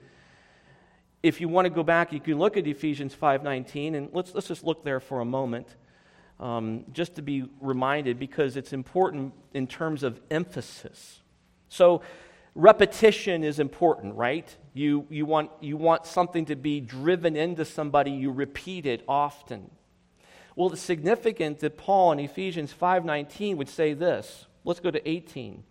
If 1.23 1.41
you 1.41 1.49
want 1.49 1.67
to 1.67 1.71
go 1.71 1.85
back, 1.85 2.13
you 2.13 2.19
can 2.19 2.39
look 2.39 2.57
at 2.57 2.67
Ephesians 2.67 3.15
5.19, 3.15 3.95
and 3.95 4.09
let's, 4.13 4.35
let's 4.35 4.49
just 4.49 4.65
look 4.65 4.83
there 4.83 4.99
for 4.99 5.21
a 5.21 5.25
moment, 5.25 5.77
um, 6.41 6.85
just 6.93 7.15
to 7.15 7.23
be 7.23 7.49
reminded, 7.61 8.19
because 8.19 8.57
it's 8.57 8.73
important 8.73 9.33
in 9.55 9.69
terms 9.69 10.03
of 10.03 10.21
emphasis. 10.29 11.21
So 11.69 12.03
repetition 12.57 13.45
is 13.45 13.61
important, 13.61 14.17
right? 14.17 14.57
You, 14.75 15.07
you, 15.09 15.25
want, 15.25 15.53
you 15.61 15.77
want 15.77 16.05
something 16.05 16.47
to 16.47 16.57
be 16.57 16.81
driven 16.81 17.37
into 17.37 17.65
somebody, 17.65 18.11
you 18.11 18.33
repeat 18.33 18.87
it 18.87 19.05
often. 19.07 19.71
Well, 20.57 20.73
it's 20.73 20.83
significant 20.83 21.61
that 21.61 21.79
Paul 21.79 22.11
in 22.11 22.19
Ephesians 22.19 22.75
5:19 22.75 23.57
would 23.59 23.69
say 23.69 23.95
this. 23.95 24.48
Let's 24.69 24.81
go 24.81 24.91
to 24.91 25.09
18. 25.09 25.65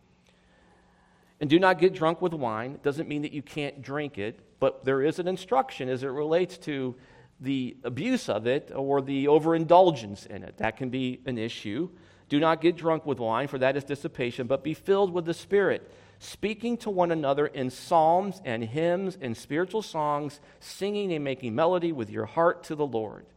And 1.39 1.47
do 1.47 1.59
not 1.59 1.77
get 1.77 1.93
drunk 1.93 2.19
with 2.19 2.33
wine. 2.33 2.71
It 2.71 2.81
doesn't 2.81 3.07
mean 3.07 3.21
that 3.21 3.31
you 3.31 3.43
can't 3.43 3.79
drink 3.79 4.17
it, 4.17 4.39
but 4.59 4.85
there 4.85 5.03
is 5.03 5.19
an 5.19 5.27
instruction 5.27 5.87
as 5.87 6.01
it 6.01 6.07
relates 6.07 6.57
to 6.59 6.95
the 7.39 7.77
abuse 7.83 8.27
of 8.27 8.47
it 8.47 8.71
or 8.75 9.03
the 9.03 9.27
overindulgence 9.27 10.25
in 10.25 10.41
it. 10.41 10.57
That 10.57 10.77
can 10.77 10.89
be 10.89 11.21
an 11.27 11.37
issue. 11.37 11.89
Do 12.27 12.39
not 12.39 12.59
get 12.59 12.75
drunk 12.75 13.05
with 13.05 13.19
wine, 13.19 13.47
for 13.47 13.59
that 13.59 13.77
is 13.77 13.83
dissipation, 13.83 14.47
but 14.47 14.63
be 14.63 14.73
filled 14.73 15.13
with 15.13 15.25
the 15.25 15.33
Spirit, 15.35 15.91
speaking 16.17 16.75
to 16.77 16.89
one 16.89 17.11
another 17.11 17.45
in 17.45 17.69
psalms 17.69 18.41
and 18.43 18.63
hymns 18.63 19.15
and 19.21 19.37
spiritual 19.37 19.83
songs, 19.83 20.39
singing 20.59 21.13
and 21.13 21.23
making 21.23 21.53
melody 21.53 21.91
with 21.91 22.09
your 22.09 22.25
heart 22.25 22.63
to 22.63 22.73
the 22.73 22.87
Lord. 22.87 23.27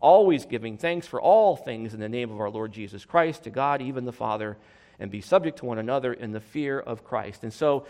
Always 0.00 0.44
giving 0.44 0.76
thanks 0.76 1.06
for 1.06 1.18
all 1.18 1.56
things 1.56 1.94
in 1.94 2.00
the 2.00 2.10
name 2.10 2.30
of 2.30 2.42
our 2.42 2.50
Lord 2.50 2.72
Jesus 2.72 3.06
Christ 3.06 3.44
to 3.44 3.50
God, 3.50 3.80
even 3.80 4.04
the 4.04 4.12
Father 4.12 4.58
and 4.98 5.10
be 5.10 5.20
subject 5.20 5.58
to 5.58 5.66
one 5.66 5.78
another 5.78 6.12
in 6.12 6.32
the 6.32 6.40
fear 6.40 6.78
of 6.78 7.04
Christ. 7.04 7.42
And 7.42 7.52
so 7.52 7.86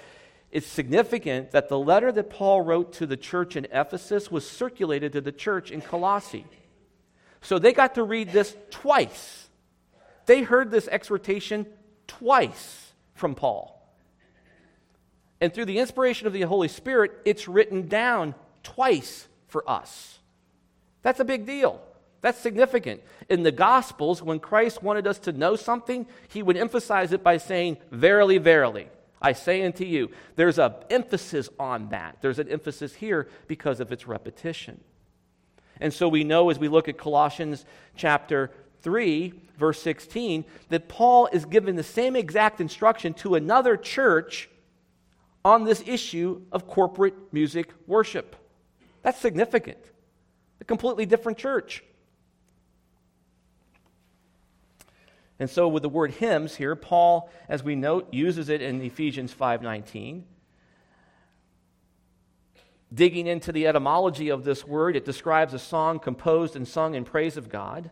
it's 0.51 0.67
significant 0.67 1.51
that 1.51 1.69
the 1.69 1.79
letter 1.79 2.11
that 2.13 2.31
Paul 2.31 2.63
wrote 2.63 2.95
to 2.95 3.07
the 3.07 3.17
church 3.17 3.57
in 3.57 3.67
Ephesus 3.73 4.31
was 4.31 4.49
circulated 4.49 5.13
to 5.13 5.21
the 5.21 5.33
church 5.33 5.71
in 5.71 5.81
Colossae. 5.81 6.47
So 7.41 7.59
they 7.59 7.73
got 7.73 7.95
to 7.95 8.03
read 8.03 8.31
this 8.33 8.57
twice. 8.71 9.49
They 10.27 10.43
heard 10.43 10.71
this 10.71 10.89
exhortation 10.89 11.67
twice 12.07 12.93
from 13.15 13.35
Paul. 13.35 13.75
And 15.41 15.55
through 15.55 15.67
the 15.67 15.79
inspiration 15.79 16.27
of 16.27 16.33
the 16.33 16.43
Holy 16.43 16.69
Spirit, 16.69 17.13
it's 17.25 17.47
written 17.47 17.89
down 17.89 18.35
twice 18.63 19.29
for 19.47 19.69
us. 19.69 20.19
That's 21.03 21.21
a 21.21 21.25
big 21.25 21.47
deal. 21.47 21.81
That's 22.21 22.39
significant. 22.41 23.03
In 23.29 23.43
the 23.43 23.53
Gospels, 23.53 24.23
when 24.23 24.41
Christ 24.41 24.83
wanted 24.83 25.07
us 25.07 25.19
to 25.21 25.33
know 25.33 25.55
something, 25.57 26.07
he 26.29 26.43
would 26.43 26.57
emphasize 26.57 27.13
it 27.13 27.23
by 27.23 27.37
saying, 27.37 27.77
Verily, 27.91 28.39
verily, 28.39 28.89
I 29.23 29.33
say 29.33 29.65
unto 29.65 29.85
you. 29.85 30.11
There's 30.37 30.59
an 30.59 30.75
emphasis 30.91 31.49
on 31.59 31.91
that. 31.91 32.19
There's 32.21 32.39
an 32.39 32.49
emphasis 32.49 32.95
here 32.95 33.29
because 33.47 33.81
of 33.81 33.93
its 33.93 34.07
repetition. 34.07 34.81
And 35.81 35.93
so 35.93 36.09
we 36.09 36.25
know 36.25 36.51
as 36.51 36.59
we 36.59 36.69
look 36.69 36.89
at 36.89 36.99
Colossians 36.99 37.65
chapter 37.97 38.51
3, 38.83 39.33
verse 39.57 39.81
16, 39.83 40.45
that 40.71 40.89
Paul 40.89 41.29
is 41.33 41.45
given 41.45 41.77
the 41.77 41.83
same 41.83 42.17
exact 42.17 42.61
instruction 42.61 43.15
to 43.15 43.37
another 43.37 43.77
church 43.77 44.49
on 45.45 45.65
this 45.65 45.83
issue 45.87 46.43
of 46.51 46.67
corporate 46.67 47.15
music 47.33 47.73
worship. 47.87 48.37
That's 49.03 49.21
significant. 49.21 49.79
A 50.61 50.65
completely 50.65 51.07
different 51.07 51.39
church. 51.39 51.85
And 55.39 55.49
so 55.49 55.69
with 55.69 55.83
the 55.83 55.89
word 55.89 56.13
hymns 56.13 56.57
here, 56.57 56.75
Paul, 56.75 57.31
as 57.49 57.63
we 57.63 57.77
note, 57.77 58.13
uses 58.13 58.49
it 58.49 58.61
in 58.61 58.83
Ephesians 58.83 59.33
5:19. 59.33 60.25
Digging 62.93 63.27
into 63.27 63.53
the 63.53 63.67
etymology 63.67 64.31
of 64.31 64.45
this 64.45 64.67
word, 64.67 64.97
it 64.97 65.05
describes 65.05 65.55
a 65.55 65.59
song 65.59 65.99
composed 65.99 66.57
and 66.57 66.67
sung 66.67 66.95
in 66.95 67.05
praise 67.05 67.37
of 67.37 67.49
God. 67.49 67.91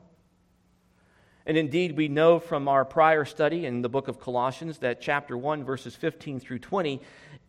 And 1.44 1.56
indeed, 1.56 1.96
we 1.96 2.08
know 2.08 2.40
from 2.40 2.66
our 2.66 2.84
prior 2.84 3.24
study 3.24 3.66
in 3.66 3.82
the 3.82 3.88
book 3.88 4.08
of 4.08 4.18
Colossians 4.18 4.78
that 4.78 5.00
chapter 5.00 5.38
1, 5.38 5.64
verses 5.64 5.94
15 5.94 6.40
through 6.40 6.58
20, 6.58 7.00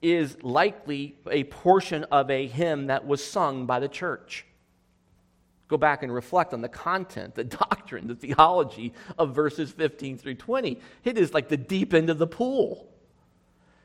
is 0.03 0.43
likely 0.43 1.17
a 1.31 1.45
portion 1.45 2.03
of 2.05 2.29
a 2.29 2.45
hymn 2.45 2.87
that 2.87 3.07
was 3.07 3.25
sung 3.25 3.65
by 3.65 3.79
the 3.79 3.87
church 3.87 4.45
go 5.67 5.77
back 5.77 6.03
and 6.03 6.13
reflect 6.13 6.53
on 6.53 6.61
the 6.61 6.69
content, 6.69 7.35
the 7.35 7.43
doctrine, 7.43 8.07
the 8.07 8.15
theology 8.15 8.93
of 9.17 9.35
verses 9.35 9.71
15 9.71 10.17
through 10.17 10.35
20. 10.35 10.79
It 11.03 11.17
is 11.17 11.33
like 11.33 11.49
the 11.49 11.57
deep 11.57 11.93
end 11.93 12.09
of 12.09 12.17
the 12.17 12.27
pool. 12.27 12.87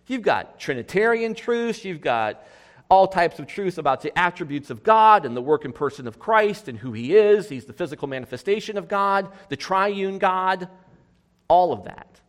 You've 0.06 0.22
got 0.22 0.58
Trinitarian 0.58 1.34
truths, 1.34 1.84
you've 1.84 2.00
got 2.00 2.44
all 2.88 3.06
types 3.06 3.38
of 3.38 3.46
truths 3.46 3.78
about 3.78 4.02
the 4.02 4.16
attributes 4.18 4.68
of 4.68 4.82
God 4.82 5.24
and 5.24 5.36
the 5.36 5.40
work 5.40 5.64
and 5.64 5.74
person 5.74 6.06
of 6.06 6.18
Christ 6.18 6.68
and 6.68 6.78
who 6.78 6.92
He 6.92 7.16
is. 7.16 7.48
He's 7.48 7.64
the 7.64 7.72
physical 7.72 8.08
manifestation 8.08 8.76
of 8.76 8.88
God, 8.88 9.32
the 9.48 9.56
triune 9.56 10.18
God, 10.18 10.68
all 11.48 11.72
of 11.72 11.84
that. 11.84 12.20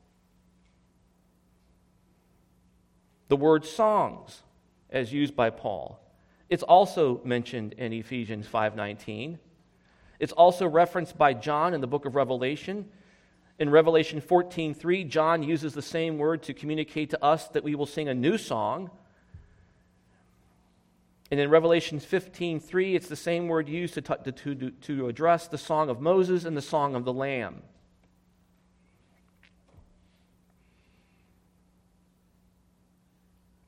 The 3.27 3.35
word 3.35 3.65
songs, 3.65 4.41
as 4.89 5.11
used 5.11 5.35
by 5.35 5.49
Paul, 5.49 6.02
it's 6.53 6.61
also 6.61 7.19
mentioned 7.23 7.73
in 7.79 7.91
Ephesians 7.93 8.45
5:19. 8.45 9.39
It's 10.19 10.33
also 10.33 10.67
referenced 10.67 11.17
by 11.17 11.33
John 11.33 11.73
in 11.73 11.81
the 11.81 11.87
book 11.87 12.05
of 12.05 12.13
Revelation. 12.13 12.91
In 13.57 13.71
Revelation 13.71 14.21
14:3, 14.21 15.03
John 15.03 15.41
uses 15.41 15.73
the 15.73 15.81
same 15.81 16.19
word 16.19 16.43
to 16.43 16.53
communicate 16.53 17.09
to 17.09 17.23
us 17.25 17.47
that 17.47 17.63
we 17.63 17.73
will 17.73 17.87
sing 17.87 18.07
a 18.07 18.13
new 18.13 18.37
song. 18.37 18.91
And 21.31 21.39
in 21.39 21.49
Revelation 21.49 21.99
15:3, 21.99 22.93
it's 22.93 23.09
the 23.09 23.15
same 23.15 23.47
word 23.47 23.67
used 23.67 23.95
to, 23.95 24.01
to, 24.03 24.31
to, 24.31 24.69
to 24.69 25.07
address 25.07 25.47
the 25.47 25.57
song 25.57 25.89
of 25.89 26.01
Moses 26.01 26.45
and 26.45 26.55
the 26.55 26.61
song 26.61 26.93
of 26.93 27.03
the 27.03 27.13
Lamb. 27.13 27.63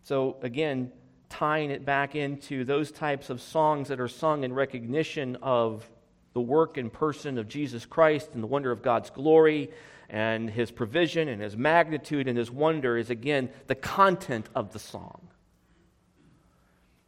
So 0.04 0.38
again, 0.44 0.92
tying 1.30 1.72
it 1.72 1.86
back 1.86 2.16
into 2.16 2.64
those 2.64 2.92
types 2.92 3.30
of 3.30 3.42
songs 3.42 3.88
that 3.90 4.00
are 4.00 4.08
sung 4.08 4.44
in 4.44 4.54
recognition 4.54 5.38
of 5.42 5.90
the 6.34 6.42
work 6.42 6.78
and 6.78 6.92
person 6.92 7.38
of 7.38 7.48
Jesus 7.48 7.86
Christ 7.86 8.30
and 8.34 8.44
the 8.44 8.48
wonder 8.48 8.72
of 8.72 8.82
God's 8.82 9.10
glory 9.10 9.72
and 10.10 10.50
his 10.50 10.72
provision 10.72 11.28
and 11.28 11.42
his 11.42 11.58
magnitude 11.58 12.28
and 12.28 12.38
his 12.38 12.52
wonder 12.52 12.98
is 12.98 13.10
again 13.10 13.50
the 13.68 13.76
content 13.76 14.50
of 14.54 14.74
the 14.74 14.80
song. 14.80 15.28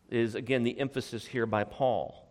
Is 0.10 0.36
again 0.36 0.64
the 0.64 0.80
emphasis 0.80 1.26
here 1.26 1.46
by 1.46 1.66
Paul. 1.66 2.26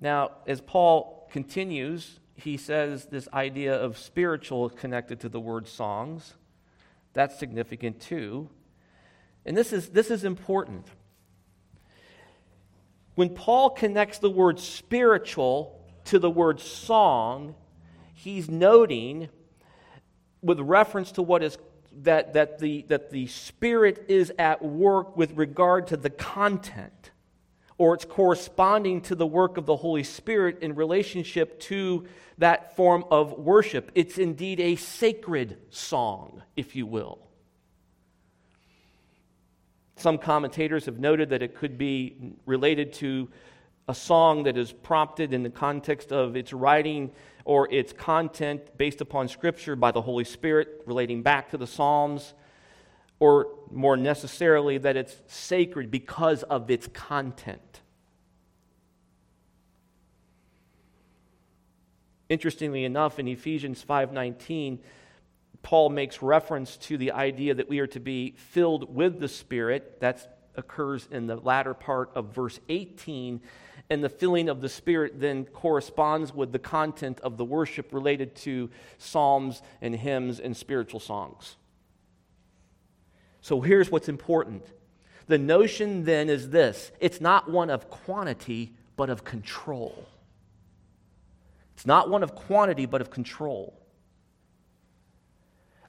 Now, 0.00 0.32
as 0.46 0.60
Paul 0.60 1.26
continues, 1.32 2.20
he 2.34 2.58
says 2.58 3.06
this 3.06 3.26
idea 3.32 3.74
of 3.74 3.96
spiritual 3.96 4.68
connected 4.68 5.20
to 5.20 5.30
the 5.30 5.40
word 5.40 5.66
songs. 5.66 6.34
That's 7.14 7.38
significant 7.38 8.00
too. 8.00 8.50
And 9.46 9.56
this 9.56 9.72
is, 9.72 9.88
this 9.90 10.10
is 10.10 10.24
important. 10.24 10.86
When 13.14 13.30
Paul 13.30 13.70
connects 13.70 14.18
the 14.18 14.30
word 14.30 14.58
spiritual 14.58 15.80
to 16.06 16.18
the 16.18 16.30
word 16.30 16.60
song, 16.60 17.54
he's 18.12 18.50
noting, 18.50 19.28
with 20.42 20.60
reference 20.60 21.12
to 21.12 21.22
what 21.22 21.42
is 21.42 21.56
that, 22.02 22.32
that, 22.34 22.58
the, 22.58 22.84
that 22.88 23.10
the 23.10 23.28
Spirit 23.28 24.06
is 24.08 24.32
at 24.38 24.64
work 24.64 25.16
with 25.16 25.36
regard 25.36 25.86
to 25.88 25.96
the 25.96 26.10
content, 26.10 27.12
or 27.78 27.94
it's 27.94 28.04
corresponding 28.04 29.00
to 29.02 29.14
the 29.14 29.26
work 29.26 29.56
of 29.56 29.66
the 29.66 29.76
Holy 29.76 30.04
Spirit 30.04 30.58
in 30.60 30.74
relationship 30.74 31.58
to 31.60 32.06
that 32.38 32.76
form 32.76 33.04
of 33.10 33.32
worship. 33.32 33.90
It's 33.94 34.18
indeed 34.18 34.60
a 34.60 34.76
sacred 34.76 35.58
song, 35.70 36.42
if 36.56 36.76
you 36.76 36.86
will. 36.86 37.18
Some 39.96 40.18
commentators 40.18 40.86
have 40.86 40.98
noted 40.98 41.30
that 41.30 41.42
it 41.42 41.54
could 41.54 41.78
be 41.78 42.34
related 42.46 42.92
to 42.94 43.28
a 43.86 43.94
song 43.94 44.44
that 44.44 44.56
is 44.56 44.72
prompted 44.72 45.32
in 45.32 45.42
the 45.42 45.50
context 45.50 46.10
of 46.10 46.36
its 46.36 46.52
writing 46.52 47.12
or 47.44 47.70
its 47.72 47.92
content 47.92 48.76
based 48.76 49.00
upon 49.00 49.28
Scripture 49.28 49.76
by 49.76 49.90
the 49.90 50.00
Holy 50.00 50.24
Spirit, 50.24 50.82
relating 50.86 51.22
back 51.22 51.50
to 51.50 51.58
the 51.58 51.66
Psalms, 51.66 52.34
or 53.20 53.48
more 53.70 53.96
necessarily 53.96 54.78
that 54.78 54.96
it's 54.96 55.16
sacred 55.26 55.90
because 55.90 56.42
of 56.44 56.70
its 56.70 56.86
content. 56.88 57.80
Interestingly 62.28 62.84
enough, 62.84 63.18
in 63.18 63.28
Ephesians 63.28 63.82
5:19, 63.82 64.80
Paul 65.62 65.90
makes 65.90 66.22
reference 66.22 66.76
to 66.78 66.96
the 66.96 67.12
idea 67.12 67.54
that 67.54 67.68
we 67.68 67.78
are 67.78 67.86
to 67.88 68.00
be 68.00 68.32
filled 68.32 68.94
with 68.94 69.20
the 69.20 69.28
Spirit. 69.28 70.00
That 70.00 70.50
occurs 70.56 71.08
in 71.10 71.26
the 71.26 71.36
latter 71.36 71.74
part 71.74 72.10
of 72.14 72.34
verse 72.34 72.60
18 72.68 73.40
and 73.90 74.02
the 74.02 74.08
filling 74.08 74.48
of 74.48 74.60
the 74.60 74.68
Spirit 74.68 75.20
then 75.20 75.44
corresponds 75.44 76.32
with 76.32 76.52
the 76.52 76.58
content 76.58 77.20
of 77.20 77.36
the 77.36 77.44
worship 77.44 77.92
related 77.92 78.34
to 78.36 78.70
psalms 78.98 79.62
and 79.80 79.94
hymns 79.94 80.40
and 80.40 80.56
spiritual 80.56 81.00
songs. 81.00 81.56
So 83.44 83.60
here's 83.60 83.90
what's 83.90 84.08
important. 84.08 84.64
The 85.26 85.36
notion 85.36 86.04
then 86.04 86.30
is 86.30 86.48
this 86.48 86.90
it's 86.98 87.20
not 87.20 87.50
one 87.50 87.68
of 87.68 87.90
quantity, 87.90 88.72
but 88.96 89.10
of 89.10 89.22
control. 89.22 90.08
It's 91.74 91.84
not 91.84 92.08
one 92.08 92.22
of 92.22 92.34
quantity, 92.34 92.86
but 92.86 93.02
of 93.02 93.10
control. 93.10 93.78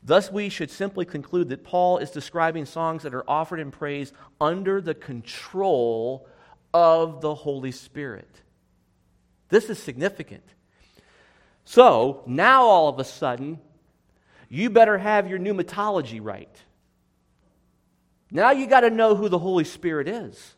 Thus, 0.03 0.29
we 0.29 0.49
should 0.49 0.69
simply 0.69 1.05
conclude 1.05 1.47
that 1.47 1.63
Paul 1.63 1.99
is 1.99 2.11
describing 2.11 2.65
songs 2.65 3.03
that 3.03 3.13
are 3.13 3.23
offered 3.25 3.61
in 3.61 3.71
praise 3.71 4.11
under 4.41 4.81
the 4.81 4.93
control 4.93 6.27
of 6.73 7.21
the 7.21 7.33
Holy 7.33 7.71
Spirit. 7.71 8.41
This 9.47 9.69
is 9.69 9.79
significant. 9.79 10.43
So, 11.63 12.21
now 12.25 12.63
all 12.63 12.89
of 12.89 12.99
a 12.99 13.05
sudden, 13.05 13.61
you 14.49 14.69
better 14.69 14.97
have 14.97 15.29
your 15.29 15.39
pneumatology 15.39 16.19
right. 16.21 16.53
Now 18.31 18.51
you 18.51 18.67
got 18.67 18.81
to 18.81 18.89
know 18.89 19.15
who 19.15 19.29
the 19.29 19.39
Holy 19.39 19.63
Spirit 19.63 20.07
is. 20.07 20.55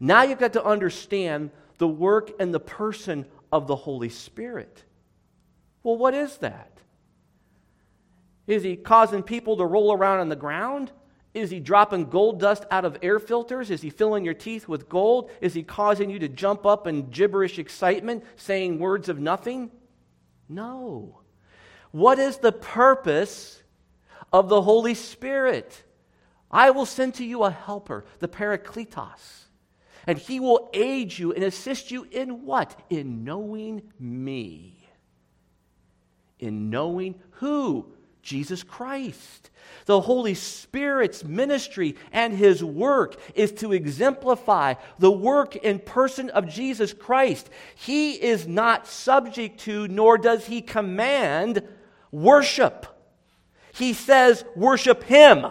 Now 0.00 0.22
you've 0.22 0.38
got 0.38 0.52
to 0.54 0.64
understand 0.64 1.50
the 1.78 1.88
work 1.88 2.32
and 2.38 2.52
the 2.52 2.60
person 2.60 3.26
of 3.52 3.66
the 3.66 3.76
Holy 3.76 4.08
Spirit. 4.08 4.84
Well, 5.82 5.96
what 5.96 6.14
is 6.14 6.38
that? 6.38 6.70
Is 8.46 8.62
he 8.62 8.76
causing 8.76 9.22
people 9.22 9.56
to 9.56 9.64
roll 9.64 9.92
around 9.92 10.20
on 10.20 10.28
the 10.28 10.36
ground? 10.36 10.92
Is 11.32 11.50
he 11.50 11.58
dropping 11.60 12.06
gold 12.06 12.38
dust 12.38 12.64
out 12.70 12.84
of 12.84 12.98
air 13.02 13.18
filters? 13.18 13.70
Is 13.70 13.82
he 13.82 13.90
filling 13.90 14.24
your 14.24 14.34
teeth 14.34 14.68
with 14.68 14.88
gold? 14.88 15.30
Is 15.40 15.54
he 15.54 15.62
causing 15.62 16.10
you 16.10 16.20
to 16.20 16.28
jump 16.28 16.64
up 16.64 16.86
in 16.86 17.10
gibberish 17.10 17.58
excitement, 17.58 18.24
saying 18.36 18.78
words 18.78 19.08
of 19.08 19.18
nothing? 19.18 19.70
No. 20.48 21.20
What 21.90 22.18
is 22.18 22.38
the 22.38 22.52
purpose 22.52 23.62
of 24.32 24.48
the 24.48 24.62
Holy 24.62 24.94
Spirit? 24.94 25.82
I 26.54 26.70
will 26.70 26.86
send 26.86 27.14
to 27.14 27.24
you 27.24 27.42
a 27.42 27.50
helper, 27.50 28.04
the 28.20 28.28
Parakletos, 28.28 29.46
and 30.06 30.16
he 30.16 30.38
will 30.38 30.70
aid 30.72 31.18
you 31.18 31.32
and 31.32 31.42
assist 31.42 31.90
you 31.90 32.06
in 32.12 32.46
what? 32.46 32.78
In 32.88 33.24
knowing 33.24 33.82
me. 33.98 34.88
In 36.38 36.70
knowing 36.70 37.16
who? 37.32 37.92
Jesus 38.22 38.62
Christ. 38.62 39.50
The 39.86 40.00
Holy 40.00 40.34
Spirit's 40.34 41.24
ministry 41.24 41.96
and 42.12 42.32
his 42.32 42.62
work 42.62 43.16
is 43.34 43.50
to 43.54 43.72
exemplify 43.72 44.74
the 44.98 45.10
work 45.10 45.56
and 45.64 45.84
person 45.84 46.30
of 46.30 46.48
Jesus 46.48 46.92
Christ. 46.92 47.50
He 47.74 48.12
is 48.12 48.46
not 48.46 48.86
subject 48.86 49.58
to, 49.60 49.88
nor 49.88 50.18
does 50.18 50.46
he 50.46 50.62
command, 50.62 51.66
worship. 52.12 52.86
He 53.72 53.92
says, 53.92 54.44
worship 54.54 55.02
him. 55.02 55.46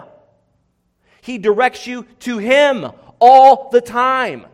He 1.24 1.38
directs 1.38 1.88
you 1.88 2.06
to 2.20 2.38
him 2.38 2.92
all 3.20 3.70
the 3.72 3.80
time. 3.80 4.46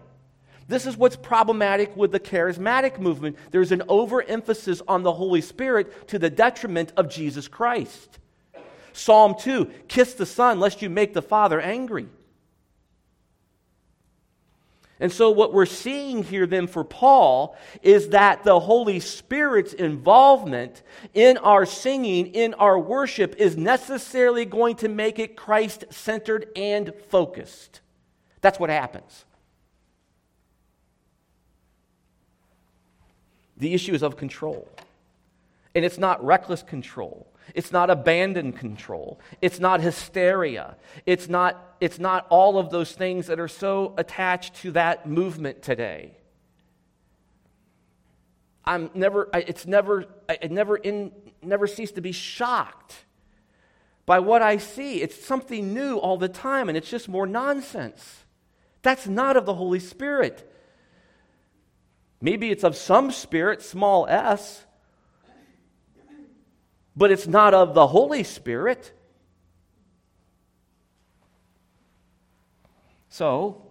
This 0.68 0.86
is 0.86 0.96
what's 0.96 1.16
problematic 1.16 1.98
with 1.98 2.12
the 2.12 2.20
charismatic 2.20 3.00
movement. 3.00 3.38
There's 3.50 3.72
an 3.72 3.82
overemphasis 3.90 4.84
on 4.88 5.02
the 5.02 5.12
Holy 5.12 5.42
Spirit 5.42 6.08
to 6.10 6.20
the 6.20 6.30
detriment 6.30 6.94
of 6.96 7.10
Jesus 7.10 7.48
Christ. 7.48 8.20
Psalm 8.94 9.34
2 9.40 9.66
Kiss 9.88 10.14
the 10.14 10.28
Son, 10.28 10.60
lest 10.60 10.84
you 10.84 10.92
make 10.92 11.16
the 11.16 11.24
Father 11.24 11.60
angry. 11.60 12.08
And 15.00 15.12
so, 15.12 15.32
what 15.32 15.54
we're 15.54 15.66
seeing 15.66 16.24
here 16.24 16.46
then 16.46 16.68
for 16.68 16.84
Paul 16.84 17.56
is 17.82 18.10
that 18.10 18.44
the 18.44 18.60
Holy 18.60 19.00
Spirit's 19.00 19.72
involvement 19.72 20.84
in 21.14 21.38
our 21.38 21.66
singing, 21.66 22.28
in 22.28 22.54
our 22.56 22.78
worship, 22.78 23.36
is 23.38 23.56
necessarily 23.56 24.44
going 24.44 24.76
to 24.78 24.90
make 24.90 25.18
it 25.18 25.38
Christ 25.38 25.86
centered 25.90 26.48
and 26.56 26.94
focused. 27.10 27.80
That's 28.42 28.60
what 28.60 28.70
happens. 28.70 29.26
The 33.56 33.74
issue 33.74 33.94
is 33.94 34.04
of 34.04 34.18
control. 34.18 34.68
And 35.76 35.86
it's 35.86 35.98
not 35.98 36.24
reckless 36.26 36.64
control. 36.64 37.28
It's 37.56 37.72
not 37.72 37.90
abandoned 37.90 38.58
control. 38.58 39.20
It's 39.42 39.60
not 39.60 39.82
hysteria. 39.82 40.78
It's 41.06 41.28
not, 41.28 41.76
it's 41.80 42.00
not 42.00 42.28
all 42.30 42.58
of 42.58 42.70
those 42.70 42.92
things 42.92 43.28
that 43.28 43.40
are 43.40 43.48
so 43.48 43.94
attached 43.98 44.56
to 44.62 44.72
that 44.72 45.08
movement 45.08 45.62
today. 45.62 46.16
I'm 48.66 48.92
never, 48.94 49.30
it's 49.34 49.66
never, 49.66 50.06
I 50.28 50.38
never, 50.50 50.78
in, 50.78 51.12
never 51.42 51.66
cease 51.66 51.92
to 51.94 52.02
be 52.02 52.12
shocked 52.12 53.06
by 54.06 54.20
what 54.20 54.42
I 54.42 54.58
see. 54.58 55.02
It's 55.02 55.26
something 55.26 55.74
new 55.74 55.98
all 55.98 56.18
the 56.18 56.30
time, 56.30 56.70
and 56.70 56.78
it's 56.78 56.90
just 56.90 57.10
more 57.10 57.26
nonsense. 57.26 58.26
That's 58.82 59.08
not 59.08 59.38
of 59.38 59.46
the 59.46 59.54
Holy 59.54 59.80
Spirit. 59.80 60.52
Maybe 62.22 62.52
it's 62.52 62.64
of 62.64 62.76
some 62.76 63.12
spirit, 63.12 63.62
small 63.62 64.08
s, 64.08 64.66
but 67.00 67.12
it's 67.12 67.28
not 67.28 67.54
of 67.54 67.74
the 67.74 67.88
Holy 67.88 68.24
Spirit. 68.24 68.92
So, 73.08 73.62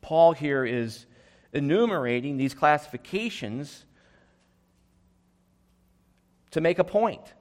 Paul 0.00 0.32
here 0.32 0.64
is 0.64 1.04
enumerating 1.52 2.38
these 2.38 2.54
classifications 2.54 3.84
to 6.52 6.62
make 6.62 6.78
a 6.78 6.84
point 6.84 7.34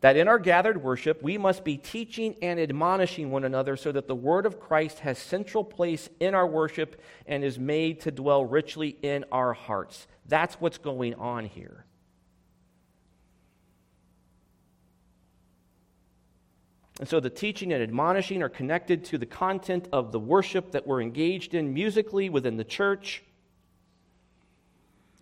that 0.00 0.16
in 0.16 0.28
our 0.28 0.38
gathered 0.38 0.80
worship 0.80 1.20
we 1.20 1.36
must 1.36 1.64
be 1.64 1.76
teaching 1.76 2.36
and 2.40 2.60
admonishing 2.60 3.32
one 3.32 3.42
another 3.42 3.76
so 3.76 3.90
that 3.90 4.06
the 4.06 4.14
word 4.14 4.46
of 4.46 4.60
Christ 4.60 5.00
has 5.00 5.18
central 5.18 5.64
place 5.64 6.08
in 6.20 6.36
our 6.36 6.46
worship 6.46 7.02
and 7.26 7.42
is 7.42 7.58
made 7.58 7.98
to 8.02 8.12
dwell 8.12 8.44
richly 8.44 8.90
in 9.02 9.24
our 9.32 9.54
hearts. 9.54 10.06
That's 10.26 10.54
what's 10.60 10.78
going 10.78 11.14
on 11.14 11.46
here. 11.46 11.84
And 16.98 17.08
so 17.08 17.20
the 17.20 17.30
teaching 17.30 17.72
and 17.72 17.82
admonishing 17.82 18.42
are 18.42 18.48
connected 18.48 19.04
to 19.06 19.18
the 19.18 19.26
content 19.26 19.88
of 19.92 20.10
the 20.10 20.18
worship 20.18 20.72
that 20.72 20.86
we're 20.86 21.00
engaged 21.00 21.54
in 21.54 21.72
musically 21.72 22.28
within 22.28 22.56
the 22.56 22.64
church. 22.64 23.22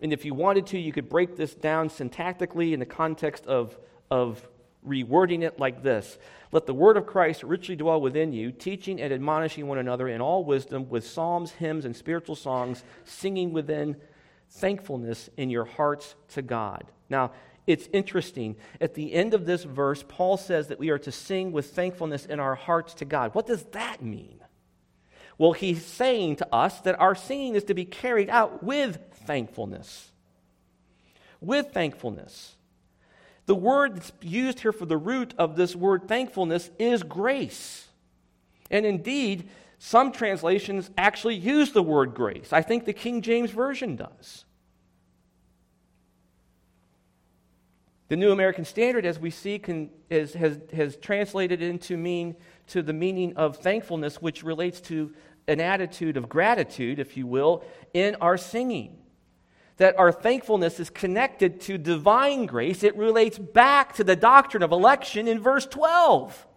And 0.01 0.11
if 0.11 0.25
you 0.25 0.33
wanted 0.33 0.67
to, 0.67 0.79
you 0.79 0.91
could 0.91 1.09
break 1.09 1.35
this 1.35 1.53
down 1.53 1.89
syntactically 1.89 2.73
in 2.73 2.79
the 2.79 2.85
context 2.85 3.45
of, 3.45 3.77
of 4.09 4.47
rewording 4.87 5.43
it 5.43 5.59
like 5.59 5.83
this 5.83 6.17
Let 6.51 6.65
the 6.65 6.73
word 6.73 6.97
of 6.97 7.05
Christ 7.05 7.43
richly 7.43 7.75
dwell 7.75 8.01
within 8.01 8.33
you, 8.33 8.51
teaching 8.51 9.01
and 9.01 9.13
admonishing 9.13 9.67
one 9.67 9.77
another 9.77 10.07
in 10.07 10.21
all 10.21 10.43
wisdom 10.43 10.89
with 10.89 11.05
psalms, 11.05 11.51
hymns, 11.51 11.85
and 11.85 11.95
spiritual 11.95 12.35
songs, 12.35 12.83
singing 13.05 13.53
within 13.53 13.97
thankfulness 14.49 15.29
in 15.37 15.49
your 15.49 15.65
hearts 15.65 16.15
to 16.29 16.41
God. 16.41 16.85
Now, 17.09 17.31
it's 17.67 17.89
interesting. 17.91 18.55
At 18.79 18.93
the 18.93 19.13
end 19.13 19.33
of 19.33 19.45
this 19.45 19.65
verse, 19.65 20.03
Paul 20.07 20.37
says 20.37 20.69
that 20.69 20.79
we 20.79 20.89
are 20.89 20.97
to 20.99 21.11
sing 21.11 21.51
with 21.51 21.73
thankfulness 21.73 22.25
in 22.25 22.39
our 22.39 22.55
hearts 22.55 22.93
to 22.95 23.05
God. 23.05 23.35
What 23.35 23.45
does 23.45 23.63
that 23.73 24.01
mean? 24.01 24.39
Well, 25.37 25.51
he's 25.51 25.85
saying 25.85 26.37
to 26.37 26.55
us 26.55 26.79
that 26.81 26.99
our 26.99 27.13
singing 27.13 27.55
is 27.55 27.65
to 27.65 27.73
be 27.73 27.85
carried 27.85 28.29
out 28.29 28.63
with 28.63 28.97
thankfulness. 29.25 30.11
With 31.41 31.73
thankfulness. 31.73 32.55
The 33.45 33.55
word 33.55 33.97
that's 33.97 34.11
used 34.21 34.61
here 34.61 34.71
for 34.71 34.85
the 34.85 34.97
root 34.97 35.33
of 35.37 35.55
this 35.55 35.75
word 35.75 36.07
thankfulness 36.07 36.71
is 36.79 37.03
grace. 37.03 37.87
And 38.71 38.85
indeed, 38.85 39.49
some 39.77 40.11
translations 40.11 40.89
actually 40.97 41.35
use 41.35 41.71
the 41.71 41.83
word 41.83 42.13
grace. 42.13 42.51
I 42.51 42.61
think 42.61 42.85
the 42.85 42.93
King 42.93 43.21
James 43.21 43.51
Version 43.51 43.95
does. 43.95 44.45
The 48.09 48.15
New 48.15 48.31
American 48.31 48.63
Standard, 48.63 49.05
as 49.05 49.19
we 49.19 49.29
see, 49.29 49.59
can, 49.59 49.89
is, 50.09 50.33
has, 50.33 50.59
has 50.73 50.95
translated 50.95 51.61
into 51.61 51.97
mean 51.97 52.35
to 52.67 52.81
the 52.81 52.93
meaning 52.93 53.35
of 53.35 53.57
thankfulness, 53.57 54.21
which 54.21 54.43
relates 54.43 54.79
to 54.81 55.13
an 55.47 55.59
attitude 55.59 56.15
of 56.15 56.29
gratitude, 56.29 56.99
if 56.99 57.17
you 57.17 57.27
will, 57.27 57.63
in 57.93 58.15
our 58.21 58.37
singing. 58.37 58.97
That 59.77 59.99
our 59.99 60.11
thankfulness 60.11 60.79
is 60.79 60.89
connected 60.89 61.61
to 61.61 61.77
divine 61.77 62.45
grace. 62.45 62.83
It 62.83 62.95
relates 62.95 63.37
back 63.37 63.93
to 63.95 64.03
the 64.03 64.15
doctrine 64.15 64.63
of 64.63 64.71
election 64.71 65.27
in 65.27 65.39
verse 65.39 65.65
12. 65.65 66.47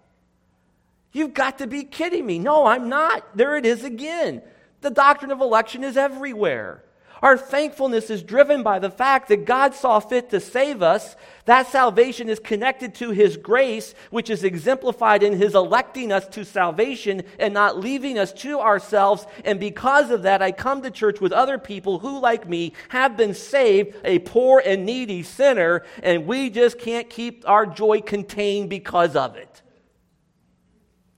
You've 1.12 1.34
got 1.34 1.58
to 1.58 1.66
be 1.66 1.82
kidding 1.82 2.24
me. 2.24 2.38
No, 2.38 2.66
I'm 2.66 2.88
not. 2.88 3.36
There 3.36 3.56
it 3.56 3.66
is 3.66 3.82
again. 3.82 4.42
The 4.80 4.90
doctrine 4.90 5.32
of 5.32 5.40
election 5.40 5.82
is 5.82 5.96
everywhere. 5.96 6.84
Our 7.22 7.36
thankfulness 7.36 8.08
is 8.08 8.22
driven 8.22 8.62
by 8.62 8.78
the 8.78 8.90
fact 8.90 9.28
that 9.28 9.44
God 9.44 9.74
saw 9.74 10.00
fit 10.00 10.30
to 10.30 10.40
save 10.40 10.82
us. 10.82 11.16
That 11.44 11.66
salvation 11.66 12.30
is 12.30 12.38
connected 12.38 12.94
to 12.96 13.10
His 13.10 13.36
grace, 13.36 13.94
which 14.10 14.30
is 14.30 14.42
exemplified 14.42 15.22
in 15.22 15.36
His 15.36 15.54
electing 15.54 16.12
us 16.12 16.26
to 16.28 16.44
salvation 16.44 17.22
and 17.38 17.52
not 17.52 17.78
leaving 17.78 18.18
us 18.18 18.32
to 18.34 18.60
ourselves. 18.60 19.26
And 19.44 19.60
because 19.60 20.10
of 20.10 20.22
that, 20.22 20.40
I 20.40 20.52
come 20.52 20.80
to 20.82 20.90
church 20.90 21.20
with 21.20 21.32
other 21.32 21.58
people 21.58 21.98
who, 21.98 22.18
like 22.20 22.48
me, 22.48 22.72
have 22.88 23.18
been 23.18 23.34
saved, 23.34 23.96
a 24.04 24.20
poor 24.20 24.62
and 24.64 24.86
needy 24.86 25.22
sinner, 25.22 25.84
and 26.02 26.26
we 26.26 26.48
just 26.48 26.78
can't 26.78 27.10
keep 27.10 27.46
our 27.46 27.66
joy 27.66 28.00
contained 28.00 28.70
because 28.70 29.14
of 29.14 29.36
it. 29.36 29.62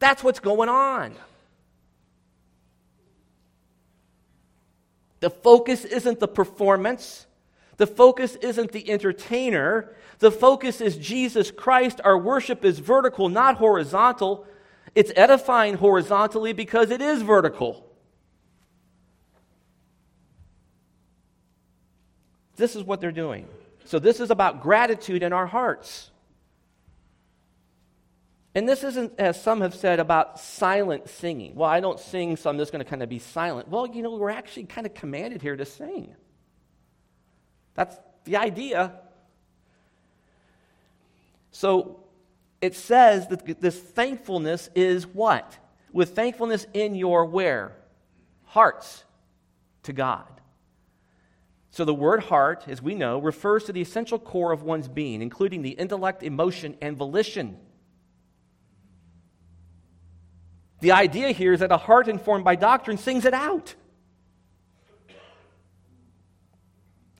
That's 0.00 0.24
what's 0.24 0.40
going 0.40 0.68
on. 0.68 1.14
The 5.22 5.30
focus 5.30 5.84
isn't 5.84 6.18
the 6.18 6.26
performance. 6.26 7.26
The 7.76 7.86
focus 7.86 8.34
isn't 8.42 8.72
the 8.72 8.90
entertainer. 8.90 9.94
The 10.18 10.32
focus 10.32 10.80
is 10.80 10.96
Jesus 10.96 11.52
Christ. 11.52 12.00
Our 12.02 12.18
worship 12.18 12.64
is 12.64 12.80
vertical, 12.80 13.28
not 13.28 13.54
horizontal. 13.54 14.44
It's 14.96 15.12
edifying 15.14 15.74
horizontally 15.74 16.52
because 16.52 16.90
it 16.90 17.00
is 17.00 17.22
vertical. 17.22 17.88
This 22.56 22.74
is 22.74 22.82
what 22.82 23.00
they're 23.00 23.12
doing. 23.12 23.46
So, 23.84 24.00
this 24.00 24.18
is 24.18 24.32
about 24.32 24.60
gratitude 24.60 25.22
in 25.22 25.32
our 25.32 25.46
hearts. 25.46 26.10
And 28.54 28.68
this 28.68 28.84
isn't, 28.84 29.14
as 29.18 29.40
some 29.40 29.62
have 29.62 29.74
said, 29.74 29.98
about 29.98 30.38
silent 30.38 31.08
singing. 31.08 31.54
Well, 31.54 31.70
I 31.70 31.80
don't 31.80 31.98
sing, 31.98 32.36
so 32.36 32.50
I'm 32.50 32.58
just 32.58 32.70
going 32.70 32.84
to 32.84 32.88
kind 32.88 33.02
of 33.02 33.08
be 33.08 33.18
silent. 33.18 33.68
Well, 33.68 33.86
you 33.86 34.02
know, 34.02 34.14
we're 34.16 34.30
actually 34.30 34.64
kind 34.64 34.86
of 34.86 34.92
commanded 34.92 35.40
here 35.40 35.56
to 35.56 35.64
sing. 35.64 36.14
That's 37.74 37.96
the 38.24 38.36
idea. 38.36 38.92
So 41.50 42.04
it 42.60 42.74
says 42.74 43.26
that 43.28 43.60
this 43.60 43.78
thankfulness 43.78 44.68
is 44.74 45.06
what? 45.06 45.58
With 45.90 46.14
thankfulness 46.14 46.66
in 46.74 46.94
your 46.94 47.24
where? 47.24 47.76
Hearts 48.44 49.04
to 49.84 49.94
God. 49.94 50.28
So 51.70 51.86
the 51.86 51.94
word 51.94 52.24
heart, 52.24 52.64
as 52.68 52.82
we 52.82 52.94
know, 52.94 53.18
refers 53.18 53.64
to 53.64 53.72
the 53.72 53.80
essential 53.80 54.18
core 54.18 54.52
of 54.52 54.62
one's 54.62 54.88
being, 54.88 55.22
including 55.22 55.62
the 55.62 55.70
intellect, 55.70 56.22
emotion, 56.22 56.76
and 56.82 56.98
volition. 56.98 57.56
The 60.82 60.90
idea 60.90 61.30
here 61.30 61.52
is 61.52 61.60
that 61.60 61.70
a 61.70 61.76
heart 61.76 62.08
informed 62.08 62.44
by 62.44 62.56
doctrine 62.56 62.98
sings 62.98 63.24
it 63.24 63.32
out. 63.32 63.76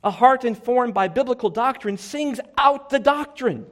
A 0.03 0.11
heart 0.11 0.45
informed 0.45 0.95
by 0.95 1.07
biblical 1.07 1.49
doctrine 1.49 1.97
sings 1.97 2.41
out 2.59 2.91
the 2.91 2.99
doctrine. 2.99 3.67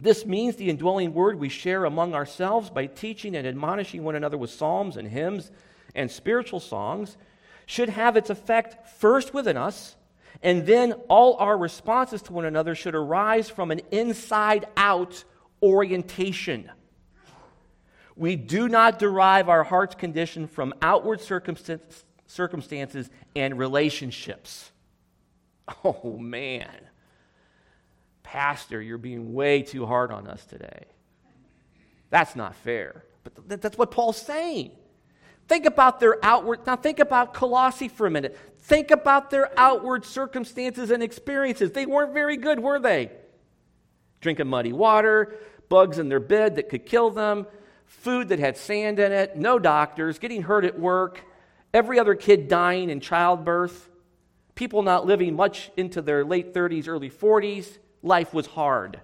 This 0.00 0.26
means 0.26 0.56
the 0.56 0.68
indwelling 0.68 1.14
word 1.14 1.38
we 1.38 1.48
share 1.48 1.84
among 1.84 2.12
ourselves 2.12 2.70
by 2.70 2.86
teaching 2.86 3.36
and 3.36 3.46
admonishing 3.46 4.02
one 4.02 4.16
another 4.16 4.36
with 4.36 4.50
psalms 4.50 4.96
and 4.96 5.06
hymns 5.06 5.52
and 5.94 6.10
spiritual 6.10 6.58
songs 6.58 7.16
should 7.66 7.88
have 7.88 8.16
its 8.16 8.30
effect 8.30 8.88
first 8.98 9.32
within 9.32 9.56
us, 9.56 9.94
and 10.42 10.66
then 10.66 10.92
all 11.08 11.36
our 11.36 11.56
responses 11.56 12.20
to 12.22 12.32
one 12.32 12.46
another 12.46 12.74
should 12.74 12.96
arise 12.96 13.48
from 13.48 13.70
an 13.70 13.80
inside 13.92 14.66
out 14.76 15.22
orientation. 15.62 16.68
We 18.16 18.34
do 18.36 18.68
not 18.68 18.98
derive 18.98 19.48
our 19.48 19.62
heart's 19.62 19.94
condition 19.94 20.46
from 20.48 20.72
outward 20.80 21.20
circumstances 21.20 23.10
and 23.34 23.58
relationships. 23.58 24.72
Oh, 25.84 26.16
man. 26.16 26.70
Pastor, 28.22 28.80
you're 28.80 28.98
being 28.98 29.34
way 29.34 29.62
too 29.62 29.84
hard 29.84 30.12
on 30.12 30.28
us 30.28 30.44
today. 30.44 30.84
That's 32.08 32.36
not 32.36 32.54
fair. 32.54 33.04
But 33.24 33.60
that's 33.60 33.76
what 33.76 33.90
Paul's 33.90 34.16
saying. 34.16 34.70
Think 35.48 35.66
about 35.66 36.00
their 36.00 36.24
outward, 36.24 36.66
now 36.66 36.76
think 36.76 36.98
about 36.98 37.34
Colossae 37.34 37.88
for 37.88 38.06
a 38.06 38.10
minute. 38.10 38.38
Think 38.60 38.90
about 38.90 39.30
their 39.30 39.50
outward 39.58 40.04
circumstances 40.04 40.90
and 40.90 41.02
experiences. 41.02 41.72
They 41.72 41.86
weren't 41.86 42.12
very 42.12 42.36
good, 42.36 42.58
were 42.58 42.78
they? 42.78 43.10
Drinking 44.20 44.48
muddy 44.48 44.72
water, 44.72 45.36
bugs 45.68 45.98
in 45.98 46.08
their 46.08 46.20
bed 46.20 46.56
that 46.56 46.68
could 46.68 46.86
kill 46.86 47.10
them, 47.10 47.46
food 47.86 48.28
that 48.28 48.38
had 48.38 48.56
sand 48.56 48.98
in 48.98 49.12
it, 49.12 49.36
no 49.36 49.58
doctors, 49.58 50.18
getting 50.18 50.42
hurt 50.42 50.64
at 50.64 50.78
work, 50.78 51.24
every 51.72 51.98
other 51.98 52.14
kid 52.14 52.48
dying 52.48 52.90
in 52.90 53.00
childbirth, 53.00 53.88
people 54.54 54.82
not 54.82 55.06
living 55.06 55.34
much 55.34 55.70
into 55.76 56.02
their 56.02 56.24
late 56.24 56.52
30s, 56.52 56.88
early 56.88 57.10
40s. 57.10 57.78
Life 58.02 58.34
was 58.34 58.46
hard. 58.46 59.00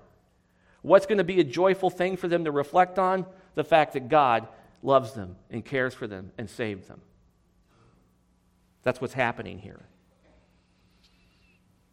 What's 0.83 1.07
going 1.07 1.19
to 1.19 1.25
be 1.25 1.41
a 1.41 1.45
joyful 1.45 1.91
thing 1.91 2.17
for 2.17 2.29
them 2.29 2.45
to 2.45 2.51
reflect 2.51 2.99
on? 2.99 3.27
The 3.55 3.65
fact 3.65 3.93
that 3.93 4.09
God 4.09 4.49
loves 4.83 5.13
them 5.13 5.37
and 5.51 5.65
cares 5.65 5.95
for 5.95 6.07
them 6.07 6.33
and 6.39 6.51
saved 6.51 6.89
them. 6.89 7.01
That's 8.83 9.01
what's 9.01 9.15
happening 9.15 9.59
here. 9.59 9.81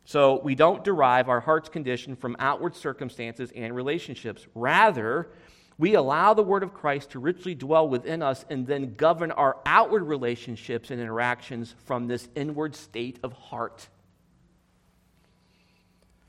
So 0.06 0.42
we 0.42 0.56
don't 0.56 0.84
derive 0.84 1.30
our 1.30 1.40
heart's 1.40 1.70
condition 1.70 2.16
from 2.16 2.36
outward 2.40 2.76
circumstances 2.76 3.52
and 3.56 3.76
relationships. 3.76 4.48
Rather, 4.56 5.30
we 5.80 5.96
allow 5.96 6.34
the 6.34 6.44
Word 6.44 6.62
of 6.62 6.74
Christ 6.74 7.12
to 7.12 7.20
richly 7.20 7.56
dwell 7.56 7.88
within 7.88 8.22
us 8.22 8.46
and 8.50 8.68
then 8.68 8.96
govern 8.96 9.32
our 9.32 9.56
outward 9.66 10.04
relationships 10.04 10.92
and 10.92 11.00
interactions 11.00 11.74
from 11.86 12.08
this 12.08 12.28
inward 12.36 12.76
state 12.76 13.18
of 13.24 13.32
heart. 13.32 13.88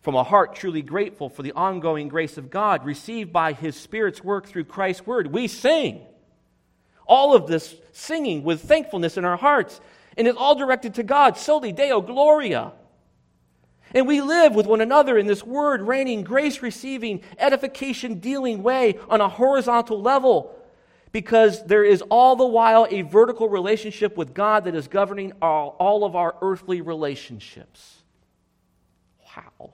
From 0.03 0.15
a 0.15 0.23
heart 0.23 0.55
truly 0.55 0.83
grateful 0.83 1.29
for 1.29 1.43
the 1.43 1.51
ongoing 1.53 2.07
grace 2.07 2.39
of 2.39 2.49
God 2.49 2.87
received 2.87 3.33
by 3.33 3.53
His 3.53 3.75
Spirit's 3.75 4.23
work 4.23 4.47
through 4.47 4.65
Christ's 4.65 5.05
Word, 5.05 5.27
we 5.27 5.49
sing. 5.49 6.01
All 7.05 7.35
of 7.35 7.49
this 7.49 7.75
singing 7.91 8.45
with 8.45 8.63
thankfulness 8.63 9.17
in 9.17 9.25
our 9.25 9.37
hearts, 9.37 9.81
and 10.17 10.29
it's 10.29 10.39
all 10.39 10.55
directed 10.55 10.95
to 10.95 11.03
God, 11.03 11.37
soli 11.37 11.73
Deo 11.73 12.01
Gloria. 12.01 12.71
And 13.95 14.07
we 14.07 14.21
live 14.21 14.55
with 14.55 14.67
one 14.67 14.81
another 14.81 15.19
in 15.19 15.27
this 15.27 15.45
word 15.45 15.83
reigning, 15.83 16.23
grace 16.23 16.63
receiving, 16.63 17.23
edification 17.39 18.21
dealing 18.21 18.63
way 18.63 18.99
on 19.09 19.21
a 19.21 19.29
horizontal 19.29 20.01
level 20.01 20.57
because 21.13 21.65
there 21.65 21.85
is 21.85 22.03
all 22.03 22.37
the 22.37 22.47
while 22.47 22.87
a 22.91 23.03
vertical 23.03 23.49
relationship 23.49 24.17
with 24.17 24.33
God 24.33 24.65
that 24.65 24.75
is 24.75 24.87
governing 24.87 25.33
all, 25.43 25.77
all 25.81 26.05
of 26.05 26.15
our 26.15 26.37
earthly 26.41 26.81
relationships. 26.81 28.03
Wow. 29.37 29.73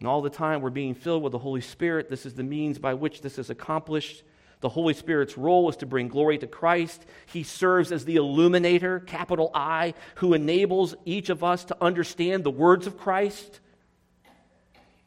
And 0.00 0.08
all 0.08 0.20
the 0.20 0.30
time 0.30 0.60
we're 0.60 0.70
being 0.70 0.94
filled 0.94 1.22
with 1.22 1.32
the 1.32 1.38
Holy 1.38 1.60
Spirit. 1.60 2.10
This 2.10 2.26
is 2.26 2.34
the 2.34 2.42
means 2.42 2.78
by 2.78 2.94
which 2.94 3.20
this 3.20 3.38
is 3.38 3.50
accomplished. 3.50 4.24
The 4.64 4.70
Holy 4.70 4.94
Spirit's 4.94 5.36
role 5.36 5.68
is 5.68 5.76
to 5.76 5.86
bring 5.86 6.08
glory 6.08 6.38
to 6.38 6.46
Christ. 6.46 7.04
He 7.26 7.42
serves 7.42 7.92
as 7.92 8.06
the 8.06 8.16
illuminator, 8.16 8.98
capital 8.98 9.50
I, 9.52 9.92
who 10.14 10.32
enables 10.32 10.94
each 11.04 11.28
of 11.28 11.44
us 11.44 11.64
to 11.64 11.76
understand 11.82 12.44
the 12.44 12.50
words 12.50 12.86
of 12.86 12.96
Christ. 12.96 13.60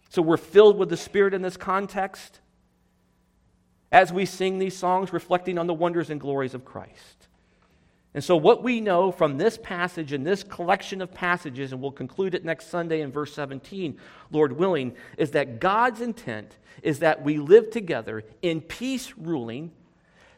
So 0.10 0.22
we're 0.22 0.38
filled 0.38 0.78
with 0.78 0.89
the 0.89 0.95
Spirit 0.95 1.34
in 1.34 1.41
this 1.41 1.58
context 1.58 2.39
as 3.91 4.14
we 4.14 4.28
sing 4.28 4.60
these 4.60 4.78
songs 4.78 5.12
reflecting 5.12 5.58
on 5.58 5.66
the 5.66 5.74
wonders 5.74 6.12
and 6.12 6.22
glories 6.22 6.53
of 6.53 6.64
Christ. 6.64 7.26
And 8.18 8.24
so, 8.24 8.36
what 8.36 8.63
we 8.63 8.82
know 8.82 9.11
from 9.11 9.38
this 9.38 9.59
passage 9.59 10.11
and 10.11 10.26
this 10.26 10.41
collection 10.41 11.03
of 11.03 11.13
passages, 11.13 11.72
and 11.72 11.80
we'll 11.80 11.91
conclude 11.91 12.34
it 12.34 12.43
next 12.43 12.72
Sunday 12.72 13.01
in 13.01 13.11
verse 13.11 13.32
17, 13.36 13.95
Lord 14.32 14.53
willing, 14.53 14.95
is 15.20 15.30
that 15.34 15.59
God's 15.59 16.01
intent 16.01 16.57
is 16.82 16.97
that 16.97 17.22
we 17.22 17.38
live 17.38 17.70
together 17.70 18.24
in 18.41 18.61
peace 18.61 19.13
ruling, 19.18 19.72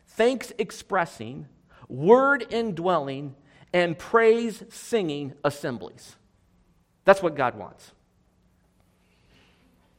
thanks 0.08 0.52
expressing, 0.58 1.48
word 1.88 2.46
indwelling, 2.50 3.34
and 3.72 3.98
praise 3.98 4.62
singing 4.68 5.32
assemblies. 5.46 6.18
That's 7.06 7.24
what 7.24 7.38
God 7.38 7.58
wants. 7.58 7.94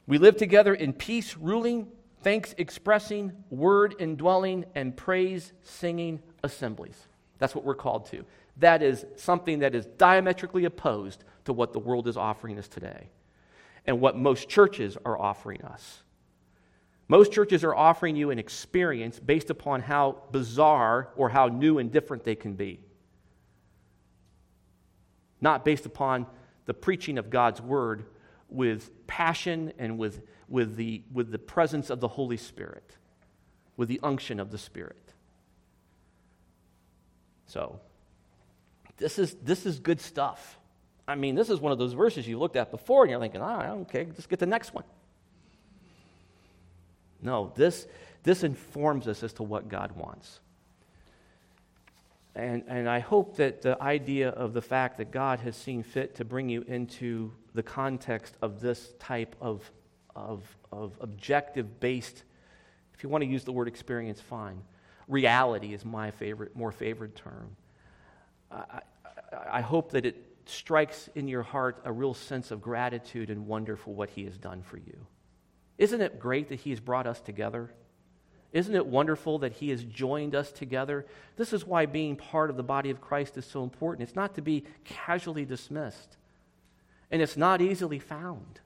We 0.05 0.19
live 0.19 0.37
together 0.37 0.75
in 0.75 0.93
peace, 0.93 1.35
ruling, 1.35 1.87
thanks 2.21 2.53
expressing, 2.59 3.31
word 3.49 3.95
indwelling, 3.97 4.65
and 4.75 4.95
praise 4.95 5.51
singing 5.63 6.19
assemblies. 6.43 7.07
That's 7.41 7.55
what 7.55 7.65
we're 7.65 7.73
called 7.73 8.05
to. 8.11 8.23
That 8.57 8.83
is 8.83 9.03
something 9.15 9.59
that 9.59 9.73
is 9.73 9.87
diametrically 9.97 10.65
opposed 10.65 11.23
to 11.45 11.53
what 11.53 11.73
the 11.73 11.79
world 11.79 12.07
is 12.07 12.15
offering 12.15 12.59
us 12.59 12.67
today 12.67 13.09
and 13.87 13.99
what 13.99 14.15
most 14.15 14.47
churches 14.47 14.95
are 15.03 15.19
offering 15.19 15.63
us. 15.63 16.03
Most 17.07 17.31
churches 17.31 17.63
are 17.63 17.73
offering 17.73 18.15
you 18.15 18.29
an 18.29 18.37
experience 18.37 19.19
based 19.19 19.49
upon 19.49 19.81
how 19.81 20.21
bizarre 20.31 21.09
or 21.15 21.29
how 21.29 21.47
new 21.47 21.79
and 21.79 21.91
different 21.91 22.25
they 22.25 22.35
can 22.35 22.53
be, 22.53 22.79
not 25.41 25.65
based 25.65 25.87
upon 25.87 26.27
the 26.67 26.75
preaching 26.75 27.17
of 27.17 27.31
God's 27.31 27.59
word 27.59 28.05
with 28.49 29.07
passion 29.07 29.73
and 29.79 29.97
with, 29.97 30.21
with, 30.47 30.75
the, 30.75 31.01
with 31.11 31.31
the 31.31 31.39
presence 31.39 31.89
of 31.89 32.01
the 32.01 32.07
Holy 32.07 32.37
Spirit, 32.37 32.97
with 33.77 33.89
the 33.89 33.99
unction 34.03 34.39
of 34.39 34.51
the 34.51 34.59
Spirit. 34.59 35.10
So, 37.51 37.81
this 38.95 39.19
is, 39.19 39.33
this 39.43 39.65
is 39.65 39.79
good 39.79 39.99
stuff. 39.99 40.57
I 41.05 41.15
mean, 41.15 41.35
this 41.35 41.49
is 41.49 41.59
one 41.59 41.73
of 41.73 41.77
those 41.77 41.91
verses 41.91 42.25
you 42.25 42.39
looked 42.39 42.55
at 42.55 42.71
before 42.71 43.03
and 43.03 43.11
you're 43.11 43.19
thinking, 43.19 43.41
ah, 43.41 43.71
okay, 43.81 44.05
just 44.05 44.29
get 44.29 44.39
the 44.39 44.45
next 44.45 44.73
one. 44.73 44.85
No, 47.21 47.51
this, 47.55 47.87
this 48.23 48.43
informs 48.43 49.05
us 49.09 49.21
as 49.21 49.33
to 49.33 49.43
what 49.43 49.67
God 49.67 49.91
wants. 49.97 50.39
And, 52.35 52.63
and 52.69 52.87
I 52.87 52.99
hope 52.99 53.35
that 53.35 53.61
the 53.61 53.81
idea 53.83 54.29
of 54.29 54.53
the 54.53 54.61
fact 54.61 54.97
that 54.99 55.11
God 55.11 55.41
has 55.41 55.57
seen 55.57 55.83
fit 55.83 56.15
to 56.15 56.23
bring 56.23 56.47
you 56.47 56.61
into 56.69 57.33
the 57.53 57.63
context 57.63 58.37
of 58.41 58.61
this 58.61 58.93
type 58.97 59.35
of, 59.41 59.69
of, 60.15 60.41
of 60.71 60.93
objective 61.01 61.81
based, 61.81 62.23
if 62.93 63.03
you 63.03 63.09
want 63.09 63.23
to 63.23 63.29
use 63.29 63.43
the 63.43 63.51
word 63.51 63.67
experience, 63.67 64.21
fine. 64.21 64.61
Reality 65.07 65.73
is 65.73 65.83
my 65.85 66.11
favorite, 66.11 66.55
more 66.55 66.71
favored 66.71 67.15
term. 67.15 67.55
I, 68.51 68.81
I, 69.49 69.61
hope 69.61 69.91
that 69.91 70.05
it 70.05 70.31
strikes 70.45 71.09
in 71.15 71.27
your 71.27 71.43
heart 71.43 71.81
a 71.85 71.91
real 71.91 72.13
sense 72.13 72.51
of 72.51 72.61
gratitude 72.61 73.29
and 73.29 73.47
wonder 73.47 73.75
for 73.75 73.93
what 73.93 74.09
He 74.09 74.25
has 74.25 74.37
done 74.37 74.61
for 74.61 74.77
you. 74.77 75.05
Isn't 75.77 76.01
it 76.01 76.19
great 76.19 76.49
that 76.49 76.59
He 76.59 76.69
has 76.71 76.79
brought 76.79 77.07
us 77.07 77.21
together? 77.21 77.71
Isn't 78.51 78.75
it 78.75 78.85
wonderful 78.85 79.39
that 79.39 79.53
He 79.53 79.69
has 79.69 79.83
joined 79.83 80.35
us 80.35 80.51
together? 80.51 81.05
This 81.37 81.53
is 81.53 81.65
why 81.65 81.85
being 81.85 82.17
part 82.17 82.49
of 82.49 82.57
the 82.57 82.63
body 82.63 82.89
of 82.89 82.99
Christ 82.99 83.37
is 83.37 83.45
so 83.45 83.63
important. 83.63 84.07
It's 84.07 84.15
not 84.15 84.35
to 84.35 84.41
be 84.41 84.65
casually 84.83 85.45
dismissed, 85.45 86.17
and 87.09 87.21
it's 87.21 87.37
not 87.37 87.61
easily 87.61 87.99
found. 87.99 88.59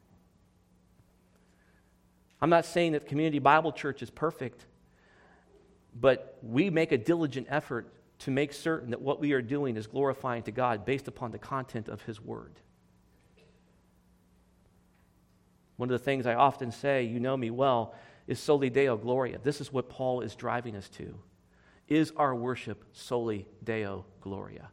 I'm 2.41 2.49
not 2.49 2.65
saying 2.65 2.93
that 2.93 3.07
Community 3.07 3.39
Bible 3.39 3.71
Church 3.71 4.01
is 4.01 4.09
perfect, 4.09 4.65
but 5.95 6.37
we 6.41 6.69
make 6.69 6.91
a 6.91 6.97
diligent 6.97 7.47
effort 7.49 7.91
to 8.19 8.31
make 8.31 8.53
certain 8.53 8.91
that 8.91 9.01
what 9.01 9.19
we 9.19 9.31
are 9.33 9.41
doing 9.41 9.77
is 9.77 9.87
glorifying 9.87 10.43
to 10.43 10.51
God 10.51 10.85
based 10.85 11.07
upon 11.07 11.31
the 11.31 11.39
content 11.39 11.87
of 11.87 12.01
His 12.03 12.21
Word. 12.21 12.59
One 15.77 15.89
of 15.89 15.99
the 15.99 16.03
things 16.03 16.25
I 16.25 16.35
often 16.35 16.71
say, 16.71 17.03
you 17.03 17.19
know 17.19 17.35
me 17.35 17.49
well, 17.49 17.93
is 18.27 18.39
soli 18.39 18.69
deo 18.69 18.97
gloria. 18.97 19.39
This 19.43 19.61
is 19.61 19.71
what 19.71 19.89
Paul 19.89 20.21
is 20.21 20.35
driving 20.35 20.75
us 20.75 20.89
to. 20.89 21.15
Is 21.87 22.11
our 22.17 22.33
worship 22.33 22.83
soli 22.93 23.47
deo 23.63 24.05
gloria? 24.21 24.69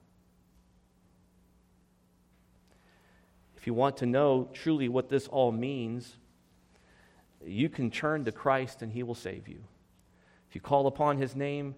If 3.56 3.66
you 3.66 3.74
want 3.74 3.98
to 3.98 4.06
know 4.06 4.48
truly 4.52 4.88
what 4.88 5.08
this 5.08 5.28
all 5.28 5.52
means, 5.52 6.16
you 7.44 7.68
can 7.68 7.90
turn 7.90 8.24
to 8.24 8.32
Christ 8.32 8.82
and 8.82 8.92
he 8.92 9.02
will 9.02 9.14
save 9.14 9.48
you. 9.48 9.62
If 10.52 10.56
you 10.56 10.60
call 10.60 10.86
upon 10.86 11.16
his 11.16 11.34
name, 11.34 11.74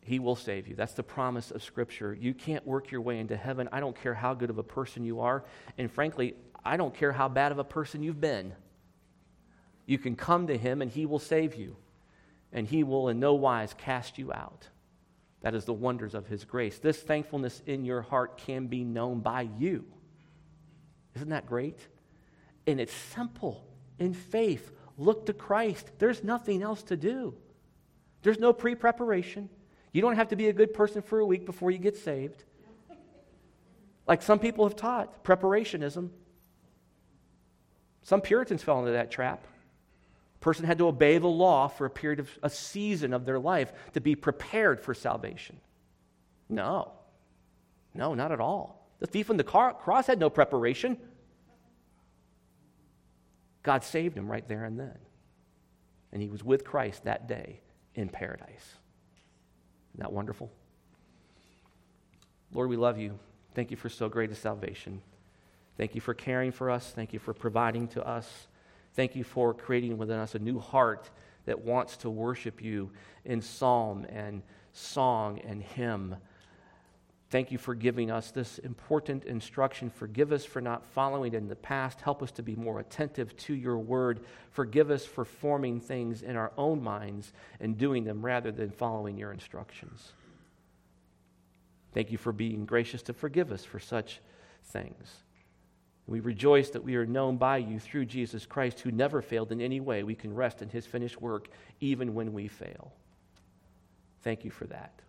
he 0.00 0.18
will 0.18 0.34
save 0.34 0.66
you. 0.66 0.74
That's 0.74 0.94
the 0.94 1.04
promise 1.04 1.52
of 1.52 1.62
Scripture. 1.62 2.12
You 2.20 2.34
can't 2.34 2.66
work 2.66 2.90
your 2.90 3.00
way 3.00 3.20
into 3.20 3.36
heaven. 3.36 3.68
I 3.70 3.78
don't 3.78 3.94
care 3.94 4.12
how 4.12 4.34
good 4.34 4.50
of 4.50 4.58
a 4.58 4.64
person 4.64 5.04
you 5.04 5.20
are. 5.20 5.44
And 5.78 5.88
frankly, 5.88 6.34
I 6.64 6.78
don't 6.78 6.92
care 6.92 7.12
how 7.12 7.28
bad 7.28 7.52
of 7.52 7.60
a 7.60 7.64
person 7.64 8.02
you've 8.02 8.20
been. 8.20 8.54
You 9.86 9.98
can 9.98 10.16
come 10.16 10.48
to 10.48 10.58
him 10.58 10.82
and 10.82 10.90
he 10.90 11.06
will 11.06 11.20
save 11.20 11.54
you, 11.54 11.76
and 12.52 12.66
he 12.66 12.82
will 12.82 13.08
in 13.08 13.20
no 13.20 13.34
wise 13.34 13.72
cast 13.78 14.18
you 14.18 14.32
out. 14.32 14.66
That 15.42 15.54
is 15.54 15.64
the 15.64 15.72
wonders 15.72 16.16
of 16.16 16.26
his 16.26 16.44
grace. 16.44 16.80
This 16.80 17.00
thankfulness 17.00 17.62
in 17.66 17.84
your 17.84 18.02
heart 18.02 18.36
can 18.36 18.66
be 18.66 18.82
known 18.82 19.20
by 19.20 19.48
you. 19.60 19.84
Isn't 21.14 21.28
that 21.28 21.46
great? 21.46 21.78
And 22.66 22.80
it's 22.80 22.92
simple. 22.92 23.64
In 24.00 24.12
faith, 24.12 24.72
look 24.98 25.26
to 25.26 25.32
Christ. 25.32 25.88
There's 26.00 26.24
nothing 26.24 26.64
else 26.64 26.82
to 26.82 26.96
do. 26.96 27.36
There's 28.26 28.40
no 28.40 28.52
pre 28.52 28.74
preparation. 28.74 29.48
You 29.92 30.02
don't 30.02 30.16
have 30.16 30.30
to 30.30 30.36
be 30.36 30.48
a 30.48 30.52
good 30.52 30.74
person 30.74 31.00
for 31.00 31.20
a 31.20 31.24
week 31.24 31.46
before 31.46 31.70
you 31.70 31.78
get 31.78 31.96
saved. 31.96 32.42
Like 34.04 34.20
some 34.20 34.40
people 34.40 34.66
have 34.66 34.74
taught, 34.74 35.22
preparationism. 35.22 36.10
Some 38.02 38.20
Puritans 38.20 38.64
fell 38.64 38.80
into 38.80 38.90
that 38.90 39.12
trap 39.12 39.46
person 40.40 40.66
had 40.66 40.78
to 40.78 40.88
obey 40.88 41.18
the 41.18 41.28
law 41.28 41.68
for 41.68 41.86
a 41.86 41.90
period 41.90 42.18
of 42.18 42.28
a 42.42 42.50
season 42.50 43.12
of 43.12 43.24
their 43.24 43.38
life 43.38 43.72
to 43.92 44.00
be 44.00 44.16
prepared 44.16 44.80
for 44.80 44.92
salvation. 44.92 45.60
No. 46.48 46.92
No, 47.94 48.14
not 48.14 48.32
at 48.32 48.40
all. 48.40 48.90
The 48.98 49.06
thief 49.06 49.30
on 49.30 49.36
the 49.36 49.44
cross 49.44 50.08
had 50.08 50.18
no 50.18 50.30
preparation. 50.30 50.96
God 53.62 53.84
saved 53.84 54.18
him 54.18 54.28
right 54.28 54.46
there 54.48 54.64
and 54.64 54.78
then. 54.78 54.98
And 56.12 56.20
he 56.20 56.28
was 56.28 56.42
with 56.42 56.64
Christ 56.64 57.04
that 57.04 57.28
day 57.28 57.60
in 57.96 58.08
paradise. 58.08 58.76
Isn't 59.94 60.00
that 60.00 60.12
wonderful? 60.12 60.52
Lord, 62.52 62.70
we 62.70 62.76
love 62.76 62.98
you. 62.98 63.18
Thank 63.54 63.70
you 63.70 63.76
for 63.76 63.88
so 63.88 64.08
great 64.08 64.30
a 64.30 64.34
salvation. 64.34 65.02
Thank 65.76 65.94
you 65.94 66.00
for 66.00 66.14
caring 66.14 66.52
for 66.52 66.70
us. 66.70 66.92
Thank 66.94 67.12
you 67.12 67.18
for 67.18 67.34
providing 67.34 67.88
to 67.88 68.06
us. 68.06 68.46
Thank 68.94 69.16
you 69.16 69.24
for 69.24 69.52
creating 69.52 69.98
within 69.98 70.18
us 70.18 70.34
a 70.34 70.38
new 70.38 70.58
heart 70.58 71.10
that 71.46 71.64
wants 71.64 71.96
to 71.98 72.10
worship 72.10 72.62
you 72.62 72.90
in 73.24 73.40
psalm 73.40 74.06
and 74.08 74.42
song 74.72 75.40
and 75.40 75.62
hymn. 75.62 76.16
Thank 77.36 77.52
you 77.52 77.58
for 77.58 77.74
giving 77.74 78.10
us 78.10 78.30
this 78.30 78.56
important 78.60 79.26
instruction. 79.26 79.90
Forgive 79.90 80.32
us 80.32 80.46
for 80.46 80.62
not 80.62 80.86
following 80.94 81.34
it 81.34 81.36
in 81.36 81.48
the 81.48 81.54
past. 81.54 82.00
Help 82.00 82.22
us 82.22 82.32
to 82.32 82.42
be 82.42 82.56
more 82.56 82.80
attentive 82.80 83.36
to 83.36 83.52
your 83.52 83.76
word. 83.76 84.20
Forgive 84.52 84.90
us 84.90 85.04
for 85.04 85.26
forming 85.26 85.78
things 85.78 86.22
in 86.22 86.34
our 86.34 86.50
own 86.56 86.82
minds 86.82 87.34
and 87.60 87.76
doing 87.76 88.04
them 88.04 88.24
rather 88.24 88.50
than 88.50 88.70
following 88.70 89.18
your 89.18 89.34
instructions. 89.34 90.14
Thank 91.92 92.10
you 92.10 92.16
for 92.16 92.32
being 92.32 92.64
gracious 92.64 93.02
to 93.02 93.12
forgive 93.12 93.52
us 93.52 93.66
for 93.66 93.80
such 93.80 94.22
things. 94.68 95.16
We 96.06 96.20
rejoice 96.20 96.70
that 96.70 96.84
we 96.84 96.96
are 96.96 97.04
known 97.04 97.36
by 97.36 97.58
you 97.58 97.78
through 97.78 98.06
Jesus 98.06 98.46
Christ, 98.46 98.80
who 98.80 98.90
never 98.90 99.20
failed 99.20 99.52
in 99.52 99.60
any 99.60 99.80
way. 99.80 100.04
We 100.04 100.14
can 100.14 100.34
rest 100.34 100.62
in 100.62 100.70
his 100.70 100.86
finished 100.86 101.20
work 101.20 101.48
even 101.80 102.14
when 102.14 102.32
we 102.32 102.48
fail. 102.48 102.94
Thank 104.22 104.42
you 104.42 104.50
for 104.50 104.64
that. 104.68 105.02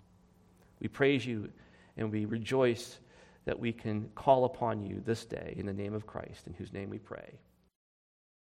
We 0.81 0.89
praise 0.89 1.25
you 1.25 1.53
and 1.97 2.11
we 2.11 2.25
rejoice 2.25 2.99
that 3.45 3.59
we 3.59 3.71
can 3.71 4.09
call 4.13 4.45
upon 4.45 4.83
you 4.83 5.01
this 5.05 5.25
day 5.25 5.53
in 5.57 5.65
the 5.65 5.73
name 5.73 5.93
of 5.93 6.05
Christ, 6.05 6.47
in 6.47 6.53
whose 6.53 6.73
name 6.73 6.89
we 6.89 6.99
pray. 6.99 7.39